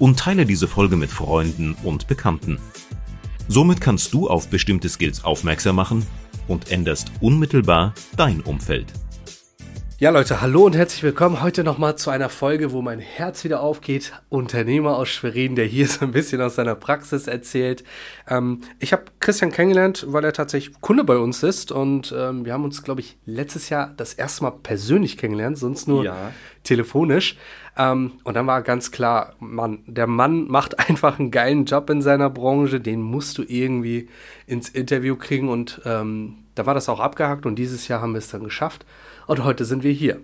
und 0.00 0.18
teile 0.18 0.46
diese 0.46 0.66
Folge 0.66 0.96
mit 0.96 1.10
Freunden 1.10 1.76
und 1.84 2.08
Bekannten. 2.08 2.58
Somit 3.46 3.80
kannst 3.80 4.12
du 4.12 4.28
auf 4.28 4.48
bestimmte 4.48 4.88
Skills 4.88 5.22
aufmerksam 5.22 5.76
machen 5.76 6.04
und 6.48 6.72
änderst 6.72 7.12
unmittelbar 7.20 7.94
dein 8.16 8.40
Umfeld. 8.40 8.92
Ja, 10.00 10.08
Leute, 10.08 10.40
hallo 10.40 10.64
und 10.64 10.74
herzlich 10.74 11.02
willkommen. 11.02 11.42
Heute 11.42 11.62
nochmal 11.62 11.94
zu 11.96 12.08
einer 12.08 12.30
Folge, 12.30 12.72
wo 12.72 12.80
mein 12.80 13.00
Herz 13.00 13.44
wieder 13.44 13.60
aufgeht. 13.60 14.14
Unternehmer 14.30 14.96
aus 14.96 15.10
Schwerin, 15.10 15.56
der 15.56 15.66
hier 15.66 15.86
so 15.88 16.06
ein 16.06 16.12
bisschen 16.12 16.40
aus 16.40 16.54
seiner 16.54 16.74
Praxis 16.74 17.26
erzählt. 17.26 17.84
Ähm, 18.26 18.62
ich 18.78 18.94
habe 18.94 19.04
Christian 19.20 19.52
kennengelernt, 19.52 20.06
weil 20.08 20.24
er 20.24 20.32
tatsächlich 20.32 20.80
Kunde 20.80 21.04
bei 21.04 21.18
uns 21.18 21.42
ist. 21.42 21.70
Und 21.70 22.14
ähm, 22.16 22.46
wir 22.46 22.54
haben 22.54 22.64
uns, 22.64 22.82
glaube 22.82 23.02
ich, 23.02 23.18
letztes 23.26 23.68
Jahr 23.68 23.92
das 23.94 24.14
erste 24.14 24.44
Mal 24.44 24.52
persönlich 24.62 25.18
kennengelernt, 25.18 25.58
sonst 25.58 25.86
nur 25.86 26.04
ja. 26.04 26.32
telefonisch. 26.64 27.36
Ähm, 27.76 28.12
und 28.24 28.34
dann 28.34 28.46
war 28.46 28.62
ganz 28.62 28.90
klar, 28.90 29.34
Mann, 29.38 29.80
der 29.86 30.06
Mann 30.06 30.48
macht 30.48 30.78
einfach 30.88 31.18
einen 31.18 31.30
geilen 31.30 31.64
Job 31.64 31.90
in 31.90 32.02
seiner 32.02 32.30
Branche. 32.30 32.80
Den 32.80 33.02
musst 33.02 33.38
du 33.38 33.42
irgendwie 33.46 34.08
ins 34.46 34.68
Interview 34.68 35.16
kriegen. 35.16 35.48
Und 35.48 35.80
ähm, 35.84 36.38
da 36.54 36.66
war 36.66 36.74
das 36.74 36.88
auch 36.88 37.00
abgehakt. 37.00 37.46
Und 37.46 37.56
dieses 37.56 37.88
Jahr 37.88 38.00
haben 38.00 38.12
wir 38.12 38.18
es 38.18 38.28
dann 38.28 38.44
geschafft 38.44 38.84
und 39.30 39.44
heute 39.44 39.64
sind 39.64 39.84
wir 39.84 39.92
hier. 39.92 40.20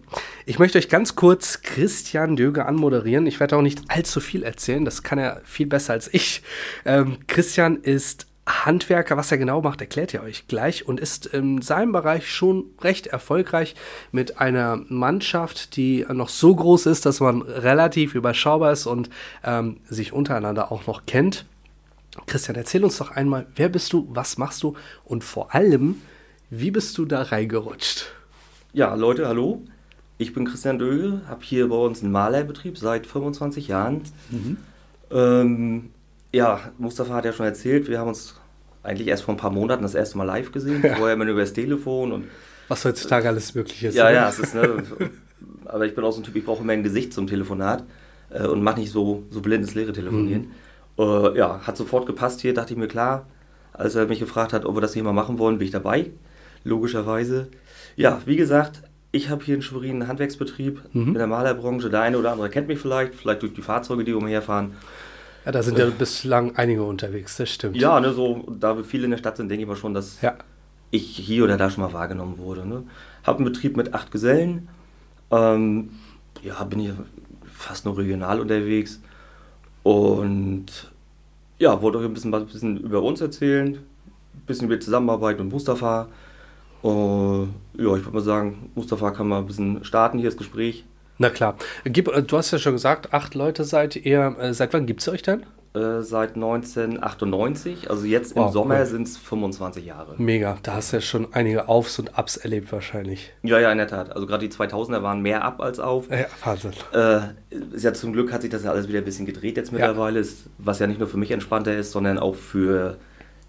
Ich 0.46 0.58
möchte 0.58 0.78
euch 0.78 0.88
ganz 0.88 1.14
kurz 1.14 1.62
Christian 1.62 2.34
Döge 2.34 2.66
anmoderieren. 2.66 3.28
Ich 3.28 3.38
werde 3.38 3.56
auch 3.56 3.62
nicht 3.62 3.84
allzu 3.86 4.18
viel 4.18 4.42
erzählen, 4.42 4.84
das 4.84 5.04
kann 5.04 5.16
er 5.16 5.40
viel 5.44 5.66
besser 5.66 5.92
als 5.92 6.12
ich. 6.12 6.42
Ähm, 6.84 7.18
Christian 7.28 7.76
ist 7.76 8.26
Handwerker, 8.46 9.16
was 9.16 9.32
er 9.32 9.38
genau 9.38 9.60
macht, 9.60 9.80
erklärt 9.80 10.14
er 10.14 10.22
euch 10.22 10.46
gleich 10.46 10.86
und 10.86 11.00
ist 11.00 11.26
in 11.26 11.62
seinem 11.62 11.92
Bereich 11.92 12.30
schon 12.30 12.66
recht 12.80 13.08
erfolgreich 13.08 13.74
mit 14.12 14.40
einer 14.40 14.80
Mannschaft, 14.88 15.76
die 15.76 16.06
noch 16.12 16.28
so 16.28 16.54
groß 16.54 16.86
ist, 16.86 17.06
dass 17.06 17.20
man 17.20 17.42
relativ 17.42 18.14
überschaubar 18.14 18.72
ist 18.72 18.86
und 18.86 19.10
ähm, 19.44 19.78
sich 19.88 20.12
untereinander 20.12 20.70
auch 20.70 20.86
noch 20.86 21.06
kennt. 21.06 21.44
Christian, 22.26 22.56
erzähl 22.56 22.84
uns 22.84 22.98
doch 22.98 23.10
einmal, 23.10 23.46
wer 23.56 23.68
bist 23.68 23.92
du, 23.92 24.06
was 24.10 24.38
machst 24.38 24.62
du 24.62 24.74
und 25.04 25.24
vor 25.24 25.54
allem, 25.54 26.00
wie 26.48 26.70
bist 26.70 26.96
du 26.98 27.04
da 27.04 27.22
reingerutscht? 27.22 28.06
Ja, 28.72 28.94
Leute, 28.94 29.26
hallo. 29.26 29.62
Ich 30.18 30.32
bin 30.32 30.46
Christian 30.46 30.78
Döge, 30.78 31.20
habe 31.28 31.44
hier 31.44 31.68
bei 31.68 31.76
uns 31.76 32.02
einen 32.02 32.12
Malerbetrieb 32.12 32.78
seit 32.78 33.06
25 33.06 33.68
Jahren. 33.68 34.02
Mhm. 34.30 34.56
Ähm, 35.10 35.90
ja, 36.36 36.60
Mustafa 36.78 37.14
hat 37.14 37.24
ja 37.24 37.32
schon 37.32 37.46
erzählt, 37.46 37.88
wir 37.88 37.98
haben 37.98 38.08
uns 38.08 38.34
eigentlich 38.82 39.08
erst 39.08 39.24
vor 39.24 39.34
ein 39.34 39.38
paar 39.38 39.50
Monaten 39.50 39.82
das 39.82 39.94
erste 39.94 40.18
Mal 40.18 40.24
live 40.24 40.52
gesehen. 40.52 40.82
Ja. 40.82 40.94
Vorher 40.96 41.14
immer 41.14 41.24
über 41.24 41.40
das 41.40 41.52
Telefon 41.52 42.12
und. 42.12 42.24
Was 42.68 42.84
heutzutage 42.84 43.28
alles 43.28 43.54
möglich 43.54 43.84
ist. 43.84 43.94
Ja, 43.94 44.10
ja, 44.10 44.28
es 44.28 44.38
ist, 44.38 44.54
ne, 44.54 44.82
aber 45.64 45.86
ich 45.86 45.94
bin 45.94 46.04
auch 46.04 46.12
so 46.12 46.20
ein 46.20 46.24
Typ, 46.24 46.36
ich 46.36 46.44
brauche 46.44 46.62
immer 46.62 46.72
ein 46.72 46.82
Gesicht 46.82 47.12
zum 47.12 47.26
Telefonat 47.26 47.84
äh, 48.30 48.46
und 48.46 48.62
mache 48.62 48.80
nicht 48.80 48.90
so, 48.90 49.22
so 49.30 49.40
blindes 49.40 49.74
leere 49.74 49.92
Telefonieren. 49.92 50.52
Mhm. 50.98 51.04
Äh, 51.04 51.38
ja, 51.38 51.60
hat 51.60 51.76
sofort 51.76 52.06
gepasst 52.06 52.40
hier, 52.40 52.54
dachte 52.54 52.74
ich 52.74 52.78
mir 52.78 52.88
klar. 52.88 53.26
Als 53.72 53.94
er 53.94 54.06
mich 54.06 54.18
gefragt 54.18 54.52
hat, 54.52 54.64
ob 54.64 54.76
wir 54.76 54.80
das 54.80 54.94
hier 54.94 55.04
mal 55.04 55.12
machen 55.12 55.38
wollen, 55.38 55.58
bin 55.58 55.66
ich 55.66 55.72
dabei. 55.72 56.10
Logischerweise. 56.64 57.48
Ja, 57.94 58.20
wie 58.24 58.36
gesagt, 58.36 58.82
ich 59.12 59.30
habe 59.30 59.44
hier 59.44 59.54
in 59.54 59.62
Schwerin 59.62 60.02
einen 60.02 60.08
Handwerksbetrieb 60.08 60.80
mhm. 60.92 61.08
in 61.08 61.14
der 61.14 61.26
Malerbranche. 61.26 61.88
Der 61.88 62.00
eine 62.00 62.18
oder 62.18 62.32
andere 62.32 62.50
kennt 62.50 62.68
mich 62.68 62.78
vielleicht, 62.78 63.14
vielleicht 63.14 63.42
durch 63.42 63.54
die 63.54 63.62
Fahrzeuge, 63.62 64.04
die 64.04 64.12
umherfahren. 64.12 64.72
Ja, 65.46 65.52
da 65.52 65.62
sind 65.62 65.78
ja 65.78 65.88
bislang 65.88 66.56
einige 66.56 66.82
unterwegs, 66.82 67.36
das 67.36 67.50
stimmt. 67.50 67.76
Ja, 67.76 68.00
ne, 68.00 68.12
so, 68.12 68.44
da 68.58 68.76
wir 68.76 68.82
viele 68.82 69.04
in 69.04 69.12
der 69.12 69.18
Stadt 69.18 69.36
sind, 69.36 69.48
denke 69.48 69.62
ich 69.62 69.68
mal 69.68 69.76
schon, 69.76 69.94
dass 69.94 70.20
ja. 70.20 70.34
ich 70.90 71.06
hier 71.06 71.44
oder 71.44 71.56
da 71.56 71.70
schon 71.70 71.84
mal 71.84 71.92
wahrgenommen 71.92 72.38
wurde. 72.38 72.66
Ne? 72.66 72.82
Habe 73.22 73.38
einen 73.38 73.44
Betrieb 73.44 73.76
mit 73.76 73.94
acht 73.94 74.10
Gesellen. 74.10 74.68
Ähm, 75.30 75.90
ja, 76.42 76.64
bin 76.64 76.80
hier 76.80 76.96
fast 77.44 77.84
nur 77.84 77.96
regional 77.96 78.40
unterwegs. 78.40 79.00
Und 79.84 80.90
ja, 81.58 81.80
wollte 81.80 81.98
euch 81.98 82.06
ein 82.06 82.14
bisschen, 82.14 82.34
ein 82.34 82.46
bisschen 82.46 82.78
über 82.78 83.00
uns 83.02 83.20
erzählen, 83.20 83.74
ein 83.74 84.46
bisschen 84.46 84.66
über 84.66 84.80
Zusammenarbeit 84.80 85.38
mit 85.38 85.48
Mustafa. 85.48 86.08
Uh, 86.82 87.46
ja, 87.78 87.96
ich 87.96 88.04
würde 88.04 88.14
mal 88.14 88.20
sagen, 88.20 88.70
Mustafa 88.74 89.12
kann 89.12 89.28
mal 89.28 89.38
ein 89.38 89.46
bisschen 89.46 89.84
starten 89.84 90.18
hier 90.18 90.28
das 90.28 90.36
Gespräch. 90.36 90.84
Na 91.18 91.30
klar. 91.30 91.56
Gib, 91.84 92.08
äh, 92.08 92.22
du 92.22 92.36
hast 92.36 92.50
ja 92.50 92.58
schon 92.58 92.72
gesagt, 92.72 93.12
acht 93.12 93.34
Leute 93.34 93.64
seid 93.64 93.96
ihr. 93.96 94.36
Äh, 94.38 94.54
seit 94.54 94.72
wann 94.72 94.86
gibt 94.86 95.00
es 95.00 95.08
euch 95.08 95.22
denn? 95.22 95.44
Äh, 95.74 96.02
seit 96.02 96.34
1998. 96.34 97.90
Also 97.90 98.06
jetzt 98.06 98.36
wow, 98.36 98.46
im 98.46 98.52
Sommer 98.52 98.78
cool. 98.80 98.86
sind 98.86 99.08
es 99.08 99.16
25 99.18 99.84
Jahre. 99.84 100.14
Mega. 100.18 100.58
Da 100.62 100.74
hast 100.74 100.92
du 100.92 100.96
ja 100.96 101.00
schon 101.00 101.28
einige 101.32 101.68
Aufs 101.68 101.98
und 101.98 102.18
Ups 102.18 102.36
erlebt 102.36 102.72
wahrscheinlich. 102.72 103.32
Ja, 103.42 103.58
ja, 103.58 103.70
in 103.72 103.78
der 103.78 103.88
Tat. 103.88 104.12
Also 104.12 104.26
gerade 104.26 104.48
die 104.48 104.54
2000er 104.54 105.02
waren 105.02 105.20
mehr 105.20 105.44
ab 105.44 105.60
als 105.60 105.80
auf. 105.80 106.10
Ja, 106.10 106.26
Wahnsinn. 106.44 106.72
Äh, 106.92 107.20
ja 107.76 107.92
zum 107.92 108.12
Glück 108.12 108.32
hat 108.32 108.42
sich 108.42 108.50
das 108.50 108.64
ja 108.64 108.70
alles 108.70 108.88
wieder 108.88 108.98
ein 108.98 109.04
bisschen 109.04 109.26
gedreht 109.26 109.56
jetzt 109.56 109.72
mittlerweile. 109.72 110.20
Ja. 110.20 110.26
was 110.58 110.78
ja 110.78 110.86
nicht 110.86 110.98
nur 110.98 111.08
für 111.08 111.18
mich 111.18 111.30
entspannter 111.30 111.76
ist, 111.76 111.92
sondern 111.92 112.18
auch 112.18 112.34
für 112.34 112.96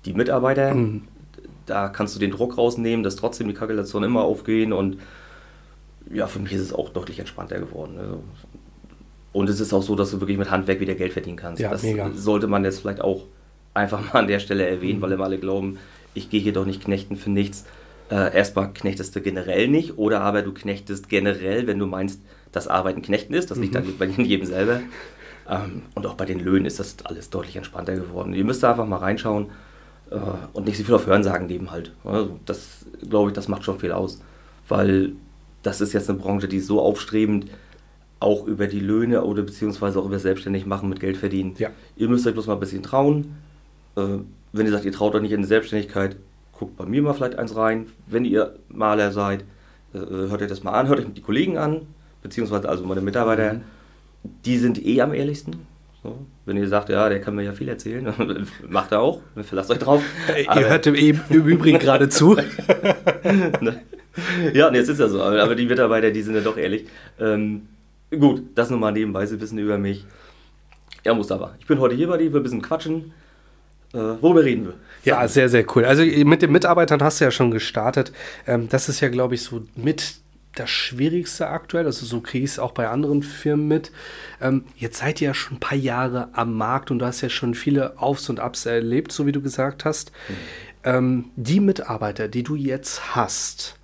die 0.06 0.14
Mitarbeiter. 0.14 0.74
Mhm 0.74 1.08
da 1.68 1.90
kannst 1.90 2.16
du 2.16 2.20
den 2.20 2.32
Druck 2.32 2.58
rausnehmen, 2.58 3.04
dass 3.04 3.16
trotzdem 3.16 3.48
die 3.48 3.54
Kalkulationen 3.54 4.10
immer 4.10 4.24
aufgehen 4.24 4.74
und 4.74 4.98
ja, 6.14 6.28
für 6.28 6.40
mich 6.40 6.54
ist 6.54 6.62
es 6.62 6.74
auch 6.74 6.90
deutlich 6.90 7.20
entspannter 7.20 7.60
geworden. 7.60 7.96
Ne? 7.96 8.20
Und 9.34 9.50
es 9.50 9.60
ist 9.60 9.74
auch 9.74 9.84
so, 9.84 9.96
dass 9.96 10.12
du 10.12 10.20
wirklich 10.20 10.38
mit 10.38 10.50
Handwerk 10.50 10.80
wieder 10.80 10.96
Geld 10.96 11.14
verdienen 11.14 11.38
kannst. 11.38 11.62
Ja, 11.62 11.70
das 11.70 11.84
mega. 11.84 12.12
sollte 12.14 12.48
man 12.48 12.64
jetzt 12.64 12.80
vielleicht 12.80 13.02
auch 13.02 13.26
einfach 13.74 14.14
mal 14.14 14.22
an 14.22 14.28
der 14.28 14.40
Stelle 14.40 14.68
erwähnen, 14.68 15.00
mhm. 15.00 15.04
weil 15.04 15.12
immer 15.12 15.26
alle 15.26 15.38
glauben, 15.38 15.78
ich 16.14 16.30
gehe 16.30 16.42
hier 16.42 16.54
doch 16.54 16.66
nicht 16.66 16.84
knechten 16.84 17.16
für 17.16 17.30
nichts. 17.30 17.66
Äh, 18.10 18.36
erstmal 18.36 18.74
knechtest 18.74 19.16
du 19.16 19.22
generell 19.22 19.68
nicht 19.68 19.98
oder 19.98 20.22
aber 20.22 20.42
du 20.42 20.54
knechtest 20.54 21.10
generell, 21.10 21.68
wenn 21.68 21.78
du 21.78 21.86
meinst, 21.86 22.22
dass 22.52 22.68
Arbeiten 22.68 23.02
Knechten 23.02 23.34
ist. 23.34 23.52
Das 23.52 23.58
liegt 23.58 23.74
mhm. 23.74 23.98
dann 23.98 23.98
bei 23.98 24.06
jedem 24.24 24.46
selber. 24.46 24.82
Ähm, 25.50 25.84
und 25.94 26.06
auch 26.06 26.16
bei 26.16 26.26
den 26.26 26.40
Löhnen 26.40 26.66
ist 26.66 26.80
das 26.80 26.96
alles 27.04 27.30
deutlich 27.30 27.56
entspannter 27.56 27.96
geworden. 27.96 28.34
Ihr 28.34 28.46
müsst 28.46 28.64
da 28.64 28.72
einfach 28.72 28.88
mal 28.88 28.98
reinschauen 28.98 29.48
äh, 30.10 30.16
und 30.54 30.66
nicht 30.66 30.78
so 30.78 30.84
viel 30.84 30.96
auf 30.96 31.06
Hörensagen 31.06 31.48
geben 31.48 31.72
halt. 31.72 31.94
Also 32.04 32.40
das 32.46 32.86
glaube 33.08 33.30
ich, 33.30 33.36
das 33.36 33.48
macht 33.48 33.64
schon 33.64 33.80
viel 33.80 33.92
aus, 33.92 34.22
weil 34.68 35.14
das 35.68 35.82
ist 35.82 35.92
jetzt 35.92 36.10
eine 36.10 36.18
Branche, 36.18 36.48
die 36.48 36.58
ist 36.58 36.68
so 36.68 36.82
aufstrebend 36.82 37.48
auch 38.22 38.48
über 38.48 38.68
die 38.68 38.80
Löhne 38.80 39.24
oder 39.24 39.44
beziehungsweise 39.44 40.00
auch 40.00 40.06
über 40.06 40.18
selbstständig 40.18 40.66
machen 40.66 40.88
mit 40.88 41.02
Geld 41.02 41.18
verdienen. 41.18 41.56
Ja. 41.58 41.70
Ihr 41.98 42.08
müsst 42.08 42.26
euch 42.26 42.34
bloß 42.34 42.48
mal 42.48 42.54
ein 42.54 42.60
bisschen 42.62 42.82
trauen. 42.82 43.36
Äh, 43.98 44.20
wenn 44.54 44.66
ihr 44.66 44.72
sagt, 44.72 44.86
ihr 44.86 44.94
traut 44.94 45.14
euch 45.14 45.22
nicht 45.22 45.34
in 45.34 45.42
die 45.42 45.48
Selbstständigkeit, 45.48 46.16
guckt 46.54 46.78
bei 46.78 46.86
mir 46.86 47.02
mal 47.02 47.14
vielleicht 47.14 47.38
eins 47.38 47.56
rein. 47.58 47.88
Wenn 48.08 48.24
ihr 48.24 48.56
Maler 48.70 49.12
seid, 49.12 49.42
äh, 49.94 49.98
hört 49.98 50.42
euch 50.42 50.48
das 50.48 50.64
mal 50.64 50.72
an, 50.72 50.88
hört 50.88 51.00
euch 51.00 51.06
die 51.14 51.22
Kollegen 51.22 51.58
an, 51.58 51.82
beziehungsweise 52.24 52.70
also 52.70 52.86
meine 52.86 53.02
Mitarbeiter. 53.02 53.56
Mhm. 53.56 53.62
Die 54.46 54.58
sind 54.58 54.84
eh 54.84 55.02
am 55.02 55.14
ehrlichsten. 55.14 55.58
So. 56.02 56.18
Wenn 56.46 56.56
ihr 56.56 56.70
sagt, 56.70 56.88
ja, 56.88 57.10
der 57.10 57.20
kann 57.20 57.36
mir 57.36 57.44
ja 57.44 57.52
viel 57.52 57.68
erzählen, 57.68 58.14
macht 58.70 58.94
er 58.94 59.02
auch, 59.02 59.20
verlasst 59.44 59.70
euch 59.70 59.80
drauf. 59.80 60.02
Ihr 60.38 60.70
hört 60.70 60.88
im, 60.88 60.96
im 60.96 61.20
Übrigen 61.30 61.78
gerade 61.78 62.08
zu. 62.08 62.38
Ne? 63.60 63.82
Ja, 64.54 64.70
nee, 64.72 64.80
es 64.80 64.90
ist 64.90 65.00
ja 65.00 65.08
so, 65.08 65.22
aber 65.22 65.56
die 65.56 65.66
Mitarbeiter, 65.66 66.12
die 66.12 66.22
sind 66.22 66.36
ja 66.36 66.42
doch 66.42 66.58
ehrlich. 66.58 66.86
Ähm, 67.20 67.68
gut, 68.12 68.44
das 68.56 68.70
nochmal 68.70 68.92
nebenbei, 68.94 69.26
sie 69.26 69.40
wissen 69.40 69.58
über 69.58 69.78
mich. 69.78 70.06
Ja, 71.04 71.14
Mustafa, 71.14 71.56
ich 71.60 71.66
bin 71.66 71.80
heute 71.80 71.96
hier 71.96 72.08
bei 72.08 72.18
dir, 72.18 72.34
wir 72.34 72.40
ein 72.40 72.44
bisschen 72.44 72.62
quatschen. 72.62 73.14
Äh, 73.94 73.98
worüber 74.22 74.44
reden 74.44 74.66
wir? 74.66 74.74
Ja, 75.04 75.26
sehr, 75.28 75.48
sehr 75.48 75.66
cool. 75.76 75.86
Also 75.86 76.04
mit 76.04 76.42
den 76.42 76.52
Mitarbeitern 76.52 77.02
hast 77.02 77.22
du 77.22 77.26
ja 77.26 77.32
schon 77.32 77.52
gestartet. 77.52 78.12
Ähm, 78.46 78.68
das 78.70 78.90
ist 78.90 79.00
ja, 79.00 79.10
glaube 79.10 79.36
ich, 79.36 79.44
so 79.44 79.64
mit 79.76 80.16
das 80.56 80.70
Schwierigste 80.70 81.48
aktuell. 81.48 81.86
Also 81.86 82.06
so 82.06 82.20
kriege 82.20 82.44
ich 82.44 82.52
es 82.52 82.60
auch 82.60 82.72
bei 82.72 82.90
anderen 82.90 83.24
Firmen 83.24 83.68
mit. 83.68 83.92
Ähm, 84.42 84.66
jetzt 84.76 84.98
seid 84.98 85.22
ihr 85.22 85.28
ja 85.28 85.34
schon 85.34 85.58
ein 85.58 85.60
paar 85.60 85.78
Jahre 85.78 86.30
am 86.34 86.56
Markt 86.56 86.92
und 86.92 87.00
du 87.00 87.06
hast 87.06 87.22
ja 87.22 87.30
schon 87.30 87.54
viele 87.54 88.00
Aufs 88.00 88.30
und 88.30 88.40
Ups 88.40 88.66
erlebt, 88.66 89.12
so 89.12 89.26
wie 89.26 89.32
du 89.32 89.42
gesagt 89.42 89.86
hast. 89.86 90.12
Mhm. 90.28 90.34
Ähm, 90.84 91.26
die 91.36 91.60
Mitarbeiter, 91.60 92.28
die 92.28 92.44
du 92.44 92.56
jetzt 92.56 93.16
hast, 93.16 93.77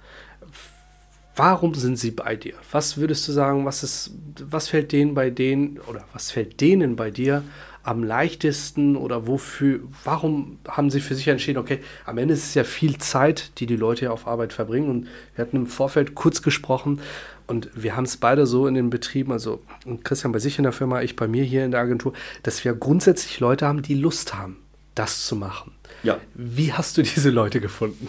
warum 1.35 1.73
sind 1.73 1.97
sie 1.97 2.11
bei 2.11 2.35
dir? 2.35 2.53
Was 2.71 2.97
würdest 2.97 3.27
du 3.27 3.31
sagen, 3.31 3.65
was 3.65 3.83
ist, 3.83 4.11
was 4.39 4.67
fällt 4.67 4.91
denen 4.91 5.13
bei 5.13 5.29
denen 5.29 5.79
oder 5.87 6.05
was 6.13 6.31
fällt 6.31 6.61
denen 6.61 6.95
bei 6.95 7.11
dir 7.11 7.43
am 7.85 8.01
leichtesten 8.01 8.95
oder 8.95 9.27
wofür, 9.27 9.81
warum 10.05 10.57
haben 10.69 10.89
Sie 10.89 11.01
für 11.01 11.15
sich 11.15 11.27
entschieden, 11.27 11.59
okay, 11.59 11.79
am 12.05 12.17
Ende 12.17 12.33
ist 12.33 12.45
es 12.45 12.53
ja 12.53 12.63
viel 12.63 12.97
Zeit, 12.97 13.59
die 13.59 13.65
die 13.65 13.75
Leute 13.75 14.05
ja 14.05 14.11
auf 14.11 14.25
Arbeit 14.25 14.53
verbringen 14.53 14.89
und 14.89 15.07
wir 15.35 15.43
hatten 15.43 15.57
im 15.57 15.67
Vorfeld 15.67 16.15
kurz 16.15 16.41
gesprochen, 16.41 17.01
Und 17.45 17.69
wir 17.75 17.95
haben 17.95 18.05
es 18.05 18.17
beide 18.17 18.45
so 18.45 18.67
in 18.67 18.73
den 18.73 18.89
Betrieben, 18.89 19.31
also 19.31 19.61
Christian 20.03 20.31
bei 20.31 20.39
sich 20.39 20.57
in 20.57 20.63
der 20.63 20.71
Firma, 20.71 21.01
ich 21.01 21.15
bei 21.15 21.27
mir 21.27 21.43
hier 21.43 21.65
in 21.65 21.71
der 21.71 21.81
Agentur, 21.81 22.13
dass 22.41 22.63
wir 22.63 22.73
grundsätzlich 22.73 23.39
Leute 23.39 23.67
haben, 23.67 23.81
die 23.81 23.95
Lust 23.95 24.33
haben, 24.35 24.57
das 24.95 25.25
zu 25.25 25.35
machen. 25.35 25.73
Ja. 26.03 26.19
Wie 26.33 26.73
hast 26.73 26.97
du 26.97 27.01
diese 27.01 27.29
Leute 27.29 27.59
gefunden? 27.59 28.07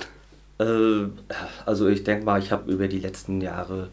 Äh, 0.58 1.06
also 1.66 1.88
ich 1.88 2.04
denke 2.04 2.24
mal, 2.24 2.38
ich 2.38 2.52
habe 2.52 2.70
über 2.70 2.88
die 2.88 3.00
letzten 3.00 3.40
Jahre, 3.40 3.88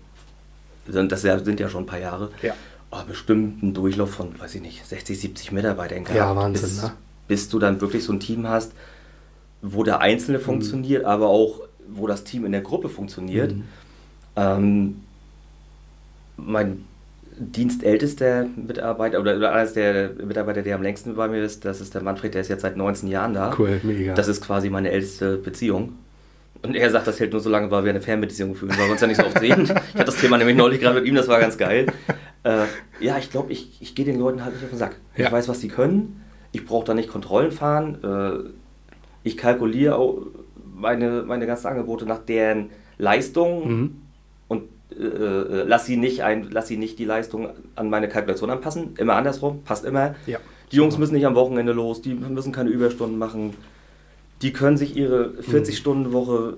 das 0.86 1.22
sind 1.22 1.60
ja 1.60 1.70
schon 1.70 1.84
ein 1.84 1.88
paar 1.88 2.00
Jahre, 2.00 2.32
ja. 2.42 2.54
oh, 2.92 3.00
bestimmt 3.08 3.64
einen 3.64 3.74
Durchlauf 3.74 4.12
von, 4.12 4.40
weiß 4.40 4.56
ich 4.56 4.62
nicht, 4.62 4.86
60, 4.86 5.20
70 5.20 5.52
Mitarbeitern 5.52 6.04
gehabt. 6.04 6.18
Ja, 6.18 6.36
Wahnsinn, 6.36 6.62
bis, 6.62 6.82
ne? 6.84 6.92
bis 7.28 7.50
du 7.50 7.60
dann 7.60 7.82
wirklich 7.82 8.04
so 8.04 8.14
ein 8.14 8.20
Team 8.20 8.48
hast, 8.48 8.74
wo 9.62 9.84
der 9.84 10.02
Einzelne 10.02 10.38
mhm. 10.40 10.44
funktioniert, 10.44 11.06
aber 11.06 11.28
auch 11.28 11.62
wo 11.88 12.08
das 12.08 12.24
Team 12.24 12.46
in 12.46 12.52
der 12.52 12.62
Gruppe 12.62 12.90
funktioniert. 12.90 13.54
Mhm. 13.54 13.64
Ähm, 14.36 15.02
mein 16.38 16.86
dienstältester 17.38 18.46
Mitarbeiter 18.56 19.20
oder, 19.20 19.36
oder 19.36 19.54
eines 19.54 19.74
der 19.74 20.12
Mitarbeiter, 20.24 20.62
der 20.62 20.76
am 20.76 20.84
längsten 20.84 21.16
bei 21.16 21.28
mir 21.28 21.44
ist, 21.44 21.66
das 21.66 21.82
ist 21.82 21.96
der 21.96 22.04
Manfred, 22.04 22.34
der 22.34 22.42
ist 22.42 22.50
jetzt 22.50 22.62
seit 22.62 22.78
19 22.78 23.10
Jahren 23.10 23.34
da. 23.34 23.54
Cool, 23.58 23.80
mega. 23.84 24.14
Das 24.14 24.28
ist 24.28 24.42
quasi 24.42 24.70
meine 24.70 24.92
älteste 24.92 25.38
Beziehung. 25.38 25.94
Und 26.64 26.76
er 26.76 26.92
sagt, 26.92 27.08
das 27.08 27.20
hält 27.20 27.32
nur 27.32 27.42
so 27.42 27.50
lange, 27.50 27.72
weil 27.72 27.84
wir 27.84 27.90
eine 27.90 28.02
Fernbeziehung 28.02 28.56
führen, 28.56 28.78
weil 28.78 28.86
wir 28.86 28.92
uns 28.92 29.02
ja 29.02 29.08
nicht 29.08 29.20
so 29.20 29.26
oft 29.26 29.40
sehen. 29.40 29.64
Ich 29.64 29.70
hatte 29.70 30.06
das 30.06 30.18
Thema 30.18 30.38
nämlich 30.38 30.56
neulich 30.56 30.80
gerade 30.80 31.00
mit 31.00 31.08
ihm, 31.08 31.16
das 31.16 31.28
war 31.28 31.40
ganz 31.40 31.58
geil. 31.58 31.88
Äh, 32.44 32.66
ja, 33.00 33.18
ich 33.18 33.32
glaube, 33.32 33.52
ich, 33.52 33.82
ich 33.82 33.96
gehe 33.96 34.06
den 34.06 34.20
Leuten 34.20 34.44
halt 34.44 34.54
nicht 34.54 34.64
auf 34.64 34.70
den 34.70 34.80
Sack. 34.80 34.98
Ja. 35.16 35.28
Ich 35.28 35.32
weiß, 35.32 35.48
was 35.48 35.60
sie 35.60 35.68
können. 35.68 36.24
Ich 36.52 36.66
brauche 36.66 36.86
da 36.86 36.94
nicht 36.94 37.10
Kontrollen 37.10 37.52
fahren. 37.52 37.98
Äh, 38.04 38.50
ich 39.24 39.38
kalkuliere 39.38 39.96
auch 39.96 40.22
meine, 40.76 41.24
meine 41.24 41.46
ganzen 41.48 41.68
Angebote 41.68 42.06
nach 42.06 42.20
deren 42.20 42.70
Leistung 42.98 43.68
mhm. 43.68 43.96
und 44.48 44.64
äh, 44.92 45.04
äh, 45.04 45.64
lass, 45.66 45.86
sie 45.86 45.98
nicht 45.98 46.24
ein, 46.24 46.48
lass 46.52 46.68
sie 46.68 46.78
nicht 46.78 47.00
die 47.00 47.06
Leistung 47.06 47.50
an 47.76 47.90
meine 47.90 48.08
Kalkulation 48.08 48.50
anpassen. 48.50 48.96
Immer 48.98 49.16
andersrum, 49.16 49.64
passt 49.64 49.86
immer. 49.86 50.16
Ja. 50.26 50.40
Die 50.72 50.78
Jungs 50.78 50.98
müssen 50.98 51.14
nicht 51.14 51.26
am 51.26 51.36
Wochenende 51.36 51.74
los, 51.74 52.02
die 52.02 52.14
müssen 52.14 52.52
keine 52.52 52.70
Überstunden 52.70 53.18
machen. 53.18 53.54
Die 54.42 54.54
können 54.54 54.78
sich 54.78 54.96
ihre 54.96 55.34
40-Stunden-Woche 55.42 56.58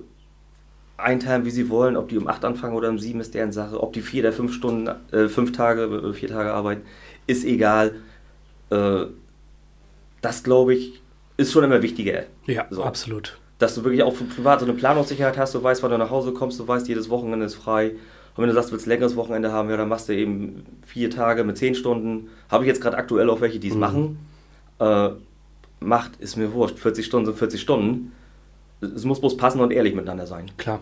einteilen, 0.96 1.44
wie 1.44 1.50
sie 1.50 1.68
wollen. 1.68 1.96
Ob 1.96 2.08
die 2.08 2.18
um 2.18 2.28
8 2.28 2.44
anfangen 2.44 2.74
oder 2.74 2.88
um 2.88 2.98
7 2.98 3.20
ist 3.20 3.34
deren 3.34 3.52
Sache. 3.52 3.82
Ob 3.82 3.92
die 3.92 4.00
vier 4.00 4.22
oder 4.22 4.32
fünf 4.32 4.54
Stunden, 4.54 4.88
äh, 5.12 5.28
fünf 5.28 5.52
Tage, 5.52 5.84
äh, 5.84 6.12
vier 6.12 6.28
Tage 6.28 6.52
arbeiten, 6.52 6.82
ist 7.26 7.44
egal. 7.44 7.96
Äh, 8.70 9.06
das, 10.20 10.42
glaube 10.42 10.74
ich, 10.74 11.02
ist 11.36 11.52
schon 11.52 11.64
immer 11.64 11.82
wichtiger. 11.82 12.24
Ja, 12.46 12.66
so. 12.70 12.82
absolut. 12.82 13.38
Dass 13.58 13.74
du 13.74 13.84
wirklich 13.84 14.02
auch 14.02 14.14
privat 14.34 14.60
so 14.60 14.66
eine 14.66 14.74
Planungssicherheit 14.74 15.36
hast, 15.36 15.54
du 15.54 15.62
weißt, 15.62 15.82
wann 15.82 15.90
du 15.90 15.98
nach 15.98 16.10
Hause 16.10 16.32
kommst, 16.32 16.58
du 16.58 16.66
weißt, 16.66 16.88
jedes 16.88 17.10
Wochenende 17.10 17.46
ist 17.46 17.54
frei. 17.54 17.92
Und 18.36 18.42
wenn 18.42 18.48
du 18.48 18.54
sagst, 18.54 18.70
du 18.70 18.72
willst 18.72 18.86
ein 18.86 18.90
längeres 18.90 19.14
Wochenende 19.16 19.52
haben, 19.52 19.70
ja, 19.70 19.76
dann 19.76 19.88
machst 19.88 20.08
du 20.08 20.14
eben 20.14 20.64
vier 20.84 21.08
Tage 21.10 21.44
mit 21.44 21.56
zehn 21.56 21.74
Stunden. 21.74 22.30
Habe 22.50 22.64
ich 22.64 22.68
jetzt 22.68 22.80
gerade 22.80 22.96
aktuell 22.96 23.30
auch 23.30 23.40
welche, 23.40 23.60
die 23.60 23.68
es 23.68 23.74
mhm. 23.74 23.80
machen. 23.80 24.18
Äh, 24.80 25.10
macht, 25.80 26.16
ist 26.18 26.36
mir 26.36 26.52
wurscht. 26.52 26.78
40 26.78 27.04
Stunden 27.06 27.26
sind 27.26 27.38
40 27.38 27.60
Stunden. 27.60 28.12
Es 28.80 29.04
muss 29.04 29.20
bloß 29.20 29.36
passen 29.36 29.60
und 29.60 29.72
ehrlich 29.72 29.94
miteinander 29.94 30.26
sein. 30.26 30.50
Klar. 30.58 30.80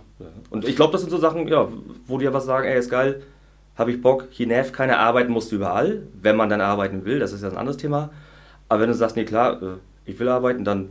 Und 0.51 0.67
ich 0.67 0.77
glaube, 0.77 0.93
das 0.93 1.03
sind 1.03 1.11
so 1.11 1.19
Sachen, 1.19 1.47
ja, 1.49 1.69
wo 2.07 2.19
die 2.19 2.25
ja 2.25 2.33
was 2.33 2.47
sagen, 2.47 2.67
ey, 2.67 2.79
ist 2.79 2.91
geil, 2.91 3.23
habe 3.77 3.93
ich 3.93 4.03
Bock, 4.03 4.29
hier 4.31 4.47
nervt 4.47 4.73
keine 4.73 4.99
arbeiten 4.99 5.33
musst 5.33 5.53
du 5.53 5.57
überall, 5.57 6.03
wenn 6.21 6.37
man 6.37 6.49
dann 6.51 6.61
arbeiten 6.61 7.05
will, 7.05 7.19
das 7.19 7.33
ist 7.33 7.43
ja 7.43 7.49
ein 7.49 7.57
anderes 7.57 7.77
Thema. 7.77 8.11
Aber 8.69 8.81
wenn 8.81 8.89
du 8.89 8.95
sagst, 8.95 9.17
nee, 9.17 9.25
klar, 9.25 9.63
äh, 9.63 9.67
ich 10.05 10.19
will 10.19 10.29
arbeiten, 10.29 10.65
dann 10.65 10.89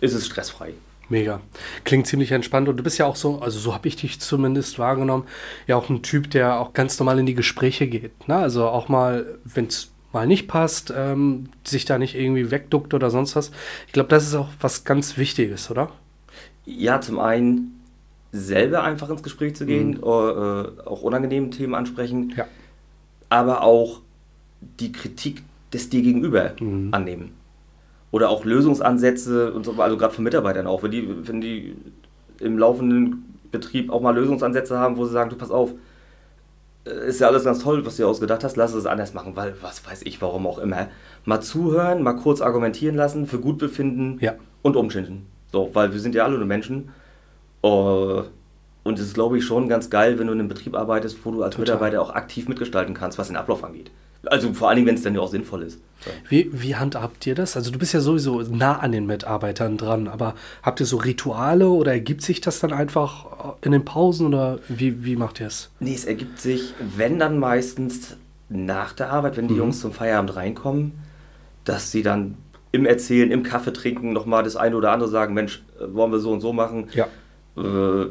ist 0.00 0.14
es 0.14 0.26
stressfrei. 0.26 0.74
Mega. 1.08 1.40
Klingt 1.84 2.06
ziemlich 2.06 2.32
entspannt. 2.32 2.68
Und 2.68 2.76
du 2.76 2.82
bist 2.82 2.98
ja 2.98 3.06
auch 3.06 3.16
so, 3.16 3.40
also 3.40 3.58
so 3.58 3.74
habe 3.74 3.86
ich 3.86 3.96
dich 3.96 4.20
zumindest 4.20 4.78
wahrgenommen, 4.78 5.24
ja 5.66 5.76
auch 5.76 5.90
ein 5.90 6.02
Typ, 6.02 6.30
der 6.30 6.58
auch 6.58 6.72
ganz 6.72 6.98
normal 6.98 7.18
in 7.18 7.26
die 7.26 7.34
Gespräche 7.34 7.86
geht. 7.86 8.28
Ne? 8.28 8.36
Also 8.36 8.66
auch 8.66 8.88
mal, 8.88 9.38
wenn 9.44 9.66
es 9.66 9.91
mal 10.12 10.26
nicht 10.26 10.48
passt, 10.48 10.92
ähm, 10.96 11.48
sich 11.64 11.84
da 11.84 11.98
nicht 11.98 12.14
irgendwie 12.14 12.50
wegduckt 12.50 12.94
oder 12.94 13.10
sonst 13.10 13.36
was. 13.36 13.50
Ich 13.86 13.92
glaube, 13.92 14.08
das 14.08 14.24
ist 14.24 14.34
auch 14.34 14.48
was 14.60 14.84
ganz 14.84 15.16
Wichtiges, 15.16 15.70
oder? 15.70 15.90
Ja, 16.64 17.00
zum 17.00 17.18
einen 17.18 17.80
selber 18.32 18.82
einfach 18.82 19.10
ins 19.10 19.22
Gespräch 19.22 19.56
zu 19.56 19.66
gehen, 19.66 19.90
mhm. 19.90 20.02
äh, 20.02 20.86
auch 20.86 21.02
unangenehme 21.02 21.50
Themen 21.50 21.74
ansprechen, 21.74 22.32
ja. 22.36 22.46
aber 23.28 23.62
auch 23.62 24.00
die 24.80 24.92
Kritik 24.92 25.42
des 25.72 25.90
dir 25.90 26.02
gegenüber 26.02 26.52
mhm. 26.60 26.88
annehmen 26.92 27.32
oder 28.10 28.28
auch 28.28 28.44
Lösungsansätze 28.44 29.52
und 29.52 29.64
so, 29.64 29.72
also 29.72 29.96
gerade 29.96 30.14
von 30.14 30.24
Mitarbeitern 30.24 30.66
auch, 30.66 30.82
wenn 30.82 30.90
die, 30.90 31.08
wenn 31.26 31.40
die 31.40 31.74
im 32.38 32.58
laufenden 32.58 33.38
Betrieb 33.50 33.90
auch 33.90 34.00
mal 34.00 34.14
Lösungsansätze 34.14 34.78
haben, 34.78 34.96
wo 34.96 35.04
sie 35.04 35.12
sagen, 35.12 35.30
du 35.30 35.36
pass 35.36 35.50
auf, 35.50 35.70
äh, 35.70 35.74
ist 36.84 37.20
ja 37.20 37.28
alles 37.28 37.44
ganz 37.44 37.60
toll, 37.60 37.84
was 37.86 37.96
du 37.96 38.02
dir 38.02 38.08
ausgedacht 38.08 38.42
hast, 38.42 38.56
lass 38.56 38.74
es 38.74 38.86
anders 38.86 39.14
machen, 39.14 39.36
weil 39.36 39.54
was 39.60 39.86
weiß 39.86 40.02
ich, 40.02 40.20
warum 40.20 40.46
auch 40.46 40.58
immer. 40.58 40.88
Mal 41.24 41.40
zuhören, 41.40 42.02
mal 42.02 42.14
kurz 42.14 42.40
argumentieren 42.40 42.96
lassen, 42.96 43.26
für 43.26 43.38
gut 43.38 43.58
befinden 43.58 44.18
ja. 44.20 44.34
und 44.62 44.76
umschinden. 44.76 45.26
So, 45.52 45.70
weil 45.74 45.92
wir 45.92 46.00
sind 46.00 46.14
ja 46.14 46.24
alle 46.24 46.38
nur 46.38 46.46
Menschen. 46.46 46.90
Uh, 47.64 48.24
und 48.82 48.98
es 48.98 49.06
ist, 49.06 49.14
glaube 49.14 49.38
ich, 49.38 49.44
schon 49.44 49.68
ganz 49.68 49.90
geil, 49.90 50.18
wenn 50.18 50.26
du 50.26 50.32
in 50.32 50.40
einem 50.40 50.48
Betrieb 50.48 50.74
arbeitest, 50.74 51.24
wo 51.24 51.30
du 51.30 51.42
als 51.44 51.54
Total. 51.54 51.74
Mitarbeiter 51.74 52.02
auch 52.02 52.10
aktiv 52.10 52.48
mitgestalten 52.48 52.94
kannst, 52.94 53.18
was 53.18 53.28
den 53.28 53.36
Ablauf 53.36 53.62
angeht. 53.62 53.92
Also 54.32 54.54
vor 54.54 54.70
allem, 54.70 54.86
wenn 54.86 54.94
es 54.94 55.02
dann 55.02 55.14
ja 55.14 55.20
auch 55.20 55.28
sinnvoll 55.28 55.62
ist. 55.62 55.78
Wie, 56.26 56.48
wie 56.54 56.74
handhabt 56.74 57.26
ihr 57.26 57.34
das? 57.34 57.54
Also 57.54 57.70
du 57.70 57.78
bist 57.78 57.92
ja 57.92 58.00
sowieso 58.00 58.40
nah 58.40 58.78
an 58.78 58.92
den 58.92 59.04
Mitarbeitern 59.04 59.76
dran, 59.76 60.08
aber 60.08 60.34
habt 60.62 60.80
ihr 60.80 60.86
so 60.86 60.96
Rituale 60.96 61.68
oder 61.68 61.92
ergibt 61.92 62.22
sich 62.22 62.40
das 62.40 62.58
dann 62.58 62.72
einfach 62.72 63.56
in 63.60 63.72
den 63.72 63.84
Pausen 63.84 64.28
oder 64.28 64.58
wie, 64.68 65.04
wie 65.04 65.16
macht 65.16 65.38
ihr 65.40 65.48
es? 65.48 65.70
Nee, 65.80 65.92
es 65.92 66.06
ergibt 66.06 66.40
sich, 66.40 66.72
wenn 66.96 67.18
dann 67.18 67.38
meistens 67.38 68.16
nach 68.48 68.94
der 68.94 69.12
Arbeit, 69.12 69.36
wenn 69.36 69.48
die 69.48 69.54
mhm. 69.54 69.60
Jungs 69.60 69.80
zum 69.80 69.92
Feierabend 69.92 70.34
reinkommen, 70.34 70.92
dass 71.64 71.92
sie 71.92 72.02
dann 72.02 72.38
im 72.70 72.86
Erzählen, 72.86 73.30
im 73.30 73.42
Kaffee 73.42 73.74
trinken 73.74 74.14
nochmal 74.14 74.44
das 74.44 74.56
eine 74.56 74.76
oder 74.76 74.92
andere 74.92 75.10
sagen, 75.10 75.34
Mensch, 75.34 75.62
äh, 75.78 75.92
wollen 75.92 76.10
wir 76.10 76.20
so 76.20 76.32
und 76.32 76.40
so 76.40 76.54
machen. 76.54 76.88
Ja. 76.94 77.06
Äh, 77.58 78.06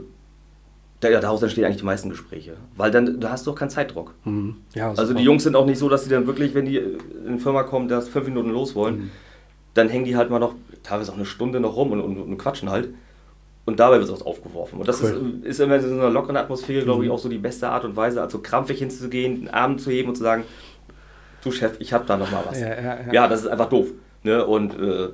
daraus 1.02 1.42
entstehen 1.42 1.66
eigentlich 1.66 1.78
die 1.78 1.86
meisten 1.86 2.10
Gespräche. 2.10 2.54
Weil 2.76 2.92
dann, 2.92 3.20
da 3.20 3.32
hast 3.32 3.48
du 3.48 3.52
auch 3.52 3.56
keinen 3.56 3.70
Zeitdruck. 3.70 4.14
Mhm. 4.24 4.58
Ja, 4.74 4.90
also 4.92 5.14
die 5.14 5.24
Jungs 5.24 5.44
sind 5.44 5.56
auch 5.56 5.66
nicht 5.66 5.80
so, 5.80 5.90
dass 5.90 6.04
sie 6.04 6.10
dann 6.10 6.28
wirklich, 6.28 6.54
wenn 6.54 6.66
die 6.66 6.78
in 6.78 7.38
die 7.38 7.40
Firma 7.40 7.64
kommen, 7.64 7.88
das 7.88 8.08
fünf 8.08 8.28
Minuten 8.28 8.52
los 8.52 8.76
wollen, 8.76 8.96
mhm. 8.96 9.12
dann 9.74 9.90
hängen 9.90 10.06
die 10.06 10.16
halt 10.16 10.30
mal 10.30 10.40
noch, 10.40 10.54
teilweise 10.84 11.12
auch 11.12 11.16
eine 11.16 11.26
Stunde 11.26 11.60
noch 11.60 11.76
rum 11.76 11.92
und, 11.92 12.02
und, 12.02 12.18
und 12.18 12.38
quatschen 12.38 12.70
halt. 12.70 12.90
Und 13.66 13.80
dabei 13.80 14.00
wird 14.00 14.10
es 14.10 14.22
aufgeworfen. 14.22 14.80
Und 14.80 14.88
das 14.88 15.02
cool. 15.04 15.40
ist, 15.44 15.46
ist, 15.46 15.60
immer 15.60 15.76
in 15.76 15.82
so 15.82 15.94
einer 15.94 16.10
lockeren 16.10 16.38
Atmosphäre, 16.38 16.84
glaube 16.84 17.04
ich, 17.04 17.10
mhm. 17.10 17.16
auch 17.16 17.20
so 17.20 17.30
die 17.30 17.38
beste 17.38 17.70
Art 17.70 17.86
und 17.86 17.96
Weise, 17.96 18.22
also 18.22 18.40
krampfig 18.40 18.80
hinzugehen, 18.80 19.42
den 19.42 19.50
Arm 19.50 19.78
zu 19.78 19.92
heben 19.92 20.10
und 20.10 20.16
zu 20.16 20.24
sagen, 20.24 20.44
du 21.44 21.52
Chef, 21.52 21.74
ich 21.80 21.94
habe 21.94 22.06
da 22.06 22.18
noch 22.18 22.32
mal 22.32 22.44
was. 22.48 22.60
Ja, 22.60 22.70
ja, 22.70 22.82
ja. 22.82 23.14
ja, 23.14 23.28
das 23.28 23.42
ist 23.42 23.48
einfach 23.48 23.70
doof. 23.70 23.88
Ne? 24.24 24.46
Und 24.46 24.80
äh, 24.80 25.10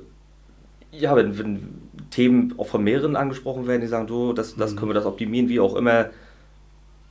ja, 0.92 1.14
wenn, 1.16 1.38
wenn 1.38 1.87
Themen 2.10 2.54
auch 2.58 2.66
von 2.66 2.82
mehreren 2.82 3.16
angesprochen 3.16 3.66
werden, 3.66 3.80
die 3.80 3.86
sagen, 3.86 4.06
du, 4.06 4.32
das, 4.32 4.56
das 4.56 4.72
mhm. 4.72 4.76
können 4.76 4.90
wir 4.90 4.94
das 4.94 5.06
optimieren, 5.06 5.48
wie 5.48 5.60
auch 5.60 5.76
immer, 5.76 6.10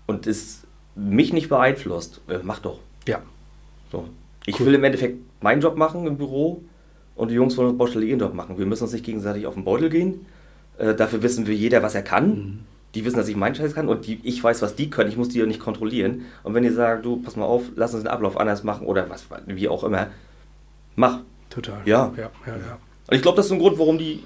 und 0.08 0.26
es 0.26 0.64
mich 0.96 1.34
nicht 1.34 1.50
beeinflusst, 1.50 2.22
äh, 2.28 2.40
mach 2.44 2.60
doch. 2.60 2.80
Ja. 3.08 3.22
So. 3.92 4.08
Ich 4.46 4.60
cool. 4.60 4.68
will 4.68 4.76
im 4.76 4.84
Endeffekt 4.84 5.20
meinen 5.42 5.62
Job 5.62 5.78
machen 5.78 6.08
im 6.08 6.18
Büro 6.18 6.64
und 7.16 7.30
die 7.30 7.36
Jungs 7.36 7.56
wollen 7.58 7.72
auf 7.72 7.78
Baustelle 7.78 8.06
ihren 8.06 8.20
Job 8.20 8.34
machen. 8.34 8.58
Wir 8.58 8.66
müssen 8.66 8.84
uns 8.84 8.94
nicht 8.94 9.06
gegenseitig 9.06 9.46
auf 9.46 9.54
den 9.54 9.64
Beutel 9.64 9.90
gehen. 9.90 10.26
Äh, 10.78 10.96
dafür 10.96 11.22
wissen 11.22 11.48
wir 11.48 11.56
jeder, 11.56 11.84
was 11.84 11.96
er 11.96 12.04
kann. 12.04 12.30
Mhm. 12.30 12.60
Die 12.96 13.06
wissen, 13.06 13.18
dass 13.18 13.28
ich 13.28 13.36
meinen 13.36 13.54
Scheiß 13.54 13.76
kann 13.76 13.90
und 13.90 14.08
die, 14.08 14.20
ich 14.24 14.44
weiß, 14.44 14.62
was 14.62 14.76
die 14.76 14.90
können. 14.90 15.10
Ich 15.10 15.18
muss 15.18 15.30
die 15.30 15.40
ja 15.40 15.46
nicht 15.46 15.60
kontrollieren. 15.60 16.26
Und 16.44 16.54
wenn 16.54 16.64
ihr 16.64 16.74
sagt, 16.74 17.06
du, 17.06 17.18
pass 17.18 17.36
mal 17.36 17.46
auf, 17.46 17.64
lass 17.76 17.94
uns 17.94 18.04
den 18.04 18.10
Ablauf 18.10 18.38
anders 18.38 18.64
machen 18.64 18.88
oder 18.88 19.10
was, 19.10 19.28
wie 19.46 19.68
auch 19.68 19.84
immer, 19.84 20.08
mach. 20.96 21.20
Total. 21.50 21.80
Ja. 21.86 22.14
Ja, 22.18 22.30
ja, 22.46 22.54
ja. 22.54 22.78
Und 23.08 23.16
ich 23.16 23.22
glaube, 23.22 23.38
das 23.38 23.48
ist 23.48 23.52
ein 23.52 23.60
Grund, 23.60 23.78
warum 23.78 23.98
die 23.98 24.24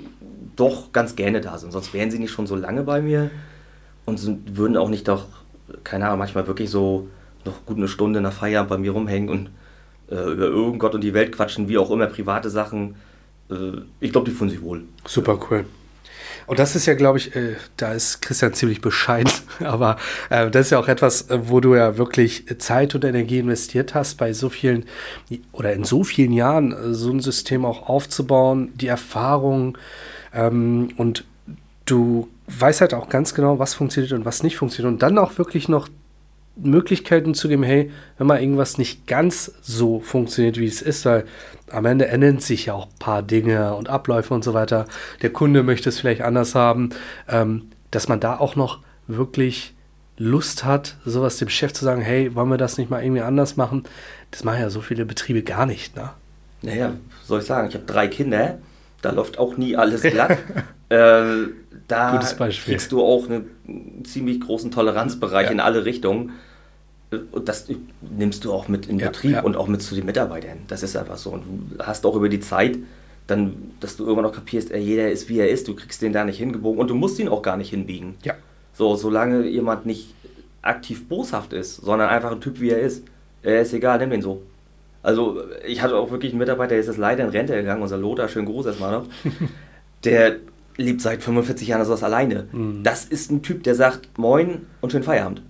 doch 0.56 0.92
ganz 0.92 1.16
gerne 1.16 1.42
da 1.42 1.58
sind. 1.58 1.72
Sonst 1.72 1.94
wären 1.94 2.12
sie 2.12 2.20
nicht 2.20 2.32
schon 2.32 2.48
so 2.48 2.56
lange 2.56 2.84
bei 2.84 3.02
mir 3.02 3.32
und 4.06 4.18
sind, 4.18 4.58
würden 4.58 4.78
auch 4.78 4.90
nicht 4.90 5.08
doch, 5.08 5.26
keine 5.84 6.08
Ahnung, 6.08 6.20
manchmal 6.20 6.48
wirklich 6.48 6.70
so 6.70 7.08
noch 7.46 7.66
gut 7.66 7.78
eine 7.78 7.88
Stunde 7.88 8.22
nach 8.22 8.34
Feierabend 8.34 8.70
bei 8.70 8.78
mir 8.78 8.92
rumhängen 8.92 9.30
und 9.30 9.50
äh, 10.10 10.32
über 10.32 10.46
irgend 10.46 10.80
Gott 10.80 10.96
und 10.96 11.02
die 11.02 11.14
Welt 11.14 11.32
quatschen, 11.32 11.70
wie 11.70 11.78
auch 11.78 11.92
immer, 11.92 12.08
private 12.08 12.50
Sachen. 12.50 12.96
Äh, 13.50 13.82
ich 14.00 14.12
glaube, 14.12 14.30
die 14.30 14.36
fühlen 14.36 14.50
sich 14.50 14.62
wohl. 14.62 14.84
Super 15.06 15.40
cool. 15.50 15.66
Und 16.48 16.60
das 16.60 16.76
ist 16.76 16.86
ja, 16.86 16.96
glaube 16.96 17.18
ich, 17.18 17.36
äh, 17.36 17.56
da 17.78 17.94
ist 17.94 18.22
Christian 18.22 18.54
ziemlich 18.54 18.82
bescheiden, 18.82 19.32
aber 19.64 19.98
äh, 20.30 20.50
das 20.50 20.68
ist 20.68 20.72
ja 20.72 20.80
auch 20.80 20.88
etwas, 20.88 21.30
äh, 21.30 21.50
wo 21.50 21.60
du 21.60 21.76
ja 21.76 21.98
wirklich 21.98 22.46
Zeit 22.58 22.96
und 22.96 23.06
Energie 23.06 23.40
investiert 23.40 23.96
hast, 23.96 24.16
bei 24.18 24.34
so 24.34 24.50
vielen 24.50 24.86
oder 25.52 25.74
in 25.74 25.84
so 25.84 26.04
vielen 26.04 26.34
Jahren 26.34 26.72
äh, 26.72 26.94
so 26.94 27.12
ein 27.12 27.20
System 27.20 27.66
auch 27.66 27.88
aufzubauen, 27.88 28.72
die 28.76 28.88
Erfahrung 28.88 29.78
ähm, 30.34 30.90
und 30.98 31.26
du 31.86 32.30
weißt 32.48 32.82
halt 32.82 32.94
auch 32.94 33.10
ganz 33.10 33.34
genau, 33.34 33.60
was 33.60 33.74
funktioniert 33.74 34.14
und 34.14 34.26
was 34.26 34.44
nicht 34.44 34.58
funktioniert 34.58 34.94
und 34.94 35.02
dann 35.02 35.18
auch 35.18 35.38
wirklich 35.38 35.70
noch 35.70 35.88
Möglichkeiten 36.58 37.34
zu 37.34 37.48
geben, 37.48 37.64
hey, 37.64 37.92
wenn 38.18 38.28
mal 38.28 38.42
irgendwas 38.42 38.78
nicht 38.78 39.08
ganz 39.08 39.54
so 39.62 40.00
funktioniert, 40.00 40.58
wie 40.58 40.66
es 40.66 40.82
ist, 40.82 41.06
weil 41.06 41.26
am 41.72 41.86
Ende 41.86 42.08
ändern 42.08 42.40
sich 42.40 42.68
ja 42.68 42.74
auch 42.74 42.88
ein 42.88 43.00
paar 43.00 43.24
Dinge 43.24 43.74
und 43.76 43.90
Abläufe 43.90 44.34
und 44.34 44.44
so 44.44 44.54
weiter. 44.54 44.86
Der 45.22 45.32
Kunde 45.32 45.64
möchte 45.64 45.90
es 45.90 46.00
vielleicht 46.00 46.22
anders 46.22 46.54
haben, 46.54 46.90
ähm, 47.30 47.70
dass 47.90 48.08
man 48.08 48.20
da 48.20 48.38
auch 48.38 48.56
noch 48.56 48.80
wirklich 49.08 49.74
Lust 50.18 50.66
hat, 50.66 50.98
sowas 51.06 51.38
dem 51.38 51.50
Chef 51.50 51.74
zu 51.74 51.86
sagen, 51.86 52.02
hey, 52.02 52.36
wollen 52.36 52.50
wir 52.50 52.58
das 52.58 52.78
nicht 52.78 52.90
mal 52.92 53.02
irgendwie 53.02 53.22
anders 53.22 53.58
machen? 53.58 53.84
Das 54.30 54.44
machen 54.44 54.60
ja 54.60 54.70
so 54.70 54.82
viele 54.82 55.06
Betriebe 55.06 55.42
gar 55.42 55.66
nicht, 55.66 55.96
ne? 55.96 56.12
Naja, 56.62 56.94
soll 57.24 57.40
ich 57.40 57.48
sagen, 57.48 57.70
ich 57.70 57.74
habe 57.74 57.86
drei 57.86 58.08
Kinder, 58.08 58.60
da 59.02 59.12
läuft 59.12 59.38
auch 59.38 59.58
nie 59.58 59.76
alles 59.76 60.02
glatt. 60.02 60.38
äh, 60.90 61.48
da 61.88 62.20
kriegst 62.20 62.92
du 62.92 63.02
auch 63.02 63.30
einen 63.30 64.04
ziemlich 64.04 64.40
großen 64.40 64.72
Toleranzbereich 64.72 65.48
ja. 65.48 65.52
in 65.52 65.60
alle 65.60 65.86
Richtungen. 65.86 66.32
Und 67.32 67.50
das 67.50 67.68
nimmst 68.02 68.46
du 68.46 68.54
auch 68.54 68.70
mit 68.70 68.88
in 68.88 68.98
ja, 68.98 69.08
Betrieb 69.08 69.32
ja. 69.34 69.42
und 69.42 69.58
auch 69.58 69.68
mit 69.68 69.82
zu 69.82 69.96
den 69.96 70.06
Mitarbeitern. 70.06 70.60
Das 70.68 70.82
ist 70.82 70.96
einfach 70.96 71.18
so. 71.18 71.32
Und 71.32 71.44
du 71.78 71.86
hast 71.86 72.06
auch 72.06 72.16
über 72.16 72.30
die 72.30 72.40
Zeit 72.40 72.78
dann, 73.28 73.74
dass 73.80 73.98
du 73.98 74.04
irgendwann 74.04 74.26
noch 74.26 74.34
kapierst, 74.34 74.72
ey, 74.72 74.82
jeder 74.82 75.12
ist 75.12 75.30
wie 75.30 75.40
er 75.40 75.50
ist, 75.50 75.68
du 75.68 75.76
kriegst 75.76 76.02
den 76.02 76.14
da 76.14 76.24
nicht 76.24 76.38
hingebogen 76.38 76.80
und 76.80 76.90
du 76.90 76.96
musst 76.96 77.20
ihn 77.20 77.28
auch 77.28 77.42
gar 77.42 77.58
nicht 77.58 77.70
hinbiegen. 77.70 78.16
Ja. 78.24 78.36
So, 78.74 78.96
solange 78.96 79.48
jemand 79.48 79.86
nicht 79.86 80.14
aktiv 80.62 81.08
boshaft 81.08 81.54
ist, 81.54 81.78
sondern 81.78 82.10
einfach 82.10 82.32
ein 82.32 82.42
Typ 82.42 82.60
wie 82.60 82.70
er 82.70 82.80
ist, 82.80 83.04
er 83.44 83.62
ist 83.62 83.74
egal, 83.74 84.00
nimm 84.00 84.12
den 84.12 84.22
so. 84.22 84.44
Also 85.04 85.44
ich 85.66 85.82
hatte 85.82 85.96
auch 85.96 86.12
wirklich 86.12 86.32
einen 86.32 86.40
Mitarbeiter, 86.40 86.70
der 86.70 86.80
ist 86.80 86.88
jetzt 86.88 86.98
leider 86.98 87.24
in 87.24 87.30
Rente 87.30 87.56
gegangen, 87.56 87.82
unser 87.82 87.98
Lothar, 87.98 88.28
schön 88.28 88.46
groß 88.46 88.68
erstmal 88.68 88.92
noch. 88.92 89.06
der 90.04 90.38
lebt 90.78 91.02
seit 91.02 91.24
45 91.24 91.68
Jahren 91.68 91.84
sowas 91.86 92.04
alleine. 92.04 92.48
Mhm. 92.52 92.84
Das 92.84 93.06
ist 93.06 93.32
ein 93.32 93.42
Typ, 93.42 93.64
der 93.64 93.76
sagt 93.76 94.18
Moin 94.18 94.68
und 94.80 94.92
schönen 94.92 95.04
Feierabend. 95.04 95.42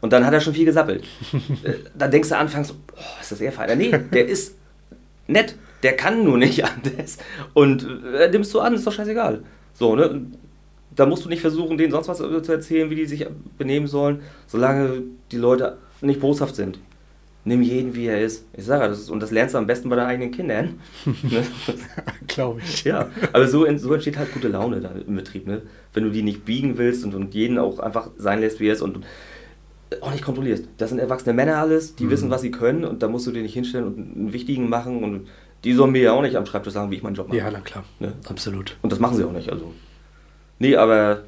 Und 0.00 0.12
dann 0.12 0.24
hat 0.26 0.34
er 0.34 0.40
schon 0.40 0.54
viel 0.54 0.64
gesappelt. 0.64 1.04
Äh, 1.64 1.74
dann 1.96 2.10
denkst 2.10 2.28
du 2.28 2.36
anfangs, 2.36 2.72
oh, 2.72 3.20
ist 3.20 3.32
das 3.32 3.40
eher 3.40 3.52
feiner? 3.52 3.74
Nee, 3.74 3.98
der 4.12 4.28
ist 4.28 4.54
nett, 5.26 5.56
der 5.82 5.96
kann 5.96 6.24
nur 6.24 6.38
nicht 6.38 6.64
anders. 6.64 7.18
Und 7.54 7.86
äh, 8.14 8.28
nimmst 8.28 8.52
du 8.54 8.60
an, 8.60 8.74
ist 8.74 8.86
doch 8.86 8.92
scheißegal. 8.92 9.42
So, 9.72 9.96
ne? 9.96 10.26
Da 10.94 11.06
musst 11.06 11.24
du 11.24 11.28
nicht 11.28 11.40
versuchen, 11.40 11.76
denen 11.76 11.90
sonst 11.90 12.06
was 12.06 12.18
zu 12.18 12.52
erzählen, 12.52 12.88
wie 12.88 12.94
die 12.94 13.06
sich 13.06 13.26
benehmen 13.58 13.88
sollen, 13.88 14.20
solange 14.46 15.02
die 15.32 15.38
Leute 15.38 15.78
nicht 16.00 16.20
boshaft 16.20 16.54
sind 16.54 16.78
nimm 17.44 17.62
jeden, 17.62 17.94
wie 17.94 18.06
er 18.06 18.20
ist. 18.20 18.46
Ich 18.56 18.64
sage 18.64 18.88
das 18.88 19.00
ist, 19.00 19.10
und 19.10 19.20
das 19.20 19.30
lernst 19.30 19.54
du 19.54 19.58
am 19.58 19.66
besten 19.66 19.88
bei 19.88 19.96
deinen 19.96 20.08
eigenen 20.08 20.30
Kindern. 20.30 20.80
ne? 21.04 21.44
Glaube 22.26 22.60
ich. 22.60 22.84
Ja, 22.84 23.10
aber 23.32 23.46
so, 23.48 23.66
so, 23.76 23.92
entsteht 23.92 24.16
halt 24.16 24.32
gute 24.32 24.48
Laune 24.48 24.80
da 24.80 24.90
im 25.06 25.16
Betrieb. 25.16 25.46
Ne? 25.46 25.62
Wenn 25.92 26.04
du 26.04 26.10
die 26.10 26.22
nicht 26.22 26.44
biegen 26.44 26.78
willst 26.78 27.04
und, 27.04 27.14
und 27.14 27.34
jeden 27.34 27.58
auch 27.58 27.78
einfach 27.78 28.10
sein 28.16 28.40
lässt, 28.40 28.60
wie 28.60 28.68
er 28.68 28.72
ist 28.72 28.82
und 28.82 29.00
auch 30.00 30.12
nicht 30.12 30.24
kontrollierst. 30.24 30.66
Das 30.78 30.90
sind 30.90 30.98
erwachsene 30.98 31.34
Männer 31.34 31.58
alles, 31.58 31.94
die 31.94 32.04
mhm. 32.04 32.10
wissen, 32.10 32.30
was 32.30 32.40
sie 32.40 32.50
können 32.50 32.84
und 32.84 33.02
da 33.02 33.08
musst 33.08 33.26
du 33.26 33.30
dir 33.30 33.42
nicht 33.42 33.54
hinstellen 33.54 33.86
und 33.86 33.98
einen 33.98 34.32
wichtigen 34.32 34.68
machen 34.68 35.04
und 35.04 35.28
die 35.62 35.72
sollen 35.72 35.92
mir 35.92 36.02
ja 36.02 36.12
auch 36.12 36.22
nicht 36.22 36.36
am 36.36 36.46
Schreibtisch 36.46 36.74
sagen, 36.74 36.90
wie 36.90 36.96
ich 36.96 37.02
meinen 37.02 37.14
Job 37.14 37.28
mache. 37.28 37.38
Ja, 37.38 37.50
na 37.50 37.60
klar. 37.60 37.84
Ne? 38.00 38.12
Absolut. 38.28 38.76
Und 38.82 38.92
das 38.92 38.98
machen 38.98 39.16
sie 39.16 39.24
auch 39.24 39.32
nicht. 39.32 39.50
Also. 39.50 39.72
Nee, 40.58 40.76
aber 40.76 41.22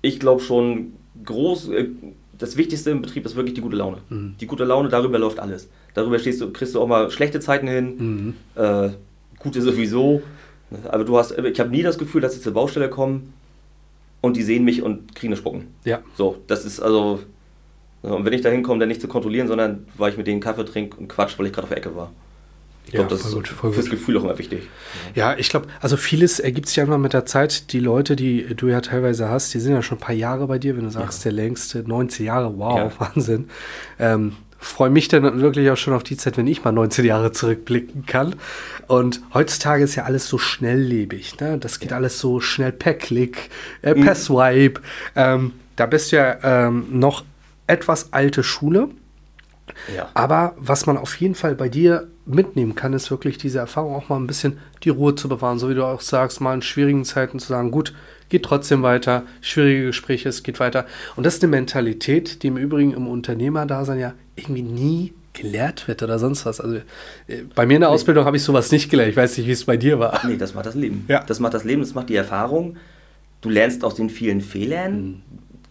ich 0.00 0.18
glaube 0.18 0.40
schon, 0.40 0.94
groß, 1.24 1.68
äh, 1.68 1.88
das 2.42 2.56
Wichtigste 2.56 2.90
im 2.90 3.02
Betrieb 3.02 3.24
ist 3.24 3.36
wirklich 3.36 3.54
die 3.54 3.60
gute 3.60 3.76
Laune. 3.76 3.98
Mhm. 4.08 4.34
Die 4.40 4.46
gute 4.46 4.64
Laune, 4.64 4.88
darüber 4.88 5.18
läuft 5.18 5.38
alles. 5.38 5.68
Darüber 5.94 6.18
stehst 6.18 6.40
du, 6.40 6.52
kriegst 6.52 6.74
du 6.74 6.80
auch 6.80 6.88
mal 6.88 7.10
schlechte 7.10 7.38
Zeiten 7.38 7.68
hin, 7.68 8.34
mhm. 8.56 8.60
äh, 8.60 8.90
gute 9.38 9.62
sowieso. 9.62 10.22
Aber 10.88 11.04
du 11.04 11.16
hast, 11.16 11.38
ich 11.38 11.60
habe 11.60 11.70
nie 11.70 11.82
das 11.82 11.98
Gefühl, 11.98 12.20
dass 12.20 12.34
sie 12.34 12.40
zur 12.40 12.52
Baustelle 12.52 12.88
kommen 12.88 13.32
und 14.20 14.36
die 14.36 14.42
sehen 14.42 14.64
mich 14.64 14.82
und 14.82 15.14
kriegen 15.14 15.32
eine 15.32 15.36
Spucken. 15.36 15.68
Ja. 15.84 16.00
So, 16.16 16.38
das 16.48 16.64
ist 16.64 16.80
also. 16.80 17.20
Und 18.02 18.24
wenn 18.24 18.32
ich 18.32 18.40
da 18.40 18.48
hinkomme, 18.48 18.80
dann 18.80 18.88
nicht 18.88 19.00
zu 19.00 19.06
kontrollieren, 19.06 19.46
sondern 19.46 19.86
weil 19.96 20.10
ich 20.10 20.16
mit 20.16 20.26
denen 20.26 20.40
Kaffee 20.40 20.64
trinke 20.64 20.96
und 20.96 21.06
Quatsch, 21.06 21.38
weil 21.38 21.46
ich 21.46 21.52
gerade 21.52 21.64
auf 21.64 21.68
der 21.68 21.78
Ecke 21.78 21.94
war. 21.94 22.10
Ich 22.84 22.92
glaube, 22.92 23.10
ja, 23.10 23.16
das 23.16 23.32
gut, 23.32 23.50
ist 23.50 23.58
fürs 23.58 23.76
gut. 23.76 23.90
Gefühl 23.90 24.18
auch 24.18 24.24
immer 24.24 24.38
wichtig. 24.38 24.68
Ja, 25.14 25.36
ich 25.38 25.48
glaube, 25.48 25.66
also 25.80 25.96
vieles 25.96 26.40
ergibt 26.40 26.68
sich 26.68 26.80
einfach 26.80 26.98
mit 26.98 27.12
der 27.12 27.26
Zeit. 27.26 27.72
Die 27.72 27.80
Leute, 27.80 28.16
die 28.16 28.54
du 28.54 28.68
ja 28.68 28.80
teilweise 28.80 29.28
hast, 29.28 29.54
die 29.54 29.60
sind 29.60 29.72
ja 29.72 29.82
schon 29.82 29.98
ein 29.98 30.00
paar 30.00 30.14
Jahre 30.14 30.46
bei 30.46 30.58
dir, 30.58 30.76
wenn 30.76 30.84
du 30.84 30.90
sagst, 30.90 31.24
ja. 31.24 31.30
der 31.30 31.42
längste, 31.42 31.84
19 31.86 32.26
Jahre, 32.26 32.58
wow, 32.58 32.78
ja. 32.78 32.92
Wahnsinn. 32.98 33.48
Ähm, 33.98 34.32
freue 34.58 34.90
mich 34.90 35.08
dann 35.08 35.40
wirklich 35.40 35.70
auch 35.70 35.76
schon 35.76 35.94
auf 35.94 36.02
die 36.02 36.16
Zeit, 36.16 36.36
wenn 36.36 36.46
ich 36.46 36.64
mal 36.64 36.72
19 36.72 37.04
Jahre 37.04 37.32
zurückblicken 37.32 38.06
kann. 38.06 38.36
Und 38.86 39.20
heutzutage 39.34 39.84
ist 39.84 39.94
ja 39.94 40.04
alles 40.04 40.28
so 40.28 40.38
schnelllebig. 40.38 41.40
Ne? 41.40 41.58
Das 41.58 41.80
geht 41.80 41.92
alles 41.92 42.18
so 42.18 42.40
schnell 42.40 42.72
per 42.72 42.94
Klick, 42.94 43.50
äh, 43.82 43.94
per 43.94 44.14
mhm. 44.14 44.18
Swipe. 44.18 44.80
Ähm, 45.16 45.52
da 45.76 45.86
bist 45.86 46.12
du 46.12 46.16
ja 46.16 46.36
ähm, 46.42 46.86
noch 46.90 47.24
etwas 47.66 48.12
alte 48.12 48.42
Schule. 48.42 48.88
Ja. 49.94 50.08
Aber 50.14 50.54
was 50.56 50.86
man 50.86 50.96
auf 50.96 51.14
jeden 51.16 51.34
Fall 51.34 51.54
bei 51.54 51.68
dir 51.68 52.08
mitnehmen 52.24 52.74
kann, 52.74 52.92
ist 52.92 53.10
wirklich 53.10 53.38
diese 53.38 53.58
Erfahrung, 53.58 53.94
auch 53.94 54.08
mal 54.08 54.16
ein 54.16 54.26
bisschen 54.26 54.58
die 54.84 54.90
Ruhe 54.90 55.14
zu 55.14 55.28
bewahren. 55.28 55.58
So 55.58 55.68
wie 55.68 55.74
du 55.74 55.84
auch 55.84 56.00
sagst, 56.00 56.40
mal 56.40 56.54
in 56.54 56.62
schwierigen 56.62 57.04
Zeiten 57.04 57.38
zu 57.38 57.48
sagen, 57.48 57.70
gut, 57.70 57.94
geht 58.28 58.44
trotzdem 58.44 58.82
weiter, 58.82 59.24
schwierige 59.40 59.86
Gespräche, 59.86 60.28
es 60.28 60.42
geht 60.42 60.60
weiter. 60.60 60.86
Und 61.16 61.24
das 61.24 61.34
ist 61.34 61.42
eine 61.42 61.50
Mentalität, 61.50 62.42
die 62.42 62.48
im 62.48 62.56
Übrigen 62.56 62.92
im 62.92 63.06
Unternehmerdasein 63.06 63.98
ja 63.98 64.14
irgendwie 64.36 64.62
nie 64.62 65.12
gelehrt 65.32 65.88
wird 65.88 66.02
oder 66.02 66.18
sonst 66.18 66.46
was. 66.46 66.60
Also 66.60 66.76
äh, 67.26 67.42
bei 67.54 67.66
mir 67.66 67.74
in 67.74 67.80
der 67.80 67.90
nee. 67.90 67.94
Ausbildung 67.94 68.24
habe 68.24 68.36
ich 68.36 68.42
sowas 68.42 68.70
nicht 68.70 68.90
gelernt. 68.90 69.10
Ich 69.10 69.16
weiß 69.16 69.36
nicht, 69.38 69.46
wie 69.46 69.52
es 69.52 69.64
bei 69.64 69.76
dir 69.76 69.98
war. 69.98 70.20
Nee, 70.26 70.36
das 70.36 70.54
macht 70.54 70.66
das 70.66 70.74
Leben. 70.74 71.04
Ja. 71.08 71.24
Das 71.24 71.40
macht 71.40 71.54
das 71.54 71.64
Leben, 71.64 71.82
das 71.82 71.94
macht 71.94 72.08
die 72.08 72.16
Erfahrung. 72.16 72.76
Du 73.40 73.48
lernst 73.48 73.84
aus 73.84 73.94
den 73.94 74.10
vielen 74.10 74.40
Fehlern 74.40 75.02
mhm. 75.02 75.22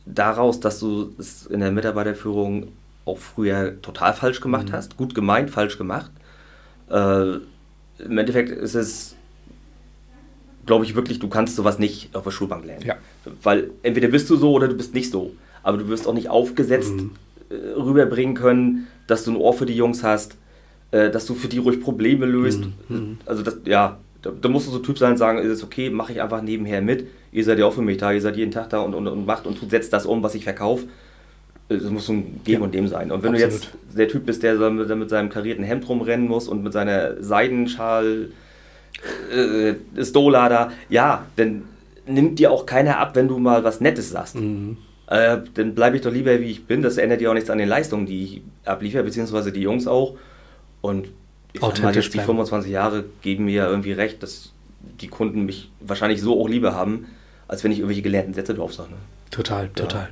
daraus, 0.05 0.60
dass 0.60 0.79
du 0.79 1.13
es 1.17 1.46
in 1.46 1.60
der 1.60 1.72
Mitarbeiterführung 1.72 2.67
auch 3.05 3.17
früher 3.17 3.81
total 3.81 4.13
falsch 4.13 4.41
gemacht 4.41 4.70
mhm. 4.70 4.74
hast. 4.74 4.98
Gut 4.98 5.15
gemeint, 5.15 5.50
falsch 5.50 5.77
gemacht. 5.77 6.12
Äh, 6.89 7.36
Im 8.00 8.17
Endeffekt 8.17 8.51
ist 8.51 8.75
es, 8.75 9.15
glaube 10.65 10.86
ich, 10.86 10.96
wirklich, 10.96 11.20
du 11.20 11.27
kannst 11.27 11.55
sowas 11.55 11.79
nicht 11.79 12.15
auf 12.15 12.24
der 12.24 12.31
Schulbank 12.31 12.65
lernen. 12.65 12.86
Ja. 12.86 12.96
Weil 13.41 13.72
entweder 13.84 14.08
bist 14.08 14.29
du 14.29 14.36
so 14.36 14.51
oder 14.51 14.67
du 14.67 14.75
bist 14.75 14.93
nicht 14.93 15.12
so. 15.12 15.34
Aber 15.63 15.77
du 15.77 15.88
wirst 15.88 16.08
auch 16.08 16.13
nicht 16.13 16.29
aufgesetzt 16.29 16.93
mhm. 16.93 17.12
äh, 17.50 17.79
rüberbringen 17.79 18.36
können, 18.36 18.88
dass 19.08 19.24
du 19.24 19.31
ein 19.31 19.38
Ohr 19.38 19.53
für 19.53 19.65
die 19.65 19.75
Jungs 19.75 20.03
hast, 20.03 20.38
äh, 20.91 21.10
dass 21.10 21.25
du 21.25 21.34
für 21.34 21.48
die 21.48 21.58
ruhig 21.58 21.81
Probleme 21.81 22.25
löst. 22.25 22.62
Mhm. 22.62 22.96
mhm. 22.96 23.17
Also 23.25 23.41
das, 23.41 23.58
ja, 23.65 23.98
da, 24.22 24.31
da, 24.39 24.50
musst 24.50 24.67
du 24.67 24.72
so 24.72 24.79
Typ 24.79 25.00
sein 25.00 25.12
und 25.12 25.17
sagen, 25.17 25.39
ist 25.39 25.51
es 25.51 25.63
okay, 25.63 25.89
mache 25.89 26.13
ich 26.13 26.22
einfach 26.22 26.43
nebenher 26.43 26.81
mit. 26.81 27.08
Ihr 27.31 27.43
seid 27.43 27.58
ja 27.58 27.65
auch 27.65 27.74
für 27.74 27.81
mich 27.81 27.98
da, 27.98 28.12
ihr 28.12 28.22
seid 28.22 28.38
jeden 28.38 28.51
Tag 28.51 28.70
da 28.70 28.81
und, 28.81 28.93
und, 28.93 29.08
und 29.08 29.25
macht 29.25 29.48
und 29.48 29.58
setzt 29.70 29.91
das 29.93 30.05
um, 30.05 30.22
was 30.22 30.36
ich 30.36 30.43
verkaufe 30.43 30.86
es 31.75 31.89
muss 31.89 32.05
so 32.05 32.13
ein 32.13 32.41
Geben 32.43 32.61
ja. 32.61 32.65
und 32.65 32.73
Dem 32.73 32.87
sein. 32.87 33.11
Und 33.11 33.23
wenn 33.23 33.33
Absolut. 33.33 33.51
du 33.51 33.55
jetzt 33.55 33.97
der 33.97 34.07
Typ 34.07 34.25
bist, 34.25 34.43
der 34.43 34.55
mit, 34.69 34.95
mit, 34.95 35.09
seinem 35.09 35.29
karierten 35.29 35.63
Hemd 35.63 35.87
rumrennen 35.87 36.27
muss 36.27 36.47
und 36.47 36.63
mit 36.63 36.73
seiner 36.73 37.21
Seidenschal 37.21 38.29
äh, 39.33 39.73
Stola 40.03 40.49
da, 40.49 40.71
ja, 40.89 41.25
dann 41.35 41.63
nimmt 42.05 42.39
dir 42.39 42.51
auch 42.51 42.65
keiner 42.65 42.99
ab, 42.99 43.15
wenn 43.15 43.27
du 43.27 43.37
mal 43.37 43.63
was 43.63 43.81
Nettes 43.81 44.09
sagst. 44.09 44.35
Mhm. 44.35 44.77
Äh, 45.07 45.39
dann 45.53 45.75
bleibe 45.75 45.97
ich 45.97 46.01
doch 46.01 46.11
lieber, 46.11 46.39
wie 46.39 46.51
ich 46.51 46.65
bin. 46.65 46.81
Das 46.81 46.97
ändert 46.97 47.21
ja 47.21 47.29
auch 47.29 47.33
nichts 47.33 47.49
an 47.49 47.57
den 47.57 47.67
Leistungen, 47.67 48.05
die 48.05 48.23
ich 48.23 48.41
abliefere, 48.65 49.03
beziehungsweise 49.03 49.51
die 49.51 49.61
Jungs 49.61 49.87
auch. 49.87 50.15
Und 50.81 51.09
ich 51.53 51.61
mal, 51.61 51.93
jetzt 51.93 52.13
die 52.13 52.19
25 52.19 52.71
Jahre 52.71 53.05
geben 53.21 53.45
mir 53.45 53.53
ja 53.53 53.69
irgendwie 53.69 53.91
recht, 53.91 54.23
dass 54.23 54.51
die 55.01 55.07
Kunden 55.07 55.45
mich 55.45 55.69
wahrscheinlich 55.79 56.21
so 56.21 56.39
auch 56.39 56.47
lieber 56.47 56.73
haben, 56.73 57.07
als 57.47 57.63
wenn 57.63 57.71
ich 57.71 57.79
irgendwelche 57.79 58.01
gelernten 58.01 58.33
Sätze 58.33 58.53
drauf 58.53 58.73
sage. 58.73 58.91
Ne? 58.91 58.95
Total, 59.31 59.69
total. 59.69 60.09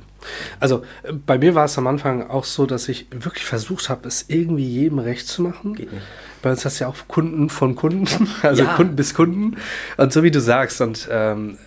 Also 0.58 0.82
äh, 1.02 1.12
bei 1.12 1.38
mir 1.38 1.54
war 1.54 1.66
es 1.66 1.78
am 1.78 1.86
Anfang 1.86 2.28
auch 2.28 2.44
so, 2.44 2.66
dass 2.66 2.88
ich 2.88 3.06
wirklich 3.10 3.44
versucht 3.44 3.88
habe, 3.88 4.08
es 4.08 4.24
irgendwie 4.28 4.66
jedem 4.66 4.98
recht 4.98 5.26
zu 5.26 5.42
machen. 5.42 5.74
Geht 5.74 5.92
nicht. 5.92 6.04
Bei 6.42 6.50
uns 6.50 6.64
hast 6.64 6.80
du 6.80 6.84
ja 6.84 6.90
auch 6.90 6.96
Kunden 7.06 7.50
von 7.50 7.74
Kunden, 7.74 8.28
also 8.42 8.64
ja. 8.64 8.74
Kunden 8.74 8.96
bis 8.96 9.14
Kunden. 9.14 9.56
Und 9.96 10.12
so 10.12 10.22
wie 10.22 10.30
du 10.30 10.40
sagst, 10.40 10.80
und 10.80 11.08
ähm, 11.10 11.58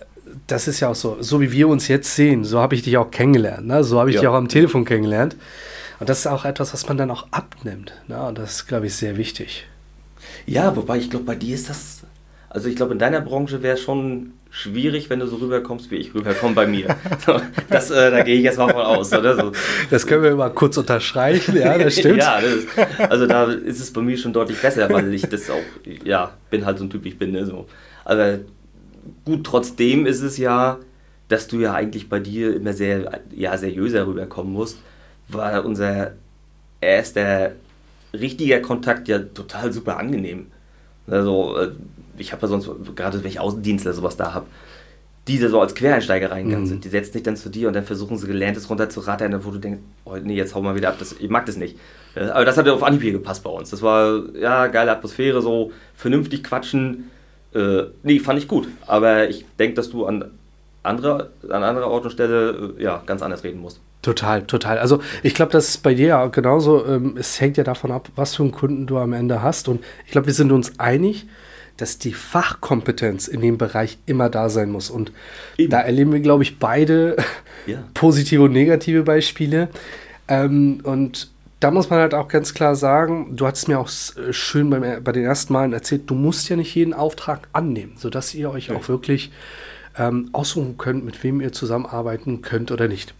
das 0.46 0.68
ist 0.68 0.80
ja 0.80 0.88
auch 0.88 0.94
so, 0.94 1.18
so 1.20 1.40
wie 1.40 1.52
wir 1.52 1.68
uns 1.68 1.88
jetzt 1.88 2.14
sehen, 2.14 2.44
so 2.44 2.60
habe 2.60 2.74
ich 2.74 2.82
dich 2.82 2.96
auch 2.96 3.10
kennengelernt. 3.10 3.66
Ne? 3.66 3.84
So 3.84 4.00
habe 4.00 4.10
ich 4.10 4.16
ja. 4.16 4.22
dich 4.22 4.28
auch 4.28 4.34
am 4.34 4.48
Telefon 4.48 4.84
kennengelernt. 4.84 5.36
Und 6.00 6.08
das 6.08 6.20
ist 6.20 6.26
auch 6.26 6.44
etwas, 6.44 6.72
was 6.72 6.88
man 6.88 6.96
dann 6.96 7.10
auch 7.10 7.28
abnimmt. 7.30 7.92
Ne? 8.08 8.20
Und 8.20 8.38
das 8.38 8.56
ist, 8.56 8.66
glaube 8.66 8.86
ich, 8.86 8.94
sehr 8.94 9.16
wichtig. 9.16 9.66
Ja, 10.46 10.74
wobei 10.74 10.98
ich 10.98 11.08
glaube, 11.08 11.24
bei 11.24 11.36
dir 11.36 11.54
ist 11.54 11.70
das, 11.70 12.02
also 12.50 12.68
ich 12.68 12.76
glaube, 12.76 12.92
in 12.92 12.98
deiner 12.98 13.20
Branche 13.20 13.62
wäre 13.62 13.76
es 13.76 13.82
schon 13.82 14.32
schwierig, 14.54 15.10
wenn 15.10 15.18
du 15.18 15.26
so 15.26 15.36
rüberkommst, 15.36 15.90
wie 15.90 15.96
ich 15.96 16.14
rüberkomme 16.14 16.54
bei 16.54 16.66
mir. 16.66 16.86
Das, 17.68 17.90
äh, 17.90 18.10
da 18.10 18.22
gehe 18.22 18.36
ich 18.36 18.44
jetzt 18.44 18.56
mal 18.56 18.72
von 18.72 18.82
aus. 18.82 19.12
Oder? 19.12 19.34
So. 19.34 19.52
Das 19.90 20.06
können 20.06 20.22
wir 20.22 20.36
mal 20.36 20.50
kurz 20.50 20.76
unterstreichen, 20.76 21.56
ja, 21.56 21.76
das 21.76 21.94
stimmt. 21.94 22.18
ja, 22.18 22.40
das 22.40 22.52
ist, 22.52 22.68
also 23.10 23.26
da 23.26 23.50
ist 23.50 23.80
es 23.80 23.92
bei 23.92 24.00
mir 24.00 24.16
schon 24.16 24.32
deutlich 24.32 24.60
besser, 24.60 24.88
weil 24.90 25.12
ich 25.12 25.22
das 25.22 25.50
auch, 25.50 25.56
ja, 26.04 26.34
bin 26.50 26.64
halt 26.64 26.78
so 26.78 26.84
ein 26.84 26.90
Typ, 26.90 27.04
ich 27.04 27.18
bin. 27.18 27.32
Ne, 27.32 27.44
so. 27.46 27.66
Aber 28.04 28.38
gut, 29.24 29.44
trotzdem 29.44 30.06
ist 30.06 30.22
es 30.22 30.38
ja, 30.38 30.78
dass 31.28 31.48
du 31.48 31.58
ja 31.58 31.74
eigentlich 31.74 32.08
bei 32.08 32.20
dir 32.20 32.54
immer 32.54 32.74
sehr 32.74 33.22
ja, 33.34 33.56
seriöser 33.56 34.06
rüberkommen 34.06 34.52
musst, 34.52 34.78
war 35.28 35.64
unser 35.64 36.12
erster 36.80 37.52
richtiger 38.12 38.60
Kontakt 38.60 39.08
ja 39.08 39.18
total 39.18 39.72
super 39.72 39.96
angenehm. 39.96 40.46
Also, 41.08 41.58
äh, 41.58 41.70
ich 42.18 42.32
habe 42.32 42.42
ja 42.42 42.48
sonst, 42.48 42.70
gerade 42.96 43.22
wenn 43.22 43.30
ich 43.30 43.40
Außendienstler 43.40 43.92
sowas 43.92 44.16
da 44.16 44.34
habe, 44.34 44.46
die 45.26 45.38
so 45.38 45.60
als 45.60 45.74
Quereinsteiger 45.74 46.30
reingegangen 46.30 46.66
mhm. 46.66 46.68
sind, 46.68 46.84
die 46.84 46.88
setzen 46.88 47.14
sich 47.14 47.22
dann 47.22 47.36
zu 47.36 47.48
dir 47.48 47.68
und 47.68 47.74
dann 47.74 47.84
versuchen 47.84 48.18
sie 48.18 48.26
gelerntes 48.26 48.68
runterzurattern, 48.68 49.44
wo 49.44 49.50
du 49.50 49.58
denkst, 49.58 49.80
oh 50.04 50.16
nee, 50.22 50.34
jetzt 50.34 50.54
hau 50.54 50.60
mal 50.60 50.74
wieder 50.74 50.90
ab, 50.90 50.96
das, 50.98 51.14
ich 51.18 51.30
mag 51.30 51.46
das 51.46 51.56
nicht. 51.56 51.78
Äh, 52.14 52.24
aber 52.26 52.44
das 52.44 52.58
hat 52.58 52.66
ja 52.66 52.74
auf 52.74 52.82
Anhieb 52.82 53.02
hier 53.02 53.12
gepasst 53.12 53.42
bei 53.42 53.50
uns. 53.50 53.70
Das 53.70 53.80
war, 53.80 54.22
ja, 54.38 54.66
geile 54.66 54.92
Atmosphäre, 54.92 55.40
so 55.40 55.72
vernünftig 55.94 56.44
quatschen. 56.44 57.10
Äh, 57.54 57.84
nee, 58.02 58.18
fand 58.18 58.38
ich 58.38 58.48
gut. 58.48 58.68
Aber 58.86 59.28
ich 59.28 59.46
denke, 59.58 59.74
dass 59.76 59.88
du 59.88 60.04
an, 60.04 60.30
andere, 60.82 61.30
an 61.48 61.62
anderer 61.62 61.88
Ort 61.88 62.04
und 62.04 62.10
Stelle 62.10 62.74
äh, 62.78 62.82
ja, 62.82 63.02
ganz 63.06 63.22
anders 63.22 63.44
reden 63.44 63.60
musst. 63.60 63.80
Total, 64.02 64.42
total. 64.42 64.78
Also 64.78 65.00
ich 65.22 65.34
glaube, 65.34 65.52
das 65.52 65.70
ist 65.70 65.82
bei 65.82 65.94
dir 65.94 66.08
ja 66.08 66.26
genauso. 66.26 66.84
Ähm, 66.86 67.16
es 67.18 67.40
hängt 67.40 67.56
ja 67.56 67.64
davon 67.64 67.90
ab, 67.90 68.10
was 68.16 68.34
für 68.34 68.42
einen 68.42 68.52
Kunden 68.52 68.86
du 68.86 68.98
am 68.98 69.14
Ende 69.14 69.42
hast. 69.42 69.68
Und 69.68 69.82
ich 70.04 70.12
glaube, 70.12 70.26
wir 70.26 70.34
sind 70.34 70.52
uns 70.52 70.78
einig, 70.78 71.26
dass 71.76 71.98
die 71.98 72.12
Fachkompetenz 72.12 73.28
in 73.28 73.40
dem 73.40 73.58
Bereich 73.58 73.98
immer 74.06 74.30
da 74.30 74.48
sein 74.48 74.70
muss. 74.70 74.90
Und 74.90 75.12
Eben. 75.56 75.70
da 75.70 75.80
erleben 75.80 76.12
wir, 76.12 76.20
glaube 76.20 76.42
ich, 76.42 76.58
beide 76.58 77.16
ja. 77.66 77.82
positive 77.94 78.42
und 78.42 78.52
negative 78.52 79.02
Beispiele. 79.02 79.68
Ähm, 80.28 80.80
und 80.84 81.30
da 81.60 81.70
muss 81.70 81.90
man 81.90 81.98
halt 81.98 82.14
auch 82.14 82.28
ganz 82.28 82.52
klar 82.52 82.76
sagen, 82.76 83.36
du 83.36 83.46
hattest 83.46 83.68
mir 83.68 83.78
auch 83.78 83.88
schön 84.30 84.70
beim, 84.70 85.02
bei 85.02 85.12
den 85.12 85.24
ersten 85.24 85.52
Malen 85.52 85.72
erzählt, 85.72 86.02
du 86.10 86.14
musst 86.14 86.48
ja 86.48 86.56
nicht 86.56 86.74
jeden 86.74 86.92
Auftrag 86.92 87.48
annehmen, 87.52 87.92
sodass 87.96 88.34
ihr 88.34 88.50
euch 88.50 88.68
ja. 88.68 88.76
auch 88.76 88.88
wirklich 88.88 89.32
ähm, 89.96 90.28
aussuchen 90.32 90.76
könnt, 90.76 91.04
mit 91.04 91.22
wem 91.24 91.40
ihr 91.40 91.52
zusammenarbeiten 91.52 92.42
könnt 92.42 92.70
oder 92.70 92.88
nicht. 92.88 93.14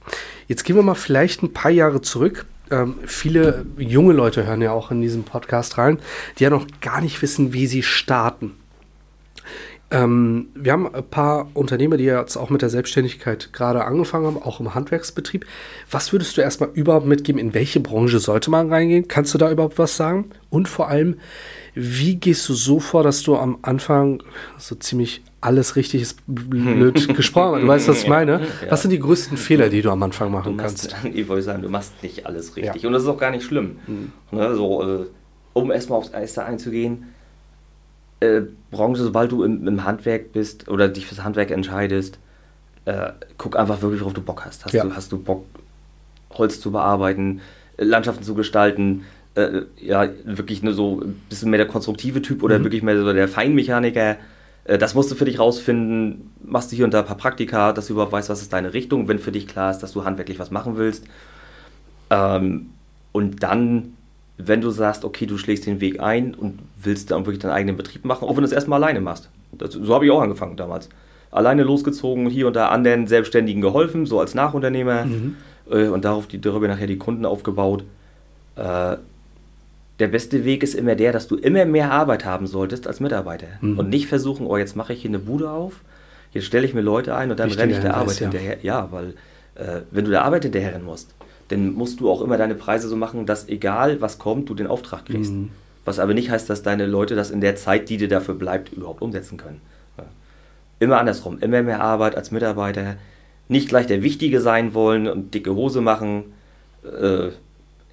Jetzt 0.47 0.65
gehen 0.65 0.77
wir 0.77 0.83
mal 0.83 0.95
vielleicht 0.95 1.43
ein 1.43 1.53
paar 1.53 1.71
Jahre 1.71 2.03
zurück. 2.03 2.47
Ähm, 2.75 2.97
viele 3.07 3.65
junge 3.79 4.13
Leute 4.13 4.47
hören 4.47 4.61
ja 4.61 4.73
auch 4.73 4.91
in 4.91 5.01
diesen 5.01 5.23
Podcast 5.23 5.79
rein, 5.79 5.99
die 6.39 6.45
ja 6.45 6.51
noch 6.51 6.67
gar 6.81 7.01
nicht 7.01 7.23
wissen, 7.23 7.53
wie 7.53 7.67
sie 7.67 7.83
starten. 7.83 8.53
Ähm, 9.93 10.49
wir 10.55 10.73
haben 10.73 10.93
ein 10.93 11.09
paar 11.09 11.47
Unternehmer, 11.55 11.97
die 11.97 12.05
jetzt 12.05 12.37
auch 12.37 12.51
mit 12.51 12.63
der 12.63 12.71
Selbstständigkeit 12.71 13.53
gerade 13.53 13.85
angefangen 13.85 14.27
haben, 14.27 14.43
auch 14.43 14.59
im 14.59 14.75
Handwerksbetrieb. 14.75 15.47
Was 15.89 16.13
würdest 16.13 16.37
du 16.37 16.41
erstmal 16.41 16.71
überhaupt 16.71 17.07
mitgeben? 17.07 17.41
In 17.41 17.55
welche 17.55 17.79
Branche 17.79 18.19
sollte 18.19 18.51
man 18.51 18.73
reingehen? 18.73 19.07
Kannst 19.07 19.33
du 19.35 19.39
da 19.39 19.51
überhaupt 19.53 19.79
was 19.79 19.97
sagen? 19.97 20.31
Und 20.51 20.69
vor 20.69 20.89
allem, 20.89 21.19
wie 21.75 22.17
gehst 22.17 22.49
du 22.49 22.55
so 22.55 22.81
vor, 22.81 23.05
dass 23.05 23.23
du 23.23 23.37
am 23.37 23.59
Anfang 23.63 24.21
so 24.59 24.75
ziemlich 24.75 25.23
alles 25.45 25.77
richtig 25.77 26.03
ist 26.03 26.19
blöd 26.27 27.15
gesprochen. 27.15 27.63
Du 27.63 27.69
weißt, 27.69 27.89
was 27.89 28.03
ich 28.03 28.09
meine? 28.09 28.41
Ja. 28.41 28.71
Was 28.71 28.83
sind 28.83 28.91
die 28.91 28.99
größten 28.99 29.37
Fehler, 29.37 29.69
die 29.69 29.83
du 29.83 29.91
am 29.91 30.03
Anfang 30.03 30.31
machen 30.31 30.57
machst, 30.57 30.91
kannst? 30.91 31.15
Ich 31.15 31.29
wollte 31.29 31.43
sagen, 31.43 31.63
du 31.63 31.69
machst 31.69 32.03
nicht 32.03 32.27
alles 32.27 32.57
richtig. 32.57 32.83
Ja. 32.83 32.89
Und 32.89 32.95
das 32.95 33.03
ist 33.03 33.09
auch 33.09 33.19
gar 33.19 33.31
nicht 33.31 33.45
schlimm. 33.45 33.77
Mhm. 33.87 34.13
So, 34.33 34.83
äh, 34.83 35.07
um 35.53 35.71
erstmal 35.71 35.99
aufs 35.99 36.09
Erste 36.09 36.45
einzugehen, 36.45 37.15
äh, 38.21 38.43
Branche, 38.71 39.03
sobald 39.03 39.33
du 39.33 39.45
im, 39.45 39.69
im, 39.69 39.85
Handwerk 39.85 40.33
bist 40.33 40.69
oder 40.69 40.89
dich 40.89 41.07
fürs 41.07 41.23
Handwerk 41.23 41.51
entscheidest, 41.51 42.19
äh, 42.87 43.11
guck 43.37 43.57
einfach 43.57 43.83
wirklich, 43.83 44.01
worauf 44.01 44.15
du 44.15 44.23
Bock 44.23 44.45
hast. 44.45 44.65
Hast, 44.65 44.73
ja. 44.73 44.85
du, 44.85 44.97
hast 44.97 45.13
du 45.13 45.19
Bock, 45.19 45.45
Holz 46.33 46.61
zu 46.61 46.73
bearbeiten, 46.73 47.43
Landschaften 47.77 48.25
zu 48.25 48.35
gestalten, 48.35 49.05
äh, 49.35 49.63
ja, 49.77 50.09
wirklich 50.25 50.63
nur 50.63 50.73
so 50.73 51.01
ein 51.01 51.21
bisschen 51.29 51.51
mehr 51.51 51.59
der 51.59 51.69
konstruktive 51.69 52.23
Typ 52.23 52.43
oder 52.43 52.59
mhm. 52.59 52.65
wirklich 52.65 52.83
mehr 52.83 52.99
so 52.99 53.13
der 53.13 53.29
Feinmechaniker. 53.29 54.17
Äh, 54.65 54.79
das 54.79 54.95
musst 54.95 55.11
du 55.11 55.15
für 55.15 55.25
dich 55.25 55.39
rausfinden. 55.39 56.31
Machst 56.43 56.73
du 56.73 56.77
hier 56.77 56.85
und 56.85 56.95
da 56.95 57.01
ein 57.01 57.07
paar 57.07 57.17
Praktika, 57.17 57.73
dass 57.73 57.87
du 57.87 57.95
überhaupt 57.95 58.13
weißt, 58.13 58.29
was 58.29 58.43
ist 58.43 58.53
deine 58.53 58.75
Richtung, 58.75 59.09
wenn 59.09 59.19
für 59.19 59.33
dich 59.33 59.47
klar 59.47 59.71
ist, 59.71 59.79
dass 59.79 59.93
du 59.93 60.05
handwerklich 60.05 60.39
was 60.39 60.51
machen 60.51 60.77
willst. 60.77 61.05
Ähm, 62.11 62.71
und 63.13 63.43
dann, 63.43 63.95
wenn 64.39 64.61
du 64.61 64.71
sagst, 64.71 65.05
okay, 65.05 65.27
du 65.27 65.39
schlägst 65.39 65.67
den 65.67 65.81
Weg 65.81 66.01
ein 66.01 66.35
und 66.35 66.59
willst 66.83 67.11
dann 67.11 67.27
wirklich 67.27 67.41
deinen 67.41 67.53
eigenen 67.53 67.77
Betrieb 67.77 68.05
machen, 68.05 68.27
auch 68.27 68.37
wenn 68.37 68.43
du 68.43 68.47
es 68.47 68.53
erstmal 68.53 68.83
alleine 68.83 69.01
machst. 69.01 69.31
Das, 69.53 69.73
so 69.73 69.95
habe 69.95 70.05
ich 70.07 70.11
auch 70.11 70.21
angefangen 70.21 70.57
damals. 70.57 70.89
Alleine 71.31 71.63
losgezogen, 71.63 72.29
hier 72.29 72.47
und 72.47 72.57
da 72.57 72.69
anderen 72.69 73.07
Selbstständigen 73.07 73.61
geholfen, 73.61 74.07
so 74.07 74.21
als 74.21 74.35
Nachunternehmer 74.35 75.05
mhm. 75.05 75.37
äh, 75.71 75.89
und 75.89 76.05
darauf 76.05 76.27
die, 76.27 76.41
darüber 76.41 76.69
nachher 76.69 76.87
die 76.87 76.99
Kunden 76.99 77.25
aufgebaut. 77.25 77.85
Äh, 78.57 78.97
der 79.99 80.09
beste 80.09 80.45
Weg 80.45 80.63
ist 80.63 80.75
immer 80.75 80.95
der, 80.95 81.13
dass 81.13 81.29
du 81.29 81.37
immer 81.37 81.65
mehr 81.65 81.93
Arbeit 81.93 82.25
haben 82.25 82.47
solltest 82.47 82.87
als 82.87 83.01
Mitarbeiter. 83.01 83.47
Mhm. 83.61 83.79
Und 83.79 83.89
nicht 83.91 84.07
versuchen, 84.07 84.47
oh, 84.47 84.57
jetzt 84.57 84.77
mache 84.77 84.93
ich 84.93 85.03
hier 85.03 85.11
eine 85.11 85.19
Bude 85.19 85.51
auf, 85.51 85.81
jetzt 86.33 86.47
stelle 86.47 86.67
ich 86.67 86.75
mir 86.75 86.81
Leute 86.81 87.15
ein 87.15 87.31
und 87.31 87.39
dann 87.39 87.51
renne 87.53 87.73
ich 87.73 87.81
der 87.81 87.97
Arbeit 87.97 88.21
ja. 88.21 88.29
hinterher. 88.29 88.59
Ja, 88.63 88.89
weil 88.91 89.15
äh, 89.55 89.83
wenn 89.91 90.05
du 90.05 90.11
der 90.11 90.25
Arbeit 90.25 90.43
hinterherrennen 90.43 90.85
musst, 90.85 91.15
dann 91.49 91.75
musst 91.75 92.01
du 92.01 92.11
auch 92.11 92.23
immer 92.23 92.37
deine 92.37 92.55
Preise 92.55 92.89
so 92.89 92.97
machen, 92.97 93.27
dass 93.27 93.49
egal 93.49 94.01
was 94.01 94.19
kommt, 94.19 94.49
du 94.49 94.55
den 94.55 94.67
Auftrag 94.67 95.07
kriegst. 95.07 95.33
Mhm. 95.33 95.51
Was 95.85 95.99
aber 95.99 96.15
nicht 96.15 96.31
heißt, 96.31 96.49
dass 96.49 96.63
deine 96.63 96.87
Leute 96.87 97.15
das 97.15 97.31
in 97.31 97.41
der 97.41 97.57
Zeit, 97.57 97.89
die 97.89 97.99
dir 97.99 98.09
dafür 98.09 98.35
bleibt, 98.35 98.73
überhaupt 98.73 99.03
umsetzen 99.03 99.37
können. 99.37 99.61
Ja. 99.99 100.05
Immer 100.81 100.99
andersrum, 100.99 101.39
immer 101.41 101.63
mehr 101.63 101.83
Arbeit 101.83 102.17
als 102.17 102.31
Mitarbeiter, 102.31 102.97
nicht 103.49 103.69
gleich 103.69 103.87
der 103.87 104.03
Wichtige 104.03 104.41
sein 104.41 104.73
wollen 104.73 105.07
und 105.07 105.35
dicke 105.35 105.55
Hose 105.55 105.83
machen. 105.83 106.33
Äh, 106.83 107.29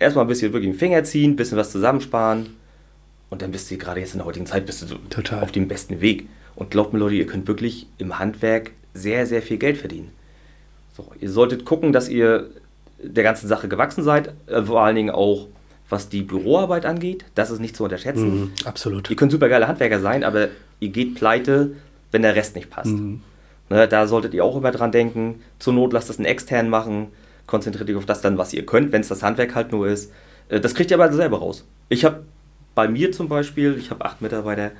erstmal 0.01 0.25
ein 0.25 0.27
bisschen 0.27 0.53
wirklich 0.53 0.71
den 0.71 0.77
Finger 0.77 1.03
ziehen, 1.03 1.31
ein 1.31 1.35
bisschen 1.35 1.57
was 1.57 1.71
zusammensparen 1.71 2.47
und 3.31 3.41
dann 3.41 3.51
bist 3.51 3.71
du 3.71 3.77
gerade 3.77 4.01
jetzt 4.01 4.13
in 4.13 4.19
der 4.19 4.25
heutigen 4.25 4.45
Zeit 4.45 4.65
bist 4.65 4.89
du 4.89 4.95
Total. 5.09 5.41
auf 5.41 5.51
dem 5.51 5.67
besten 5.67 6.01
Weg. 6.01 6.27
Und 6.55 6.69
glaubt 6.69 6.91
mir 6.91 6.99
Leute, 6.99 7.15
ihr 7.15 7.25
könnt 7.25 7.47
wirklich 7.47 7.87
im 7.97 8.19
Handwerk 8.19 8.71
sehr, 8.93 9.25
sehr 9.25 9.41
viel 9.41 9.57
Geld 9.57 9.77
verdienen. 9.77 10.11
So, 10.97 11.09
ihr 11.19 11.29
solltet 11.29 11.63
gucken, 11.63 11.93
dass 11.93 12.09
ihr 12.09 12.49
der 13.01 13.23
ganzen 13.23 13.47
Sache 13.47 13.69
gewachsen 13.69 14.03
seid, 14.03 14.33
äh, 14.47 14.61
vor 14.61 14.81
allen 14.81 14.97
Dingen 14.97 15.09
auch 15.09 15.47
was 15.89 16.07
die 16.07 16.21
Büroarbeit 16.21 16.85
angeht, 16.85 17.25
das 17.35 17.51
ist 17.51 17.59
nicht 17.59 17.75
zu 17.75 17.83
unterschätzen. 17.83 18.41
Mhm, 18.41 18.51
absolut. 18.63 19.09
Ihr 19.09 19.15
könnt 19.15 19.31
super 19.31 19.49
geile 19.49 19.67
Handwerker 19.67 19.99
sein, 19.99 20.23
aber 20.23 20.47
ihr 20.79 20.89
geht 20.89 21.15
pleite, 21.15 21.75
wenn 22.11 22.21
der 22.21 22.35
Rest 22.35 22.55
nicht 22.55 22.69
passt. 22.69 22.91
Mhm. 22.91 23.21
Ne, 23.69 23.87
da 23.87 24.07
solltet 24.07 24.33
ihr 24.33 24.43
auch 24.43 24.55
immer 24.55 24.71
dran 24.71 24.91
denken. 24.91 25.41
Zur 25.59 25.73
Not 25.73 25.91
lasst 25.93 26.09
das 26.09 26.17
einen 26.17 26.25
externen 26.25 26.69
machen 26.69 27.07
konzentriert 27.51 27.89
euch 27.89 27.97
auf 27.97 28.05
das 28.05 28.21
dann, 28.21 28.37
was 28.37 28.53
ihr 28.53 28.65
könnt, 28.65 28.91
wenn 28.93 29.01
es 29.01 29.09
das 29.09 29.21
Handwerk 29.21 29.53
halt 29.53 29.71
nur 29.71 29.87
ist. 29.87 30.11
Äh, 30.49 30.59
das 30.61 30.73
kriegt 30.73 30.89
ihr 30.89 30.99
aber 30.99 31.11
selber 31.13 31.39
raus. 31.39 31.67
Ich 31.89 32.05
habe 32.05 32.23
bei 32.73 32.87
mir 32.87 33.11
zum 33.11 33.27
Beispiel, 33.27 33.75
ich 33.77 33.91
habe 33.91 34.05
acht 34.05 34.21
Mitarbeiter, 34.21 34.71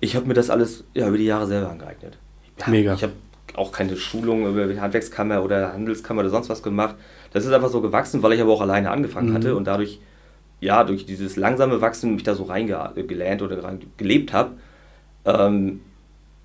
ich 0.00 0.16
habe 0.16 0.26
mir 0.26 0.34
das 0.34 0.50
alles 0.50 0.84
ja, 0.94 1.06
über 1.06 1.16
die 1.16 1.24
Jahre 1.24 1.46
selber 1.46 1.70
angeeignet. 1.70 2.18
Ja, 2.58 2.68
Mega. 2.68 2.94
Ich 2.94 3.02
habe 3.04 3.12
auch 3.54 3.70
keine 3.70 3.96
Schulung 3.96 4.46
über 4.46 4.80
Handwerkskammer 4.80 5.44
oder 5.44 5.72
Handelskammer 5.72 6.20
oder 6.20 6.30
sonst 6.30 6.48
was 6.48 6.62
gemacht. 6.62 6.96
Das 7.32 7.44
ist 7.44 7.52
einfach 7.52 7.68
so 7.68 7.80
gewachsen, 7.80 8.22
weil 8.22 8.32
ich 8.32 8.40
aber 8.40 8.52
auch 8.52 8.60
alleine 8.60 8.90
angefangen 8.90 9.30
mhm. 9.30 9.34
hatte 9.34 9.54
und 9.54 9.66
dadurch, 9.66 10.00
ja, 10.60 10.82
durch 10.82 11.06
dieses 11.06 11.36
langsame 11.36 11.80
Wachsen 11.80 12.14
mich 12.14 12.24
da 12.24 12.34
so 12.34 12.44
reingelernt 12.44 13.42
oder 13.42 13.62
rein 13.62 13.80
gelebt 13.96 14.32
habe. 14.32 14.52
Ähm, 15.24 15.80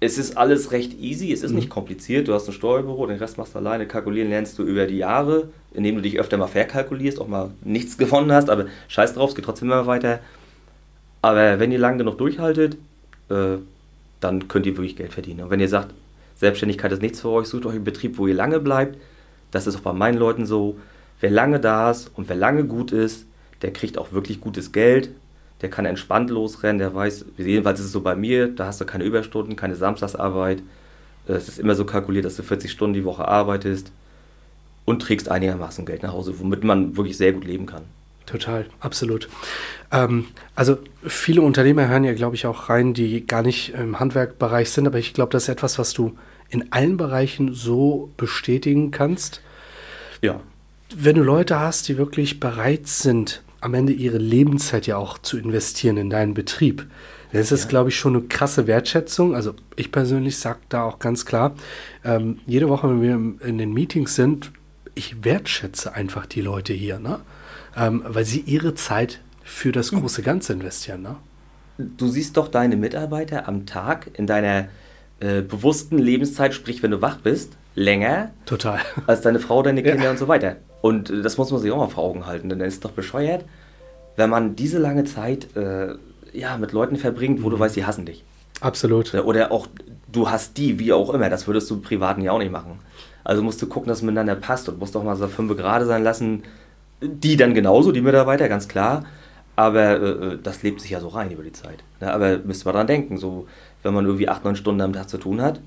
es 0.06 0.18
ist 0.18 0.38
alles 0.38 0.72
recht 0.72 1.00
easy, 1.00 1.34
es 1.34 1.42
ist 1.44 1.52
mhm. 1.52 1.58
nicht 1.58 1.70
kompliziert. 1.70 2.28
Du 2.28 2.34
hast 2.34 2.48
ein 2.48 2.54
Steuerbüro, 2.54 3.08
den 3.08 3.18
Rest 3.18 3.38
machst 3.38 3.56
du 3.56 3.60
alleine. 3.60 3.88
Kalkulieren 3.88 4.30
lernst 4.30 4.58
du 4.60 4.64
über 4.64 4.86
die 4.86 4.98
Jahre, 4.98 5.50
indem 5.74 5.96
du 5.96 6.02
dich 6.02 6.20
öfter 6.20 6.38
mal 6.38 6.48
verkalkulierst, 6.48 7.20
auch 7.20 7.28
mal 7.28 7.52
nichts 7.64 7.98
gewonnen 7.98 8.32
hast, 8.32 8.50
aber 8.50 8.68
scheiß 8.88 9.16
drauf, 9.16 9.32
es 9.32 9.36
geht 9.36 9.46
trotzdem 9.46 9.70
immer 9.70 9.88
weiter. 9.88 10.20
Aber 11.22 11.60
wenn 11.60 11.72
ihr 11.72 11.80
lang 11.80 11.98
genug 11.98 12.20
durchhaltet, 12.20 12.78
äh, 13.30 13.58
dann 14.20 14.48
könnt 14.48 14.66
ihr 14.68 14.78
wirklich 14.78 14.96
Geld 14.96 15.12
verdienen. 15.12 15.42
Und 15.42 15.50
wenn 15.50 15.60
ihr 15.60 15.70
sagt, 15.70 15.94
Selbstständigkeit 16.36 16.92
ist 16.92 17.02
nichts 17.02 17.22
für 17.22 17.30
euch, 17.30 17.48
sucht 17.48 17.66
euch 17.66 17.76
einen 17.76 17.84
Betrieb, 17.84 18.18
wo 18.18 18.28
ihr 18.28 18.36
lange 18.36 18.60
bleibt. 18.60 18.98
Das 19.52 19.66
ist 19.66 19.76
auch 19.78 19.82
bei 19.82 19.94
meinen 19.94 20.18
Leuten 20.18 20.46
so. 20.46 20.78
Wer 21.20 21.32
lange 21.32 21.60
da 21.60 21.92
ist 21.92 22.12
und 22.16 22.30
wer 22.30 22.36
lange 22.36 22.66
gut 22.66 22.92
ist, 22.92 23.26
der 23.62 23.72
kriegt 23.72 23.98
auch 23.98 24.12
wirklich 24.12 24.42
gutes 24.42 24.72
Geld 24.72 25.10
der 25.66 25.72
kann 25.72 25.86
entspannt 25.86 26.30
losrennen, 26.30 26.78
der 26.78 26.94
weiß, 26.94 27.26
jedenfalls 27.38 27.80
ist 27.80 27.88
es 27.88 27.92
so 27.92 28.02
bei 28.02 28.16
mir, 28.16 28.50
da 28.50 28.68
hast 28.68 28.80
du 28.82 28.86
keine 28.86 29.04
Überstunden, 29.04 29.56
keine 29.56 29.76
Samstagsarbeit. 29.76 30.62
Es 31.26 31.48
ist 31.48 31.58
immer 31.58 31.74
so 31.74 31.86
kalkuliert, 31.86 32.24
dass 32.24 32.36
du 32.36 32.44
40 32.44 32.70
Stunden 32.70 32.94
die 32.94 33.04
Woche 33.04 33.28
arbeitest 33.28 33.92
und 34.86 35.02
trägst 35.02 35.28
einigermaßen 35.28 35.84
Geld 35.88 36.04
nach 36.04 36.14
Hause, 36.14 36.40
womit 36.40 36.64
man 36.64 36.96
wirklich 36.98 37.18
sehr 37.18 37.34
gut 37.34 37.46
leben 37.46 37.66
kann. 37.66 37.82
Total, 38.28 38.68
absolut. 38.80 39.28
Ähm, 39.92 40.28
also 40.54 40.78
viele 41.04 41.42
Unternehmer 41.42 41.88
hören 41.88 42.04
ja, 42.04 42.14
glaube 42.14 42.36
ich, 42.36 42.46
auch 42.46 42.70
rein, 42.70 42.94
die 42.94 43.26
gar 43.26 43.42
nicht 43.42 43.74
im 43.74 44.00
Handwerkbereich 44.00 44.70
sind, 44.70 44.86
aber 44.86 45.00
ich 45.00 45.16
glaube, 45.16 45.32
das 45.32 45.44
ist 45.44 45.50
etwas, 45.50 45.80
was 45.80 45.94
du 45.94 46.16
in 46.50 46.72
allen 46.72 46.98
Bereichen 46.98 47.56
so 47.56 48.12
bestätigen 48.18 48.92
kannst. 48.92 49.42
Ja. 50.22 50.42
Wenn 50.96 51.16
du 51.16 51.24
Leute 51.24 51.60
hast, 51.60 51.88
die 51.88 51.98
wirklich 51.98 52.40
bereit 52.40 52.86
sind, 52.86 53.42
am 53.66 53.74
Ende 53.74 53.94
ihre 53.94 54.20
Lebenszeit 54.20 54.86
ja 54.86 54.98
auch 54.98 55.18
zu 55.18 55.40
investieren 55.40 55.98
in 55.98 56.12
deinen 56.12 56.36
Betrieb. 56.36 56.86
Das 57.34 57.52
ist, 57.52 57.64
ja. 57.64 57.70
glaube 57.70 57.90
ich, 57.90 57.98
schon 57.98 58.16
eine 58.16 58.26
krasse 58.26 58.68
Wertschätzung. 58.68 59.34
Also 59.34 59.56
ich 59.76 59.92
persönlich 59.92 60.38
sage 60.38 60.60
da 60.70 60.84
auch 60.84 61.00
ganz 61.00 61.26
klar, 61.26 61.56
ähm, 62.04 62.40
jede 62.46 62.70
Woche, 62.70 62.88
wenn 62.88 63.02
wir 63.02 63.48
in 63.48 63.58
den 63.58 63.74
Meetings 63.74 64.16
sind, 64.16 64.52
ich 64.94 65.26
wertschätze 65.26 65.94
einfach 65.94 66.28
die 66.28 66.42
Leute 66.42 66.74
hier, 66.74 67.00
ne? 67.00 67.20
Ähm, 67.76 68.04
weil 68.08 68.24
sie 68.24 68.40
ihre 68.40 68.76
Zeit 68.76 69.20
für 69.44 69.72
das 69.72 69.92
hm. 69.92 70.00
große 70.00 70.22
Ganze 70.22 70.54
investieren. 70.54 71.02
Ne? 71.02 71.16
Du 71.78 72.08
siehst 72.08 72.38
doch 72.38 72.48
deine 72.48 72.78
Mitarbeiter 72.78 73.48
am 73.48 73.66
Tag 73.66 74.12
in 74.14 74.28
deiner 74.28 74.68
äh, 75.20 75.42
bewussten 75.42 75.98
Lebenszeit, 75.98 76.54
sprich 76.54 76.84
wenn 76.84 76.92
du 76.92 77.02
wach 77.02 77.18
bist, 77.18 77.58
länger 77.74 78.32
Total. 78.46 78.80
als 79.08 79.22
deine 79.22 79.40
Frau, 79.40 79.64
deine 79.64 79.82
Kinder 79.82 80.06
ja. 80.06 80.12
und 80.12 80.20
so 80.20 80.28
weiter. 80.28 80.58
Und 80.86 81.10
äh, 81.10 81.24
das 81.24 81.40
muss 81.40 81.50
man 81.50 81.60
sich 81.60 81.72
auch 81.72 81.78
mal 81.78 81.88
vor 81.88 82.04
Augen 82.04 82.28
halten, 82.28 82.48
denn 82.48 82.62
es 82.62 82.76
ist 82.76 82.86
doch 82.86 82.92
bescheuert, 82.92 83.44
wenn 84.18 84.30
man 84.30 84.56
diese 84.56 84.78
lange 84.78 85.04
Zeit 85.04 85.56
äh, 85.58 85.96
ja, 86.32 86.58
mit 86.58 86.74
Leuten 86.74 86.98
verbringt, 86.98 87.42
wo 87.42 87.50
du 87.50 87.56
mhm. 87.56 87.62
weißt, 87.62 87.76
die 87.76 87.86
hassen 87.86 88.06
dich. 88.06 88.24
Absolut. 88.62 89.12
Oder 89.16 89.52
auch 89.52 89.66
du 90.12 90.30
hast 90.30 90.58
die, 90.58 90.78
wie 90.78 90.94
auch 90.94 91.12
immer. 91.12 91.32
Das 91.32 91.48
würdest 91.48 91.72
du 91.72 91.82
privaten 91.82 92.22
ja 92.22 92.34
auch 92.34 92.38
nicht 92.38 92.52
machen. 92.52 92.78
Also 93.24 93.42
musst 93.42 93.60
du 93.64 93.68
gucken, 93.68 93.90
dass 93.90 93.98
es 93.98 94.04
miteinander 94.04 94.36
passt 94.36 94.70
und 94.70 94.78
musst 94.78 94.96
auch 94.96 95.04
mal 95.04 95.16
so 95.16 95.28
fünf 95.28 95.58
gerade 95.58 95.88
sein 95.88 96.04
lassen. 96.04 96.44
Die 97.02 97.36
dann 97.36 97.56
genauso, 97.56 97.92
die 97.92 98.02
Mitarbeiter, 98.02 98.48
ganz 98.48 98.68
klar. 98.68 99.06
Aber 99.56 100.00
äh, 100.00 100.10
äh 100.10 100.38
das 100.42 100.62
lebt 100.62 100.82
sich 100.82 100.92
ja 100.92 101.00
so 101.00 101.08
rein 101.08 101.32
über 101.32 101.42
die 101.42 101.52
Zeit. 101.52 101.84
Ja, 102.00 102.14
aber 102.14 102.38
müsst 102.44 102.64
ihr 102.64 102.66
mal 102.68 102.74
dran 102.74 102.86
denken, 102.86 103.18
so 103.18 103.48
wenn 103.82 103.96
man 103.96 104.06
irgendwie 104.06 104.30
acht, 104.30 104.46
neun 104.46 104.56
Stunden 104.56 104.82
am 104.82 104.94
Tag 104.94 105.10
zu 105.10 105.18
tun 105.18 105.42
hat, 105.42 105.62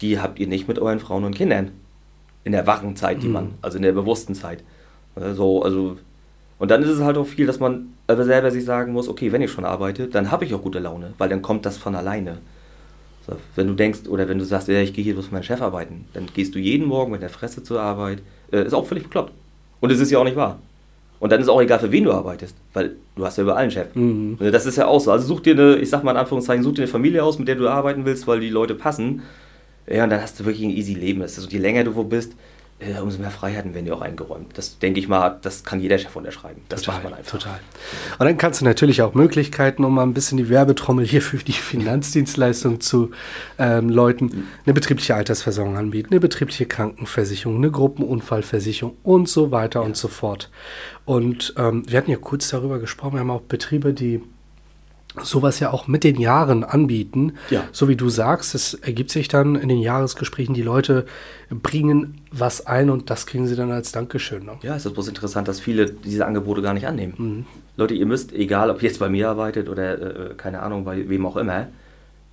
die 0.00 0.18
habt 0.18 0.40
ihr 0.40 0.48
nicht 0.48 0.66
mit 0.66 0.80
euren 0.80 0.98
Frauen 0.98 1.22
und 1.22 1.36
Kindern 1.36 1.70
in 2.46 2.52
der 2.52 2.66
wachen 2.66 2.94
Zeit, 2.94 3.24
die 3.24 3.26
mhm. 3.26 3.32
man, 3.32 3.54
also 3.60 3.76
in 3.76 3.82
der 3.82 3.90
bewussten 3.90 4.36
Zeit. 4.36 4.62
Also, 5.16 5.64
also, 5.64 5.98
und 6.60 6.70
dann 6.70 6.80
ist 6.80 6.90
es 6.90 7.00
halt 7.00 7.16
auch 7.16 7.26
viel, 7.26 7.44
dass 7.44 7.58
man 7.58 7.88
aber 8.06 8.24
selber 8.24 8.52
sich 8.52 8.64
sagen 8.64 8.92
muss, 8.92 9.08
okay, 9.08 9.32
wenn 9.32 9.42
ich 9.42 9.50
schon 9.50 9.64
arbeite, 9.64 10.06
dann 10.06 10.30
habe 10.30 10.44
ich 10.44 10.54
auch 10.54 10.62
gute 10.62 10.78
Laune, 10.78 11.12
weil 11.18 11.28
dann 11.28 11.42
kommt 11.42 11.66
das 11.66 11.76
von 11.76 11.96
alleine. 11.96 12.38
So, 13.26 13.32
wenn 13.56 13.66
du 13.66 13.74
denkst, 13.74 14.06
oder 14.08 14.28
wenn 14.28 14.38
du 14.38 14.44
sagst, 14.44 14.68
ja, 14.68 14.80
ich 14.80 14.94
gehe 14.94 15.02
hier 15.02 15.14
bloß 15.14 15.26
mit 15.26 15.32
meinem 15.32 15.42
Chef 15.42 15.60
arbeiten, 15.60 16.04
dann 16.12 16.26
gehst 16.32 16.54
du 16.54 16.60
jeden 16.60 16.86
Morgen 16.86 17.10
mit 17.10 17.20
der 17.20 17.30
Fresse 17.30 17.64
zur 17.64 17.80
Arbeit. 17.80 18.22
Äh, 18.52 18.64
ist 18.64 18.74
auch 18.74 18.86
völlig 18.86 19.02
bekloppt. 19.02 19.32
Und 19.80 19.90
es 19.90 19.98
ist 19.98 20.12
ja 20.12 20.20
auch 20.20 20.24
nicht 20.24 20.36
wahr. 20.36 20.60
Und 21.18 21.32
dann 21.32 21.40
ist 21.40 21.48
auch 21.48 21.60
egal, 21.60 21.80
für 21.80 21.90
wen 21.90 22.04
du 22.04 22.12
arbeitest, 22.12 22.54
weil 22.74 22.92
du 23.16 23.24
hast 23.26 23.38
ja 23.38 23.42
überall 23.42 23.62
einen 23.62 23.72
Chef. 23.72 23.92
Mhm. 23.94 24.36
Das 24.38 24.66
ist 24.66 24.76
ja 24.76 24.86
auch 24.86 25.00
so. 25.00 25.10
Also 25.10 25.26
such 25.26 25.40
dir 25.40 25.54
eine, 25.54 25.76
ich 25.78 25.90
sag 25.90 26.04
mal 26.04 26.12
in 26.12 26.18
Anführungszeichen, 26.18 26.62
such 26.62 26.74
dir 26.74 26.82
eine 26.82 26.92
Familie 26.92 27.24
aus, 27.24 27.40
mit 27.40 27.48
der 27.48 27.56
du 27.56 27.68
arbeiten 27.68 28.04
willst, 28.04 28.28
weil 28.28 28.38
die 28.38 28.50
Leute 28.50 28.76
passen. 28.76 29.22
Ja, 29.88 30.04
und 30.04 30.10
dann 30.10 30.20
hast 30.20 30.40
du 30.40 30.44
wirklich 30.44 30.64
ein 30.64 30.70
easy 30.70 30.94
Leben. 30.94 31.20
Das 31.20 31.38
ist 31.38 31.44
so, 31.44 31.50
je 31.50 31.58
länger 31.58 31.84
du 31.84 31.94
wo 31.94 32.04
bist, 32.04 32.32
äh, 32.78 33.00
umso 33.00 33.18
mehr 33.18 33.30
Freiheiten 33.30 33.72
werden 33.72 33.86
dir 33.86 33.94
auch 33.94 34.02
eingeräumt. 34.02 34.58
Das 34.58 34.78
denke 34.78 35.00
ich 35.00 35.08
mal, 35.08 35.38
das 35.40 35.64
kann 35.64 35.80
jeder 35.80 35.96
Chef 35.96 36.14
unterschreiben. 36.14 36.60
Das 36.68 36.82
total, 36.82 37.04
man 37.04 37.14
einfach. 37.14 37.38
Total. 37.38 37.58
Und 38.18 38.26
dann 38.26 38.36
kannst 38.36 38.60
du 38.60 38.66
natürlich 38.66 39.00
auch 39.00 39.14
Möglichkeiten, 39.14 39.82
um 39.82 39.94
mal 39.94 40.02
ein 40.02 40.12
bisschen 40.12 40.36
die 40.36 40.50
Werbetrommel 40.50 41.06
hier 41.06 41.22
für 41.22 41.38
die 41.38 41.52
Finanzdienstleistung 41.52 42.80
zu 42.80 43.12
ähm, 43.58 43.88
läuten, 43.88 44.46
eine 44.66 44.74
betriebliche 44.74 45.14
Altersversorgung 45.14 45.76
anbieten, 45.78 46.10
eine 46.10 46.20
betriebliche 46.20 46.66
Krankenversicherung, 46.66 47.56
eine 47.56 47.70
Gruppenunfallversicherung 47.70 48.96
und 49.02 49.28
so 49.28 49.50
weiter 49.50 49.80
ja. 49.80 49.86
und 49.86 49.96
so 49.96 50.08
fort. 50.08 50.50
Und 51.06 51.54
ähm, 51.56 51.84
wir 51.88 51.96
hatten 51.96 52.10
ja 52.10 52.18
kurz 52.18 52.48
darüber 52.48 52.78
gesprochen, 52.78 53.14
wir 53.14 53.20
haben 53.20 53.30
auch 53.30 53.40
Betriebe, 53.40 53.94
die 53.94 54.20
sowas 55.22 55.60
ja 55.60 55.72
auch 55.72 55.86
mit 55.86 56.04
den 56.04 56.20
Jahren 56.20 56.64
anbieten. 56.64 57.34
Ja. 57.50 57.64
So 57.72 57.88
wie 57.88 57.96
du 57.96 58.08
sagst, 58.08 58.54
es 58.54 58.74
ergibt 58.74 59.10
sich 59.10 59.28
dann 59.28 59.54
in 59.56 59.68
den 59.68 59.78
Jahresgesprächen, 59.78 60.54
die 60.54 60.62
Leute 60.62 61.06
bringen 61.50 62.20
was 62.30 62.66
ein 62.66 62.90
und 62.90 63.10
das 63.10 63.26
kriegen 63.26 63.46
sie 63.46 63.56
dann 63.56 63.70
als 63.70 63.92
Dankeschön. 63.92 64.44
Ne? 64.44 64.52
Ja, 64.62 64.76
es 64.76 64.86
ist 64.86 64.92
bloß 64.92 65.08
interessant, 65.08 65.48
dass 65.48 65.60
viele 65.60 65.86
diese 65.90 66.26
Angebote 66.26 66.62
gar 66.62 66.74
nicht 66.74 66.86
annehmen. 66.86 67.14
Mhm. 67.16 67.46
Leute, 67.76 67.94
ihr 67.94 68.06
müsst, 68.06 68.32
egal 68.32 68.70
ob 68.70 68.82
ihr 68.82 68.88
jetzt 68.88 68.98
bei 68.98 69.08
mir 69.08 69.28
arbeitet 69.28 69.68
oder 69.68 70.30
äh, 70.30 70.34
keine 70.34 70.62
Ahnung, 70.62 70.84
bei 70.84 71.08
wem 71.08 71.26
auch 71.26 71.36
immer, 71.36 71.68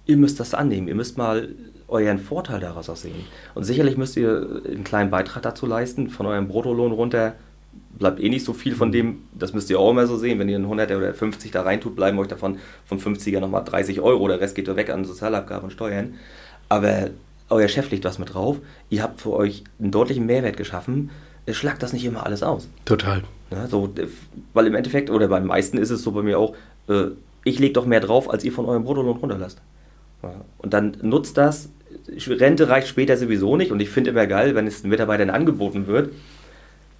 ihr 0.05 0.17
müsst 0.17 0.39
das 0.39 0.53
annehmen. 0.53 0.87
Ihr 0.87 0.95
müsst 0.95 1.17
mal 1.17 1.49
euren 1.87 2.19
Vorteil 2.19 2.59
daraus 2.59 2.89
auch 2.89 2.95
sehen. 2.95 3.25
Und 3.53 3.63
sicherlich 3.63 3.97
müsst 3.97 4.17
ihr 4.17 4.61
einen 4.65 4.83
kleinen 4.83 5.11
Beitrag 5.11 5.43
dazu 5.43 5.65
leisten, 5.65 6.09
von 6.09 6.25
eurem 6.25 6.47
Bruttolohn 6.47 6.91
runter 6.91 7.35
bleibt 7.97 8.19
eh 8.19 8.29
nicht 8.29 8.45
so 8.45 8.53
viel 8.53 8.75
von 8.75 8.91
dem, 8.91 9.23
das 9.33 9.53
müsst 9.53 9.69
ihr 9.69 9.79
auch 9.79 9.91
immer 9.91 10.07
so 10.07 10.17
sehen, 10.17 10.39
wenn 10.39 10.49
ihr 10.49 10.57
einen 10.57 10.67
100er 10.67 10.97
oder 10.97 11.13
50 11.13 11.51
da 11.51 11.61
reintut, 11.61 11.95
bleiben 11.95 12.17
euch 12.17 12.27
davon 12.27 12.57
von 12.85 12.99
50er 12.99 13.39
nochmal 13.39 13.63
30 13.63 14.01
Euro, 14.01 14.27
der 14.27 14.39
Rest 14.39 14.55
geht 14.55 14.73
weg 14.75 14.89
an 14.89 15.05
Sozialabgaben 15.05 15.65
und 15.65 15.71
Steuern. 15.71 16.15
Aber 16.69 17.11
euer 17.49 17.67
Chef 17.67 17.91
legt 17.91 18.05
was 18.05 18.19
mit 18.19 18.33
drauf, 18.33 18.57
ihr 18.89 19.03
habt 19.03 19.21
für 19.21 19.33
euch 19.33 19.63
einen 19.79 19.91
deutlichen 19.91 20.25
Mehrwert 20.25 20.57
geschaffen, 20.57 21.11
schlagt 21.49 21.83
das 21.83 21.93
nicht 21.93 22.05
immer 22.05 22.25
alles 22.25 22.41
aus. 22.41 22.67
Total. 22.85 23.23
Ja, 23.51 23.67
so, 23.67 23.93
weil 24.53 24.67
im 24.67 24.75
Endeffekt, 24.75 25.09
oder 25.09 25.27
beim 25.27 25.45
meisten 25.45 25.77
ist 25.77 25.91
es 25.91 26.01
so 26.01 26.11
bei 26.11 26.23
mir 26.23 26.39
auch, 26.39 26.55
äh, 26.87 27.07
ich 27.43 27.59
lege 27.59 27.73
doch 27.73 27.85
mehr 27.85 27.99
drauf, 27.99 28.29
als 28.29 28.43
ihr 28.43 28.51
von 28.51 28.65
eurem 28.65 28.85
Bruttolohn 28.85 29.17
runterlasst. 29.17 29.61
Ja, 30.23 30.33
und 30.57 30.73
dann 30.73 30.97
nutzt 31.01 31.37
das, 31.37 31.69
Rente 32.27 32.69
reicht 32.69 32.87
später 32.87 33.17
sowieso 33.17 33.57
nicht. 33.57 33.71
Und 33.71 33.81
ich 33.81 33.89
finde 33.89 34.11
immer 34.11 34.27
geil, 34.27 34.55
wenn 34.55 34.67
es 34.67 34.81
den 34.81 34.89
Mitarbeitern 34.89 35.29
angeboten 35.29 35.87
wird. 35.87 36.11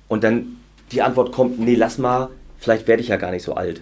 Und 0.07 0.23
dann 0.23 0.57
die 0.91 1.01
Antwort 1.01 1.31
kommt, 1.31 1.59
nee, 1.59 1.75
lass 1.75 1.97
mal, 1.97 2.29
vielleicht 2.57 2.87
werde 2.87 3.01
ich 3.01 3.09
ja 3.09 3.17
gar 3.17 3.31
nicht 3.31 3.43
so 3.43 3.55
alt. 3.55 3.81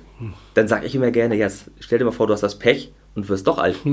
Dann 0.54 0.68
sage 0.68 0.86
ich 0.86 0.96
immer 0.96 1.12
gerne, 1.12 1.36
jetzt 1.36 1.72
stell 1.80 2.00
dir 2.00 2.06
mal 2.06 2.12
vor, 2.12 2.28
du 2.28 2.34
hast 2.34 2.44
das 2.44 2.60
Pech 2.60 2.92
und 3.16 3.30
wirst 3.30 3.48
doch 3.48 3.58
alt. 3.58 3.78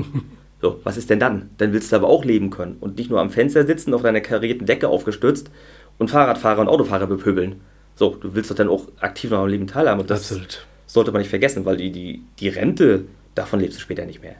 So, 0.60 0.80
was 0.82 0.96
ist 0.96 1.08
denn 1.08 1.20
dann? 1.20 1.50
Dann 1.58 1.72
willst 1.72 1.92
du 1.92 1.96
aber 1.96 2.08
auch 2.08 2.24
leben 2.24 2.50
können 2.50 2.78
und 2.80 2.98
nicht 2.98 3.10
nur 3.10 3.20
am 3.20 3.30
Fenster 3.30 3.64
sitzen, 3.64 3.94
auf 3.94 4.02
deiner 4.02 4.20
karierten 4.20 4.66
Decke 4.66 4.88
aufgestützt 4.88 5.52
und 5.98 6.10
Fahrradfahrer 6.10 6.60
und 6.60 6.66
Autofahrer 6.66 7.06
bepöbeln. 7.06 7.60
So, 7.94 8.16
du 8.16 8.34
willst 8.34 8.50
doch 8.50 8.56
dann 8.56 8.68
auch 8.68 8.88
aktiv 8.98 9.30
noch 9.30 9.38
am 9.38 9.48
Leben 9.48 9.68
teilhaben 9.68 10.00
und 10.00 10.10
das 10.10 10.32
Absolut. 10.32 10.66
sollte 10.86 11.12
man 11.12 11.20
nicht 11.20 11.30
vergessen, 11.30 11.64
weil 11.64 11.76
die, 11.76 11.92
die, 11.92 12.22
die 12.40 12.48
Rente, 12.48 13.04
davon 13.36 13.60
lebst 13.60 13.78
du 13.78 13.82
später 13.82 14.04
nicht 14.04 14.20
mehr. 14.20 14.34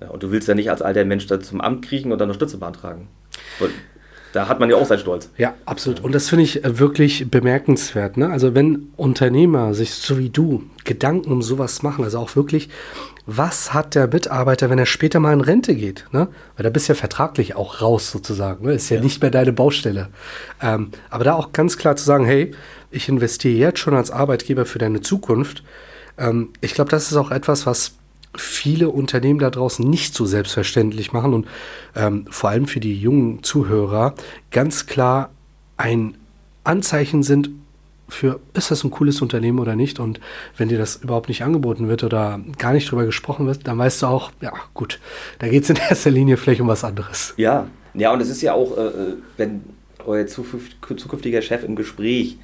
Ja, 0.00 0.10
und 0.10 0.22
du 0.22 0.30
willst 0.30 0.46
ja 0.46 0.54
nicht 0.54 0.70
als 0.70 0.82
alter 0.82 1.04
Mensch 1.04 1.26
da 1.26 1.40
zum 1.40 1.60
Amt 1.60 1.84
kriechen 1.84 2.12
und 2.12 2.18
dann 2.20 2.28
eine 2.28 2.34
Stütze 2.34 2.58
beantragen. 2.58 3.08
Und 3.58 3.70
da 4.36 4.48
hat 4.48 4.60
man 4.60 4.68
ja 4.68 4.76
auch 4.76 4.86
seinen 4.86 4.98
Stolz. 4.98 5.30
Ja, 5.38 5.54
absolut. 5.64 6.00
Und 6.00 6.14
das 6.14 6.28
finde 6.28 6.44
ich 6.44 6.62
äh, 6.62 6.78
wirklich 6.78 7.30
bemerkenswert. 7.30 8.18
Ne? 8.18 8.28
Also 8.28 8.54
wenn 8.54 8.92
Unternehmer 8.96 9.72
sich 9.72 9.94
so 9.94 10.18
wie 10.18 10.28
du 10.28 10.64
Gedanken 10.84 11.32
um 11.32 11.40
sowas 11.40 11.82
machen, 11.82 12.04
also 12.04 12.18
auch 12.18 12.36
wirklich, 12.36 12.68
was 13.24 13.72
hat 13.72 13.94
der 13.94 14.08
Mitarbeiter, 14.08 14.68
wenn 14.68 14.78
er 14.78 14.84
später 14.84 15.20
mal 15.20 15.32
in 15.32 15.40
Rente 15.40 15.74
geht? 15.74 16.04
Ne? 16.12 16.28
Weil 16.56 16.64
da 16.64 16.70
bist 16.70 16.88
du 16.88 16.92
ja 16.92 16.98
vertraglich 16.98 17.56
auch 17.56 17.80
raus 17.80 18.10
sozusagen. 18.10 18.66
Ne? 18.66 18.74
Ist 18.74 18.90
ja, 18.90 18.98
ja, 18.98 19.02
nicht 19.02 19.22
mehr 19.22 19.30
deine 19.30 19.54
Baustelle. 19.54 20.08
Ähm, 20.62 20.90
aber 21.08 21.24
da 21.24 21.34
auch 21.34 21.52
ganz 21.52 21.78
klar 21.78 21.96
zu 21.96 22.04
sagen, 22.04 22.26
hey, 22.26 22.52
ich 22.90 23.08
investiere 23.08 23.56
jetzt 23.56 23.78
schon 23.78 23.94
als 23.94 24.10
Arbeitgeber 24.10 24.66
für 24.66 24.78
deine 24.78 25.00
Zukunft. 25.00 25.64
Ähm, 26.18 26.50
ich 26.60 26.74
glaube, 26.74 26.90
das 26.90 27.10
ist 27.10 27.16
auch 27.16 27.30
etwas, 27.30 27.64
was 27.64 27.94
viele 28.40 28.90
Unternehmen 28.90 29.38
da 29.38 29.50
draußen 29.50 29.88
nicht 29.88 30.14
so 30.14 30.26
selbstverständlich 30.26 31.12
machen 31.12 31.34
und 31.34 31.46
ähm, 31.94 32.26
vor 32.30 32.50
allem 32.50 32.66
für 32.66 32.80
die 32.80 32.98
jungen 32.98 33.42
Zuhörer 33.42 34.14
ganz 34.50 34.86
klar 34.86 35.30
ein 35.76 36.16
Anzeichen 36.64 37.22
sind 37.22 37.50
für, 38.08 38.40
ist 38.54 38.70
das 38.70 38.84
ein 38.84 38.90
cooles 38.90 39.20
Unternehmen 39.20 39.58
oder 39.58 39.74
nicht? 39.74 39.98
Und 39.98 40.20
wenn 40.56 40.68
dir 40.68 40.78
das 40.78 40.96
überhaupt 40.96 41.28
nicht 41.28 41.42
angeboten 41.42 41.88
wird 41.88 42.04
oder 42.04 42.40
gar 42.58 42.72
nicht 42.72 42.90
drüber 42.90 43.04
gesprochen 43.04 43.46
wird, 43.46 43.66
dann 43.66 43.78
weißt 43.78 44.02
du 44.02 44.06
auch, 44.06 44.30
ja 44.40 44.52
gut, 44.74 45.00
da 45.38 45.48
geht 45.48 45.64
es 45.64 45.70
in 45.70 45.76
erster 45.90 46.10
Linie 46.10 46.36
vielleicht 46.36 46.60
um 46.60 46.68
was 46.68 46.84
anderes. 46.84 47.34
Ja, 47.36 47.66
ja, 47.94 48.12
und 48.12 48.20
es 48.20 48.28
ist 48.28 48.42
ja 48.42 48.52
auch, 48.52 48.76
äh, 48.76 48.80
äh 48.80 49.16
wenn 49.36 49.62
euer 50.04 50.26
zukünftiger 50.26 51.42
Chef 51.42 51.64
im 51.64 51.74
Gespräch 51.74 52.38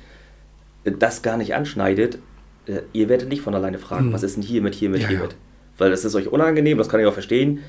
das 0.85 1.23
gar 1.23 1.37
nicht 1.37 1.55
anschneidet, 1.55 2.19
äh, 2.67 2.81
ihr 2.93 3.09
werdet 3.09 3.29
nicht 3.29 3.43
von 3.43 3.55
alleine 3.55 3.79
fragen, 3.79 4.07
hm. 4.07 4.13
was 4.13 4.23
ist 4.23 4.37
denn 4.37 4.43
hier 4.43 4.63
mit, 4.63 4.75
hier 4.75 4.91
mit, 4.91 5.03
ja, 5.03 5.09
hier 5.09 5.21
mit 5.21 5.37
weil 5.79 5.91
das 5.91 6.05
ist 6.05 6.15
euch 6.15 6.29
unangenehm, 6.29 6.79
das 6.79 6.89
kann 6.89 7.01
ich 7.01 7.07
auch 7.07 7.13
verstehen. 7.13 7.61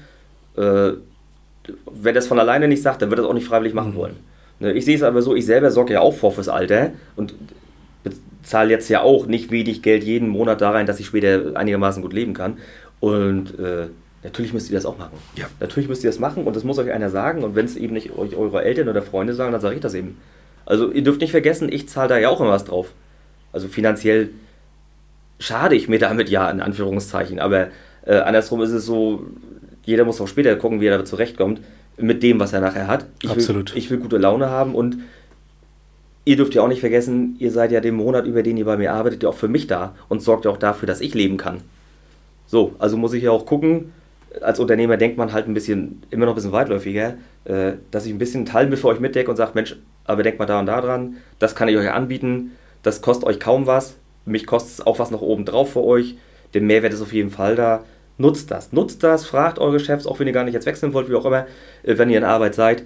Äh, 0.55 0.93
wer 1.91 2.13
das 2.13 2.27
von 2.27 2.39
alleine 2.39 2.67
nicht 2.67 2.81
sagt, 2.81 3.01
dann 3.01 3.09
wird 3.09 3.19
das 3.19 3.25
auch 3.25 3.33
nicht 3.33 3.47
freiwillig 3.47 3.73
machen 3.73 3.91
mhm. 3.91 3.97
wollen. 3.97 4.15
Ne, 4.59 4.73
ich 4.73 4.85
sehe 4.85 4.95
es 4.95 5.03
aber 5.03 5.21
so, 5.21 5.35
ich 5.35 5.45
selber 5.45 5.71
sorge 5.71 5.93
ja 5.93 6.01
auch 6.01 6.13
vor 6.13 6.31
fürs 6.31 6.49
Alter 6.49 6.91
und 7.15 7.33
bezahle 8.03 8.69
jetzt 8.69 8.89
ja 8.89 9.01
auch 9.01 9.25
nicht 9.25 9.51
wenig 9.51 9.81
Geld 9.81 10.03
jeden 10.03 10.27
Monat 10.27 10.61
da 10.61 10.71
rein, 10.71 10.85
dass 10.85 10.99
ich 10.99 11.07
später 11.07 11.55
einigermaßen 11.55 12.01
gut 12.01 12.13
leben 12.13 12.33
kann. 12.33 12.57
Und 12.99 13.57
äh, 13.59 13.87
natürlich 14.23 14.53
müsst 14.53 14.69
ihr 14.69 14.75
das 14.75 14.85
auch 14.85 14.97
machen. 14.97 15.17
Ja. 15.35 15.45
Natürlich 15.59 15.89
müsst 15.89 16.03
ihr 16.03 16.09
das 16.09 16.19
machen 16.19 16.43
und 16.43 16.55
das 16.55 16.63
muss 16.63 16.77
euch 16.77 16.91
einer 16.91 17.09
sagen. 17.09 17.43
Und 17.43 17.55
wenn 17.55 17.65
es 17.65 17.75
eben 17.75 17.93
nicht 17.93 18.17
euch 18.17 18.35
eure 18.35 18.63
Eltern 18.63 18.89
oder 18.89 19.01
Freunde 19.01 19.33
sagen, 19.33 19.51
dann 19.51 19.61
sage 19.61 19.75
ich 19.75 19.81
das 19.81 19.93
eben. 19.93 20.17
Also 20.65 20.91
ihr 20.91 21.03
dürft 21.03 21.21
nicht 21.21 21.31
vergessen, 21.31 21.69
ich 21.71 21.89
zahle 21.89 22.09
da 22.09 22.17
ja 22.17 22.29
auch 22.29 22.39
immer 22.39 22.51
was 22.51 22.65
drauf. 22.65 22.91
Also 23.51 23.67
finanziell 23.67 24.29
schade 25.39 25.75
ich 25.75 25.89
mir 25.89 25.99
damit 25.99 26.29
ja, 26.29 26.49
in 26.49 26.61
Anführungszeichen. 26.61 27.39
Aber 27.39 27.67
äh, 28.05 28.15
andersrum 28.15 28.61
ist 28.61 28.71
es 28.71 28.85
so, 28.85 29.25
jeder 29.85 30.05
muss 30.05 30.21
auch 30.21 30.27
später 30.27 30.55
gucken, 30.55 30.81
wie 30.81 30.87
er 30.87 30.97
da 30.97 31.05
zurechtkommt 31.05 31.61
mit 31.97 32.23
dem, 32.23 32.39
was 32.39 32.53
er 32.53 32.61
nachher 32.61 32.87
hat. 32.87 33.05
Ich 33.21 33.29
Absolut. 33.29 33.71
Will, 33.71 33.77
ich 33.77 33.89
will 33.89 33.99
gute 33.99 34.17
Laune 34.17 34.49
haben 34.49 34.75
und 34.75 34.97
ihr 36.25 36.37
dürft 36.37 36.55
ja 36.55 36.61
auch 36.61 36.67
nicht 36.67 36.79
vergessen, 36.79 37.35
ihr 37.39 37.51
seid 37.51 37.71
ja 37.71 37.81
den 37.81 37.95
Monat, 37.95 38.25
über 38.25 38.43
den 38.43 38.57
ihr 38.57 38.65
bei 38.65 38.77
mir 38.77 38.93
arbeitet, 38.93 39.23
ja 39.23 39.29
auch 39.29 39.35
für 39.35 39.47
mich 39.47 39.67
da 39.67 39.95
und 40.09 40.21
sorgt 40.21 40.45
ja 40.45 40.51
auch 40.51 40.57
dafür, 40.57 40.87
dass 40.87 41.01
ich 41.01 41.13
leben 41.13 41.37
kann. 41.37 41.61
So, 42.47 42.75
also 42.79 42.97
muss 42.97 43.13
ich 43.13 43.23
ja 43.23 43.31
auch 43.31 43.45
gucken, 43.45 43.93
als 44.41 44.59
Unternehmer 44.59 44.97
denkt 44.97 45.17
man 45.17 45.31
halt 45.31 45.47
ein 45.47 45.53
bisschen, 45.53 46.01
immer 46.09 46.25
noch 46.25 46.33
ein 46.33 46.35
bisschen 46.35 46.51
weitläufiger, 46.51 47.15
äh, 47.45 47.73
dass 47.91 48.05
ich 48.05 48.13
ein 48.13 48.17
bisschen 48.17 48.45
Teil 48.45 48.67
mit 48.67 48.79
für 48.79 48.87
euch 48.87 48.99
mitdecke 48.99 49.29
und 49.29 49.37
sage, 49.37 49.51
Mensch, 49.53 49.75
aber 50.05 50.23
denkt 50.23 50.39
mal 50.39 50.45
da 50.45 50.59
und 50.59 50.65
da 50.65 50.81
dran, 50.81 51.17
das 51.39 51.55
kann 51.55 51.67
ich 51.67 51.77
euch 51.77 51.91
anbieten, 51.91 52.51
das 52.81 53.01
kostet 53.01 53.27
euch 53.27 53.39
kaum 53.39 53.67
was, 53.67 53.95
mich 54.25 54.45
kostet 54.45 54.73
es 54.73 54.87
auch 54.87 54.99
was 54.99 55.11
noch 55.11 55.21
oben 55.21 55.45
drauf 55.45 55.73
für 55.73 55.83
euch, 55.83 56.15
der 56.53 56.61
Mehrwert 56.61 56.93
ist 56.93 57.01
auf 57.01 57.13
jeden 57.13 57.29
Fall 57.29 57.55
da 57.55 57.83
Nutzt 58.17 58.51
das. 58.51 58.71
Nutzt 58.71 59.03
das, 59.03 59.25
fragt 59.25 59.59
eure 59.59 59.79
Chefs, 59.79 60.05
auch 60.05 60.19
wenn 60.19 60.27
ihr 60.27 60.33
gar 60.33 60.43
nicht 60.43 60.53
jetzt 60.53 60.65
wechseln 60.65 60.93
wollt, 60.93 61.09
wie 61.09 61.15
auch 61.15 61.25
immer, 61.25 61.47
äh, 61.83 61.97
wenn 61.97 62.09
ihr 62.09 62.17
in 62.17 62.23
Arbeit 62.23 62.55
seid. 62.55 62.83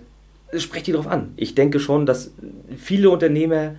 Sprecht 0.58 0.88
die 0.88 0.94
drauf 0.94 1.08
an. 1.08 1.34
Ich 1.36 1.56
denke 1.56 1.80
schon, 1.80 2.06
dass 2.06 2.32
viele 2.78 3.10
Unternehmer 3.10 3.76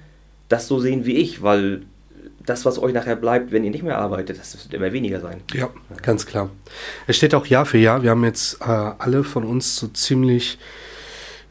das 0.49 0.69
so 0.69 0.79
sehen 0.79 1.07
wie 1.07 1.17
ich, 1.17 1.43
weil 1.43 1.83
das, 2.45 2.65
was 2.65 2.79
euch 2.79 2.93
nachher 2.93 3.17
bleibt, 3.17 3.53
wenn 3.53 3.65
ihr 3.65 3.71
nicht 3.71 3.83
mehr 3.83 3.99
arbeitet, 3.99 4.39
das 4.39 4.55
wird 4.55 4.75
immer 4.75 4.93
weniger 4.93 5.21
sein. 5.21 5.41
Ja, 5.55 5.71
ganz 6.03 6.27
klar. 6.27 6.51
Es 7.07 7.17
steht 7.17 7.35
auch 7.35 7.47
Jahr 7.47 7.67
für 7.67 7.79
Jahr. 7.79 8.03
Wir 8.03 8.11
haben 8.11 8.25
jetzt 8.25 8.61
äh, 8.61 8.65
alle 8.65 9.25
von 9.25 9.45
uns 9.45 9.77
so 9.77 9.89
ziemlich 9.89 10.59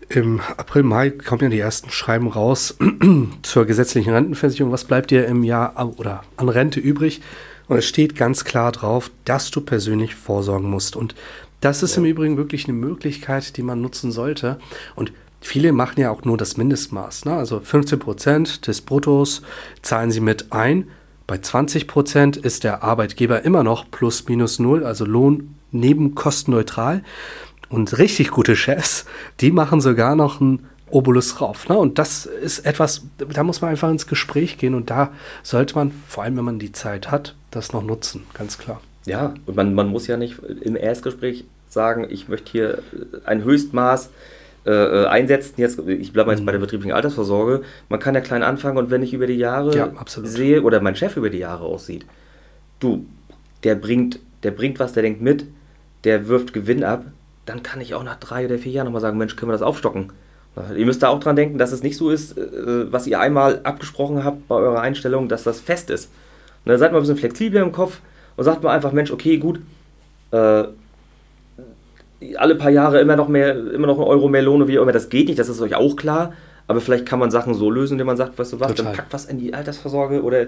im 0.10 0.40
April, 0.56 0.84
Mai 0.84 1.10
kommen 1.10 1.42
ja 1.42 1.50
die 1.50 1.60
ersten 1.60 1.90
Schreiben 1.90 2.28
raus 2.28 2.78
zur 3.42 3.66
gesetzlichen 3.66 4.14
Rentenversicherung. 4.14 4.72
Was 4.72 4.86
bleibt 4.86 5.12
dir 5.12 5.26
im 5.26 5.44
Jahr 5.44 5.74
oder 5.98 6.24
an 6.38 6.50
Rente 6.50 6.80
übrig? 6.80 7.22
Und 7.68 7.78
es 7.78 7.86
steht 7.86 8.16
ganz 8.16 8.46
klar 8.46 8.72
drauf, 8.72 9.12
dass 9.26 9.52
du 9.52 9.62
persönlich 9.62 10.16
vorsorgen 10.16 10.70
musst. 10.70 10.96
Und 10.96 11.16
das 11.62 11.84
ist 11.84 11.96
ja. 11.96 12.02
im 12.02 12.06
Übrigen 12.06 12.38
wirklich 12.38 12.66
eine 12.66 12.78
Möglichkeit, 12.78 13.58
die 13.58 13.64
man 13.64 13.82
nutzen 13.82 14.12
sollte. 14.12 14.60
Und 14.96 15.12
viele 15.42 15.72
machen 15.72 16.00
ja 16.00 16.12
auch 16.12 16.24
nur 16.24 16.38
das 16.38 16.58
Mindestmaß. 16.58 17.26
Ne? 17.26 17.34
Also 17.34 17.60
15 17.60 18.00
Prozent 18.00 18.68
des 18.68 18.82
Bruttos 18.82 19.42
zahlen 19.82 20.12
sie 20.12 20.22
mit 20.22 20.52
ein. 20.52 20.88
Bei 21.26 21.40
20 21.40 21.88
Prozent 21.88 22.38
ist 22.38 22.64
der 22.64 22.84
Arbeitgeber 22.84 23.44
immer 23.44 23.64
noch 23.64 23.90
plus 23.92 24.28
minus 24.28 24.60
null, 24.60 24.86
also 24.86 25.04
Lohn 25.04 25.56
nebenkostenneutral. 25.72 27.04
Und 27.70 27.98
richtig 27.98 28.32
gute 28.32 28.56
Chefs, 28.56 29.06
die 29.42 29.52
machen 29.52 29.82
sogar 29.82 30.16
noch 30.16 30.40
einen 30.40 30.68
Obolus 30.90 31.42
rauf. 31.42 31.68
Ne? 31.70 31.78
Und 31.78 32.00
das 32.00 32.26
ist 32.26 32.66
etwas, 32.66 33.06
da 33.18 33.44
muss 33.44 33.62
man 33.62 33.72
einfach 33.72 33.90
ins 33.90 34.08
Gespräch 34.08 34.58
gehen 34.58 34.74
und 34.74 34.90
da 34.90 35.12
sollte 35.44 35.76
man, 35.76 35.92
vor 36.08 36.24
allem 36.24 36.38
wenn 36.38 36.46
man 36.46 36.60
die 36.60 36.72
Zeit 36.72 37.12
hat, 37.12 37.36
das 37.52 37.74
noch 37.74 37.84
nutzen, 37.84 38.24
ganz 38.34 38.58
klar. 38.58 38.82
Ja, 39.06 39.34
und 39.46 39.56
man, 39.56 39.74
man 39.74 39.88
muss 39.88 40.08
ja 40.08 40.18
nicht 40.18 40.38
im 40.62 40.76
Erstgespräch 40.76 41.46
sagen, 41.70 42.08
ich 42.10 42.28
möchte 42.28 42.52
hier 42.52 42.80
ein 43.26 43.44
Höchstmaß 43.44 44.10
äh, 44.66 44.72
äh 44.72 45.06
einsetzen. 45.08 45.56
Jetzt, 45.58 45.80
ich 45.88 46.12
bleibe 46.12 46.32
jetzt 46.32 46.42
mhm. 46.42 46.46
bei 46.46 46.52
der 46.52 46.60
mhm. 46.60 46.66
betrieblichen 46.66 46.94
Altersvorsorge. 46.94 47.64
Man 47.90 48.00
kann 48.00 48.16
ja 48.16 48.22
klein 48.22 48.44
anfangen 48.44 48.78
und 48.78 48.90
wenn 48.90 49.04
ich 49.04 49.14
über 49.14 49.28
die 49.28 49.38
Jahre 49.38 49.76
ja, 49.76 49.92
sehe 50.06 50.62
oder 50.62 50.82
mein 50.82 50.96
Chef 50.96 51.16
über 51.16 51.30
die 51.30 51.40
Jahre 51.40 51.66
aussieht, 51.66 52.06
du, 52.80 53.06
der 53.64 53.76
bringt, 53.76 54.20
der 54.44 54.52
bringt 54.52 54.80
was, 54.80 54.94
der 54.94 55.04
denkt 55.04 55.22
mit, 55.22 55.46
der 56.04 56.28
wirft 56.28 56.54
Gewinn 56.54 56.84
ab, 56.84 57.06
dann 57.46 57.64
kann 57.64 57.82
ich 57.82 57.96
auch 57.96 58.04
nach 58.04 58.18
drei 58.18 58.46
oder 58.46 58.58
vier 58.58 58.72
Jahren 58.74 58.86
nochmal 58.86 59.02
sagen, 59.02 59.18
Mensch, 59.18 59.36
können 59.36 59.50
wir 59.50 59.54
das 59.54 59.62
aufstocken? 59.62 60.12
Ihr 60.76 60.86
müsst 60.86 61.04
da 61.04 61.10
auch 61.10 61.20
dran 61.20 61.36
denken, 61.36 61.58
dass 61.58 61.72
es 61.72 61.84
nicht 61.84 61.98
so 61.98 62.10
ist, 62.10 62.38
äh, 62.38 62.92
was 62.92 63.08
ihr 63.08 63.20
einmal 63.20 63.62
abgesprochen 63.64 64.24
habt 64.24 64.48
bei 64.48 64.56
eurer 64.56 64.82
Einstellung, 64.82 65.28
dass 65.28 65.44
das 65.44 65.60
fest 65.60 65.90
ist. 65.90 66.12
Und 66.66 66.70
dann 66.70 66.80
seid 66.80 66.92
mal 66.92 67.00
ein 67.00 67.02
bisschen 67.02 67.18
flexibler 67.18 67.62
im 67.62 67.72
Kopf 67.72 68.00
und 68.36 68.44
sagt 68.44 68.64
mal 68.64 68.72
einfach, 68.72 68.92
Mensch, 68.92 69.12
okay, 69.12 69.38
gut, 69.38 69.60
äh, 70.32 70.64
alle 72.36 72.56
paar 72.56 72.72
Jahre 72.72 73.00
immer 73.00 73.16
noch 73.16 73.28
mehr, 73.28 73.56
immer 73.74 73.88
noch 73.88 74.00
ein 74.00 74.04
Euro 74.04 74.28
mehr 74.28 74.42
Lohne, 74.42 74.68
wie 74.68 74.80
auch 74.80 74.84
immer, 74.84 74.92
das 74.92 75.10
geht 75.10 75.28
nicht, 75.28 75.40
das 75.40 75.50
ist 75.50 75.62
euch 75.62 75.76
auch 75.76 75.96
klar. 75.96 76.34
Aber 76.68 76.82
vielleicht 76.82 77.06
kann 77.06 77.20
man 77.20 77.32
Sachen 77.32 77.54
so 77.54 77.70
lösen, 77.70 77.94
indem 77.94 78.08
man 78.08 78.18
sagt, 78.18 78.38
weißt 78.38 78.54
du 78.54 78.60
was, 78.60 78.70
Total. 78.70 78.86
dann 78.86 78.96
packt 78.96 79.14
was 79.14 79.26
in 79.26 79.40
die 79.40 79.54
Altersvorsorge 79.54 80.22
oder 80.22 80.42
äh, 80.42 80.48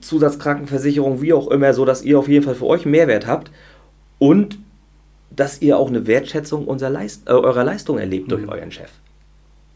Zusatzkrankenversicherung, 0.00 1.20
wie 1.20 1.32
auch 1.32 1.48
immer, 1.48 1.74
so 1.74 1.84
dass 1.84 2.02
ihr 2.02 2.18
auf 2.18 2.28
jeden 2.28 2.44
Fall 2.44 2.54
für 2.54 2.66
euch 2.66 2.86
Mehrwert 2.86 3.26
habt 3.26 3.50
und 4.18 4.58
dass 5.40 5.62
ihr 5.62 5.78
auch 5.78 5.88
eine 5.88 6.06
Wertschätzung 6.06 6.68
Leist 6.68 7.26
äh, 7.26 7.32
eurer 7.32 7.64
Leistung 7.64 7.98
erlebt 7.98 8.26
mhm. 8.26 8.30
durch 8.30 8.48
euren 8.48 8.70
Chef. 8.70 8.90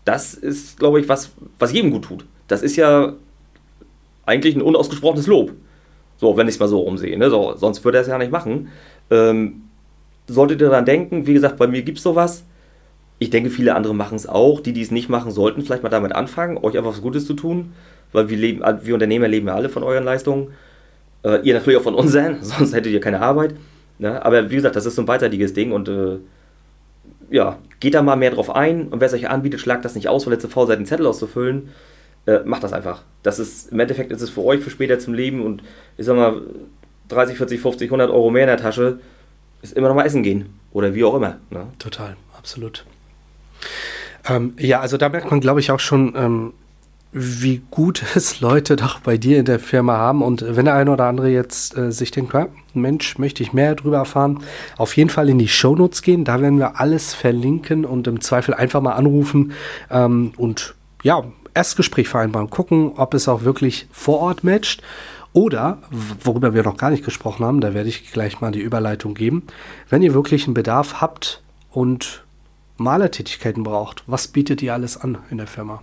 Das 0.05 0.35
ist, 0.35 0.79
glaube 0.79 1.00
ich, 1.00 1.09
was, 1.09 1.33
was 1.59 1.72
jedem 1.72 1.90
gut 1.90 2.05
tut. 2.05 2.27
Das 2.48 2.62
ist 2.62 2.77
ja 2.77 3.14
eigentlich 4.27 4.55
ein 4.55 4.61
unausgesprochenes 4.61 5.27
Lob. 5.27 5.53
So, 6.18 6.37
wenn 6.37 6.48
ich 6.48 6.57
es 6.57 6.61
mal 6.61 6.68
so 6.68 6.83
umsehe. 6.83 7.18
Ne? 7.18 7.31
So, 7.31 7.55
sonst 7.57 7.83
würde 7.83 7.96
er 7.96 8.03
es 8.03 8.09
ja 8.09 8.18
nicht 8.18 8.31
machen. 8.31 8.68
Ähm, 9.11 9.62
solltet 10.27 10.61
ihr 10.61 10.68
daran 10.68 10.85
denken, 10.85 11.27
wie 11.27 11.33
gesagt, 11.33 11.57
bei 11.57 11.66
mir 11.66 11.81
gibt 11.81 11.96
es 11.96 12.05
sowas. 12.05 12.44
Ich 13.18 13.31
denke, 13.31 13.48
viele 13.48 13.74
andere 13.74 13.94
machen 13.94 14.16
es 14.16 14.27
auch. 14.27 14.61
Die, 14.61 14.74
die 14.74 14.83
es 14.83 14.90
nicht 14.90 15.09
machen, 15.09 15.31
sollten 15.31 15.62
vielleicht 15.62 15.83
mal 15.83 15.88
damit 15.88 16.12
anfangen, 16.12 16.59
euch 16.59 16.77
einfach 16.77 16.92
was 16.92 17.00
Gutes 17.00 17.27
zu 17.27 17.33
tun. 17.33 17.72
Weil 18.12 18.29
wir, 18.29 18.37
leben, 18.37 18.62
wir 18.83 18.92
Unternehmer 18.92 19.29
leben 19.29 19.46
ja 19.46 19.55
alle 19.55 19.70
von 19.70 19.83
euren 19.83 20.05
Leistungen. 20.05 20.48
Äh, 21.24 21.40
ihr 21.40 21.55
natürlich 21.55 21.79
auch 21.79 21.85
von 21.85 21.94
unseren, 21.94 22.37
sonst 22.42 22.74
hättet 22.74 22.92
ihr 22.92 23.00
keine 23.00 23.22
Arbeit. 23.22 23.55
Ne? 23.99 24.25
Aber 24.25 24.51
wie 24.51 24.57
gesagt, 24.57 24.77
das 24.77 24.87
ist 24.87 24.97
so 24.97 25.03
ein 25.03 25.07
beidseitiges 25.07 25.53
Ding 25.53 25.73
und 25.73 25.89
äh, 25.89 26.19
ja, 27.31 27.59
geht 27.81 27.95
da 27.95 28.03
mal 28.03 28.17
mehr 28.17 28.31
drauf 28.31 28.55
ein 28.55 28.89
und 28.89 29.01
wer 29.01 29.07
es 29.07 29.15
euch 29.15 29.29
anbietet, 29.29 29.61
schlagt 29.61 29.85
das 29.85 29.95
nicht 29.95 30.09
aus, 30.09 30.27
weil 30.27 30.39
zu 30.39 30.49
faul 30.49 30.67
seid, 30.67 30.77
einen 30.77 30.87
Zettel 30.87 31.07
auszufüllen. 31.07 31.71
Äh, 32.27 32.41
macht 32.45 32.65
das 32.65 32.73
einfach. 32.73 33.03
Das 33.23 33.39
ist, 33.39 33.71
im 33.71 33.81
Endeffekt 33.81 34.11
ist 34.11 34.23
es 34.23 34.31
für 34.31 34.43
euch 34.43 34.61
für 34.61 34.71
später 34.71 34.99
zum 34.99 35.15
Leben 35.15 35.45
und 35.45 35.63
ich 35.99 36.07
sag 36.07 36.17
mal, 36.17 36.41
30, 37.09 37.37
40, 37.37 37.61
50, 37.61 37.89
100 37.89 38.11
Euro 38.11 38.31
mehr 38.31 38.45
in 38.45 38.49
der 38.49 38.57
Tasche 38.57 38.99
ist 39.63 39.75
immer 39.75 39.89
noch 39.89 39.95
mal 39.95 40.07
essen 40.07 40.23
gehen 40.23 40.47
oder 40.73 40.95
wie 40.95 41.05
auch 41.05 41.15
immer. 41.15 41.39
Ne? 41.51 41.67
Total, 41.79 42.17
absolut. 42.37 42.85
Ähm, 44.29 44.55
ja, 44.59 44.81
also 44.81 44.97
da 44.97 45.09
merkt 45.09 45.31
man, 45.31 45.41
glaube 45.41 45.61
ich, 45.61 45.71
auch 45.71 45.81
schon, 45.81 46.15
ähm, 46.17 46.53
wie 47.14 47.62
gut 47.70 48.03
es 48.14 48.40
Leute 48.40 48.77
doch 48.77 49.00
bei 49.00 49.16
dir 49.16 49.38
in 49.38 49.46
der 49.46 49.61
Firma 49.61 49.96
haben. 49.96 50.20
Und 50.22 50.44
wenn 50.46 50.66
der 50.66 50.74
eine 50.74 50.90
oder 50.90 51.07
andere 51.07 51.31
jetzt 51.31 51.79
äh, 51.79 51.92
sich 51.92 52.11
denkt, 52.11 52.35
ja, 52.35 52.48
Mensch, 52.74 53.18
möchte 53.18 53.42
ich 53.42 53.53
mehr 53.53 53.77
darüber 53.77 53.98
erfahren, 53.98 54.40
auf 54.77 54.96
jeden 54.96 55.11
Fall 55.11 55.29
in 55.29 55.38
die 55.38 55.48
Shownotes 55.48 56.03
gehen. 56.03 56.24
Da 56.24 56.40
werden 56.40 56.59
wir 56.59 56.81
alles 56.81 57.14
verlinken 57.14 57.85
und 57.85 58.07
im 58.09 58.20
Zweifel 58.20 58.53
einfach 58.53 58.83
mal 58.83 58.92
anrufen 58.92 59.53
ähm, 59.90 60.33
und 60.37 60.74
ja, 61.03 61.24
Erstgespräch 61.55 62.09
vereinbaren, 62.09 62.50
gucken, 62.50 62.92
ob 62.96 63.14
es 63.14 63.29
auch 63.29 63.44
wirklich 63.44 63.87
vor 63.92 64.18
Ort 64.18 64.42
matcht. 64.42 64.83
Oder, 65.33 65.79
worüber 66.22 66.55
wir 66.55 66.62
noch 66.62 66.77
gar 66.77 66.90
nicht 66.90 67.05
gesprochen 67.05 67.44
haben, 67.44 67.61
da 67.61 67.74
werde 67.74 67.88
ich 67.88 68.12
gleich 68.12 68.40
mal 68.40 68.53
die 68.53 68.61
Überleitung 68.61 69.14
geben, 69.14 69.44
wenn 69.88 70.03
ihr 70.03 70.14
wirklich 70.14 70.46
einen 70.46 70.55
Bedarf 70.55 71.00
habt 71.00 71.42
und 71.70 72.24
Malertätigkeiten 72.77 73.64
braucht, 73.64 74.05
was 74.07 74.29
bietet 74.29 74.62
ihr 74.62 74.74
alles 74.74 74.96
an 74.96 75.18
in 75.31 75.38
der 75.38 75.46
Firma? 75.46 75.83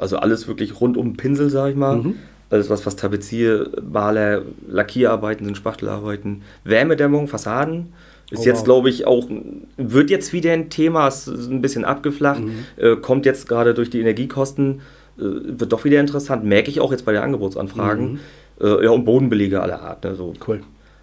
Also 0.00 0.16
alles 0.16 0.48
wirklich 0.48 0.80
rund 0.80 0.96
um 0.96 1.16
Pinsel, 1.16 1.50
sage 1.50 1.72
ich 1.72 1.76
mal. 1.76 1.98
Mhm. 1.98 2.14
Alles, 2.48 2.70
was, 2.70 2.84
was 2.86 2.96
Tapezier, 2.96 3.70
Maler, 3.88 4.42
Lackierarbeiten 4.66 5.44
sind, 5.44 5.56
Spachtelarbeiten, 5.56 6.42
Wärmedämmung, 6.64 7.28
Fassaden. 7.28 7.92
Ist 8.30 8.40
oh, 8.40 8.44
jetzt, 8.44 8.58
wow. 8.58 8.64
glaube 8.64 8.88
ich, 8.90 9.06
auch, 9.06 9.28
wird 9.76 10.10
jetzt 10.10 10.32
wieder 10.32 10.52
ein 10.52 10.70
Thema, 10.70 11.06
ist 11.06 11.28
ein 11.28 11.60
bisschen 11.60 11.84
abgeflacht, 11.84 12.40
mhm. 12.40 12.64
äh, 12.76 12.96
kommt 12.96 13.26
jetzt 13.26 13.48
gerade 13.48 13.74
durch 13.74 13.90
die 13.90 14.00
Energiekosten, 14.00 14.80
äh, 15.18 15.22
wird 15.22 15.72
doch 15.72 15.84
wieder 15.84 16.00
interessant, 16.00 16.44
merke 16.44 16.70
ich 16.70 16.80
auch 16.80 16.92
jetzt 16.92 17.04
bei 17.04 17.12
den 17.12 17.22
Angebotsanfragen. 17.22 18.12
Mhm. 18.12 18.18
Äh, 18.60 18.84
ja, 18.84 18.90
und 18.90 19.04
Bodenbelege 19.04 19.60
aller 19.60 19.82
Art. 19.82 20.04
Ne, 20.04 20.14
so. 20.14 20.32
Cool. 20.46 20.60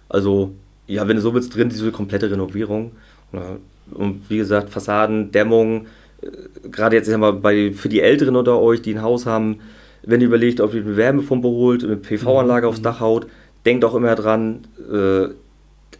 Also, 0.08 0.52
ja, 0.86 1.06
wenn 1.06 1.16
du 1.16 1.22
so 1.22 1.34
willst, 1.34 1.54
drin, 1.54 1.68
diese 1.68 1.92
komplette 1.92 2.30
Renovierung. 2.30 2.92
Ja, 3.32 3.56
und 3.92 4.22
wie 4.28 4.38
gesagt, 4.38 4.70
Fassaden, 4.70 5.30
Dämmung, 5.30 5.86
gerade 6.70 6.96
jetzt 6.96 7.08
mal 7.16 7.32
bei, 7.32 7.72
für 7.72 7.88
die 7.88 8.00
Älteren 8.00 8.36
unter 8.36 8.58
euch, 8.60 8.82
die 8.82 8.94
ein 8.94 9.02
Haus 9.02 9.26
haben, 9.26 9.60
wenn 10.02 10.20
ihr 10.20 10.26
überlegt, 10.26 10.60
ob 10.60 10.74
ihr 10.74 10.82
eine 10.82 10.96
Wärmepumpe 10.96 11.48
holt, 11.48 11.84
eine 11.84 11.96
PV-Anlage 11.96 12.66
mhm. 12.66 12.70
aufs 12.70 12.82
Dach 12.82 13.00
haut, 13.00 13.26
denkt 13.66 13.84
auch 13.84 13.94
immer 13.94 14.14
dran, 14.14 14.66
äh, 14.90 15.28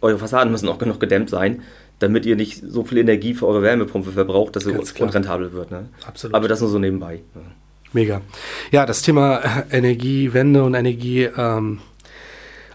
eure 0.01 0.17
Fassaden 0.17 0.51
müssen 0.51 0.69
auch 0.69 0.77
genug 0.77 0.99
gedämmt 0.99 1.29
sein, 1.29 1.61
damit 1.99 2.25
ihr 2.25 2.35
nicht 2.35 2.63
so 2.65 2.83
viel 2.83 2.97
Energie 2.97 3.33
für 3.33 3.47
eure 3.47 3.61
Wärmepumpe 3.61 4.11
verbraucht, 4.11 4.55
dass 4.55 4.65
es 4.65 4.91
unrentabel 4.93 5.51
wird. 5.53 5.71
Ne? 5.71 5.89
Absolut. 6.07 6.35
Aber 6.35 6.47
das 6.47 6.61
nur 6.61 6.69
so 6.69 6.79
nebenbei. 6.79 7.21
Ne? 7.35 7.41
Mega. 7.91 8.21
Ja, 8.71 8.85
das 8.85 9.01
Thema 9.01 9.41
Energiewende 9.71 10.63
und 10.63 10.75
Energieeinsparungen, 10.75 11.73
ähm, 11.73 11.79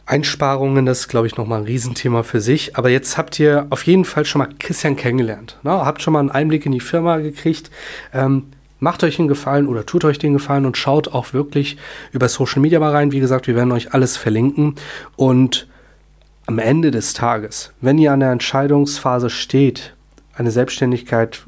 das 0.06 1.00
ist, 1.00 1.08
glaube 1.08 1.26
ich, 1.26 1.36
nochmal 1.36 1.60
ein 1.60 1.66
Riesenthema 1.66 2.22
für 2.22 2.40
sich. 2.40 2.76
Aber 2.76 2.90
jetzt 2.90 3.16
habt 3.16 3.38
ihr 3.40 3.66
auf 3.70 3.86
jeden 3.86 4.04
Fall 4.04 4.24
schon 4.24 4.40
mal 4.40 4.48
Christian 4.58 4.96
kennengelernt. 4.96 5.58
Ne? 5.62 5.70
Habt 5.70 6.02
schon 6.02 6.12
mal 6.12 6.20
einen 6.20 6.30
Einblick 6.30 6.66
in 6.66 6.72
die 6.72 6.80
Firma 6.80 7.18
gekriegt. 7.18 7.70
Ähm, 8.12 8.44
macht 8.80 9.02
euch 9.02 9.16
den 9.16 9.28
Gefallen 9.28 9.66
oder 9.66 9.86
tut 9.86 10.04
euch 10.04 10.18
den 10.18 10.34
Gefallen 10.34 10.66
und 10.66 10.76
schaut 10.76 11.08
auch 11.08 11.32
wirklich 11.32 11.78
über 12.12 12.28
Social 12.28 12.60
Media 12.60 12.78
mal 12.80 12.92
rein. 12.92 13.12
Wie 13.12 13.20
gesagt, 13.20 13.46
wir 13.46 13.56
werden 13.56 13.72
euch 13.72 13.94
alles 13.94 14.16
verlinken. 14.16 14.74
Und 15.16 15.68
am 16.46 16.58
Ende 16.58 16.90
des 16.90 17.14
Tages, 17.14 17.72
wenn 17.80 17.96
ihr 17.96 18.12
an 18.12 18.20
der 18.20 18.30
Entscheidungsphase 18.30 19.30
steht, 19.30 19.94
eine 20.34 20.50
Selbstständigkeit 20.50 21.42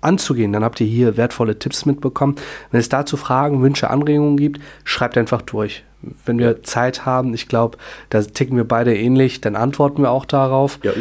anzugehen, 0.00 0.52
dann 0.52 0.64
habt 0.64 0.80
ihr 0.80 0.86
hier 0.86 1.16
wertvolle 1.16 1.58
Tipps 1.58 1.84
mitbekommen. 1.84 2.36
Wenn 2.70 2.80
es 2.80 2.88
dazu 2.88 3.16
Fragen, 3.16 3.60
Wünsche, 3.60 3.90
Anregungen 3.90 4.36
gibt, 4.36 4.60
schreibt 4.84 5.18
einfach 5.18 5.42
durch. 5.42 5.84
Wenn 6.24 6.38
wir 6.38 6.62
Zeit 6.62 7.06
haben, 7.06 7.34
ich 7.34 7.48
glaube, 7.48 7.78
da 8.10 8.22
ticken 8.22 8.56
wir 8.56 8.64
beide 8.64 8.96
ähnlich, 8.96 9.40
dann 9.40 9.56
antworten 9.56 10.02
wir 10.02 10.10
auch 10.10 10.24
darauf. 10.24 10.78
Ja, 10.82 10.92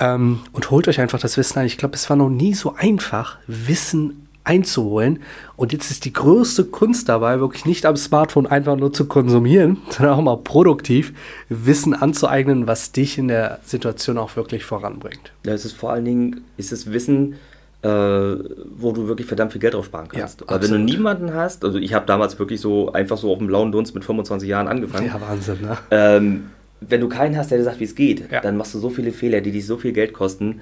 ähm, 0.00 0.40
und 0.52 0.70
holt 0.70 0.88
euch 0.88 1.00
einfach 1.00 1.20
das 1.20 1.36
Wissen 1.36 1.58
ein. 1.58 1.66
Ich 1.66 1.78
glaube, 1.78 1.94
es 1.94 2.08
war 2.10 2.16
noch 2.16 2.28
nie 2.28 2.54
so 2.54 2.74
einfach, 2.76 3.38
Wissen 3.46 4.28
einzuholen. 4.44 5.20
Und 5.56 5.72
jetzt 5.72 5.90
ist 5.90 6.04
die 6.04 6.12
größte 6.12 6.64
Kunst 6.64 7.08
dabei, 7.08 7.38
wirklich 7.38 7.66
nicht 7.66 7.84
am 7.84 7.96
Smartphone 7.96 8.46
einfach 8.46 8.76
nur 8.76 8.92
zu 8.92 9.06
konsumieren, 9.06 9.78
sondern 9.90 10.14
auch 10.18 10.22
mal 10.22 10.36
produktiv 10.38 11.12
Wissen 11.48 11.94
anzueignen, 11.94 12.66
was 12.66 12.92
dich 12.92 13.18
in 13.18 13.28
der 13.28 13.60
Situation 13.64 14.18
auch 14.18 14.36
wirklich 14.36 14.64
voranbringt. 14.64 15.32
Ja, 15.44 15.52
es 15.52 15.64
ist 15.64 15.74
vor 15.74 15.92
allen 15.92 16.06
Dingen, 16.06 16.44
ist 16.56 16.72
es 16.72 16.90
Wissen, 16.90 17.34
äh, 17.82 17.88
wo 17.88 18.92
du 18.92 19.06
wirklich 19.06 19.26
verdammt 19.26 19.52
viel 19.52 19.60
Geld 19.60 19.74
drauf 19.74 19.86
sparen 19.86 20.08
kannst. 20.08 20.40
Ja, 20.40 20.46
Aber 20.48 20.62
wenn 20.62 20.70
du 20.70 20.78
niemanden 20.78 21.32
hast, 21.32 21.64
also 21.64 21.78
ich 21.78 21.94
habe 21.94 22.06
damals 22.06 22.38
wirklich 22.38 22.60
so 22.60 22.92
einfach 22.92 23.16
so 23.16 23.30
auf 23.30 23.38
dem 23.38 23.46
blauen 23.46 23.70
Dunst 23.70 23.94
mit 23.94 24.04
25 24.04 24.48
Jahren 24.48 24.66
angefangen. 24.66 25.06
Ja, 25.06 25.20
Wahnsinn, 25.20 25.60
ne? 25.62 25.78
Ähm, 25.90 26.50
wenn 26.80 27.00
du 27.00 27.08
keinen 27.08 27.36
hast, 27.36 27.50
der 27.50 27.58
dir 27.58 27.64
sagt, 27.64 27.80
wie 27.80 27.84
es 27.84 27.94
geht, 27.94 28.30
ja. 28.30 28.40
dann 28.40 28.56
machst 28.56 28.74
du 28.74 28.78
so 28.78 28.90
viele 28.90 29.12
Fehler, 29.12 29.40
die 29.40 29.52
dich 29.52 29.66
so 29.66 29.76
viel 29.76 29.92
Geld 29.92 30.12
kosten, 30.12 30.60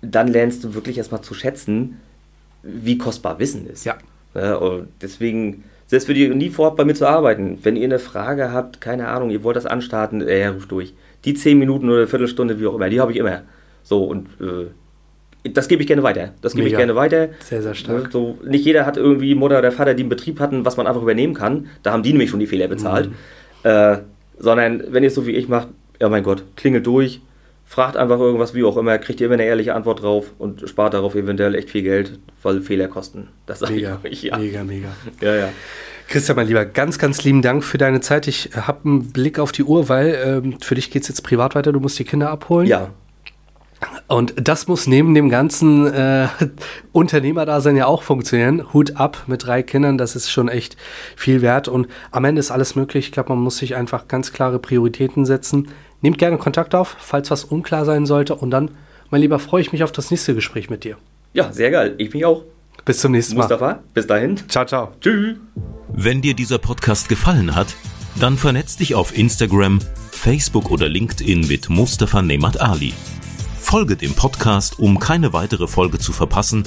dann 0.00 0.28
lernst 0.28 0.64
du 0.64 0.74
wirklich 0.74 0.98
erstmal 0.98 1.22
zu 1.22 1.34
schätzen, 1.34 2.00
wie 2.62 2.98
kostbar 2.98 3.38
Wissen 3.38 3.66
ist. 3.66 3.84
Ja. 3.84 3.96
ja 4.34 4.56
und 4.56 4.88
deswegen 5.00 5.64
selbst 5.86 6.06
für 6.06 6.14
die 6.14 6.28
nie 6.28 6.48
vorhabt, 6.48 6.78
bei 6.78 6.84
mir 6.84 6.94
zu 6.94 7.06
arbeiten. 7.06 7.58
Wenn 7.62 7.76
ihr 7.76 7.84
eine 7.84 7.98
Frage 7.98 8.52
habt, 8.52 8.80
keine 8.80 9.08
Ahnung, 9.08 9.30
ihr 9.30 9.42
wollt 9.42 9.56
das 9.56 9.66
anstarten, 9.66 10.22
äh, 10.22 10.46
ruft 10.46 10.70
durch. 10.70 10.94
Die 11.26 11.34
10 11.34 11.58
Minuten 11.58 11.88
oder 11.88 11.98
eine 11.98 12.06
Viertelstunde, 12.06 12.58
wie 12.58 12.66
auch 12.66 12.74
immer, 12.74 12.88
die 12.88 13.00
habe 13.00 13.12
ich 13.12 13.18
immer. 13.18 13.42
So, 13.82 14.04
und 14.04 14.28
äh, 14.40 14.68
das 15.44 15.68
gebe 15.68 15.82
ich 15.82 15.88
gerne 15.88 16.02
weiter. 16.02 16.34
Das 16.40 16.54
gebe 16.54 16.68
ich 16.68 16.76
gerne 16.76 16.94
weiter. 16.94 17.30
Sehr, 17.40 17.62
sehr 17.62 17.74
stark. 17.74 18.12
So, 18.12 18.38
nicht 18.44 18.64
jeder 18.64 18.86
hat 18.86 18.96
irgendwie 18.96 19.34
Mutter 19.34 19.58
oder 19.58 19.72
Vater, 19.72 19.94
die 19.94 20.02
einen 20.02 20.10
Betrieb 20.10 20.38
hatten, 20.38 20.64
was 20.64 20.76
man 20.76 20.86
einfach 20.86 21.02
übernehmen 21.02 21.34
kann. 21.34 21.68
Da 21.82 21.92
haben 21.92 22.02
die 22.02 22.12
nämlich 22.12 22.30
schon 22.30 22.40
die 22.40 22.46
Fehler 22.46 22.68
bezahlt. 22.68 23.10
Mhm. 23.10 23.14
Äh, 23.64 23.98
sondern 24.38 24.82
wenn 24.88 25.02
ihr 25.02 25.08
es 25.08 25.14
so 25.14 25.26
wie 25.26 25.32
ich 25.32 25.48
macht, 25.48 25.68
ja 26.00 26.08
mein 26.08 26.22
Gott, 26.22 26.44
klingelt 26.56 26.86
durch, 26.86 27.20
fragt 27.64 27.96
einfach 27.96 28.18
irgendwas, 28.18 28.54
wie 28.54 28.64
auch 28.64 28.76
immer, 28.76 28.98
kriegt 28.98 29.20
ihr 29.20 29.26
immer 29.26 29.34
eine 29.34 29.44
ehrliche 29.44 29.74
Antwort 29.74 30.02
drauf 30.02 30.32
und 30.38 30.68
spart 30.68 30.94
darauf 30.94 31.14
eventuell 31.14 31.54
echt 31.54 31.70
viel 31.70 31.82
Geld, 31.82 32.18
weil 32.42 32.60
Fehler 32.60 32.88
kosten. 32.88 33.28
Das 33.46 33.60
sage 33.60 33.74
ich 33.74 33.86
euch, 33.86 34.22
ja. 34.24 34.36
Mega, 34.38 34.62
mega. 34.62 34.88
Ja, 35.20 35.34
ja. 35.34 35.48
Christian, 36.08 36.36
mein 36.36 36.46
Lieber, 36.46 36.64
ganz, 36.64 36.98
ganz 36.98 37.24
lieben 37.24 37.40
Dank 37.40 37.64
für 37.64 37.78
deine 37.78 38.00
Zeit. 38.00 38.28
Ich 38.28 38.50
habe 38.54 38.84
einen 38.84 39.12
Blick 39.12 39.38
auf 39.38 39.52
die 39.52 39.64
Uhr, 39.64 39.88
weil 39.88 40.18
ähm, 40.22 40.60
für 40.60 40.74
dich 40.74 40.90
geht 40.90 41.02
es 41.02 41.08
jetzt 41.08 41.22
privat 41.22 41.54
weiter. 41.54 41.72
Du 41.72 41.80
musst 41.80 41.98
die 41.98 42.04
Kinder 42.04 42.30
abholen. 42.30 42.66
Ja, 42.66 42.90
Und 44.08 44.34
das 44.36 44.68
muss 44.68 44.86
neben 44.86 45.14
dem 45.14 45.28
ganzen 45.28 45.86
äh, 45.86 46.28
Unternehmerdasein 46.92 47.76
ja 47.76 47.86
auch 47.86 48.02
funktionieren. 48.02 48.72
Hut 48.72 48.96
ab 48.96 49.24
mit 49.26 49.46
drei 49.46 49.62
Kindern, 49.62 49.98
das 49.98 50.16
ist 50.16 50.30
schon 50.30 50.48
echt 50.48 50.76
viel 51.16 51.42
wert. 51.42 51.68
Und 51.68 51.88
am 52.10 52.24
Ende 52.24 52.40
ist 52.40 52.50
alles 52.50 52.76
möglich. 52.76 53.06
Ich 53.06 53.12
glaube, 53.12 53.30
man 53.30 53.40
muss 53.40 53.56
sich 53.58 53.74
einfach 53.74 54.08
ganz 54.08 54.32
klare 54.32 54.58
Prioritäten 54.58 55.24
setzen. 55.24 55.68
Nehmt 56.00 56.18
gerne 56.18 56.38
Kontakt 56.38 56.74
auf, 56.74 56.96
falls 56.98 57.30
was 57.30 57.44
unklar 57.44 57.84
sein 57.84 58.06
sollte. 58.06 58.34
Und 58.34 58.50
dann, 58.50 58.70
mein 59.10 59.20
Lieber, 59.20 59.38
freue 59.38 59.62
ich 59.62 59.72
mich 59.72 59.84
auf 59.84 59.92
das 59.92 60.10
nächste 60.10 60.34
Gespräch 60.34 60.68
mit 60.68 60.84
dir. 60.84 60.96
Ja, 61.32 61.52
sehr 61.52 61.70
geil. 61.70 61.94
Ich 61.98 62.12
mich 62.12 62.24
auch. 62.24 62.42
Bis 62.84 62.98
zum 62.98 63.12
nächsten 63.12 63.36
Mal. 63.36 63.42
Mustafa, 63.42 63.78
bis 63.94 64.06
dahin. 64.06 64.36
Ciao, 64.48 64.64
ciao. 64.64 64.92
Tschüss. 65.00 65.36
Wenn 65.94 66.20
dir 66.22 66.34
dieser 66.34 66.58
Podcast 66.58 67.08
gefallen 67.08 67.54
hat, 67.54 67.74
dann 68.18 68.36
vernetz 68.36 68.76
dich 68.76 68.94
auf 68.94 69.16
Instagram, 69.16 69.78
Facebook 70.10 70.70
oder 70.70 70.88
LinkedIn 70.88 71.46
mit 71.46 71.68
Mustafa 71.68 72.22
Nemat 72.22 72.60
Ali. 72.60 72.92
Folge 73.62 73.96
dem 73.96 74.12
Podcast, 74.12 74.78
um 74.78 74.98
keine 74.98 75.32
weitere 75.32 75.66
Folge 75.66 75.98
zu 75.98 76.12
verpassen 76.12 76.64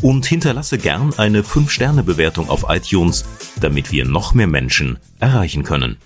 und 0.00 0.24
hinterlasse 0.24 0.78
gern 0.78 1.12
eine 1.18 1.42
5-Sterne-Bewertung 1.42 2.48
auf 2.48 2.64
iTunes, 2.68 3.26
damit 3.60 3.92
wir 3.92 4.06
noch 4.06 4.32
mehr 4.32 4.46
Menschen 4.46 4.98
erreichen 5.20 5.64
können. 5.64 5.98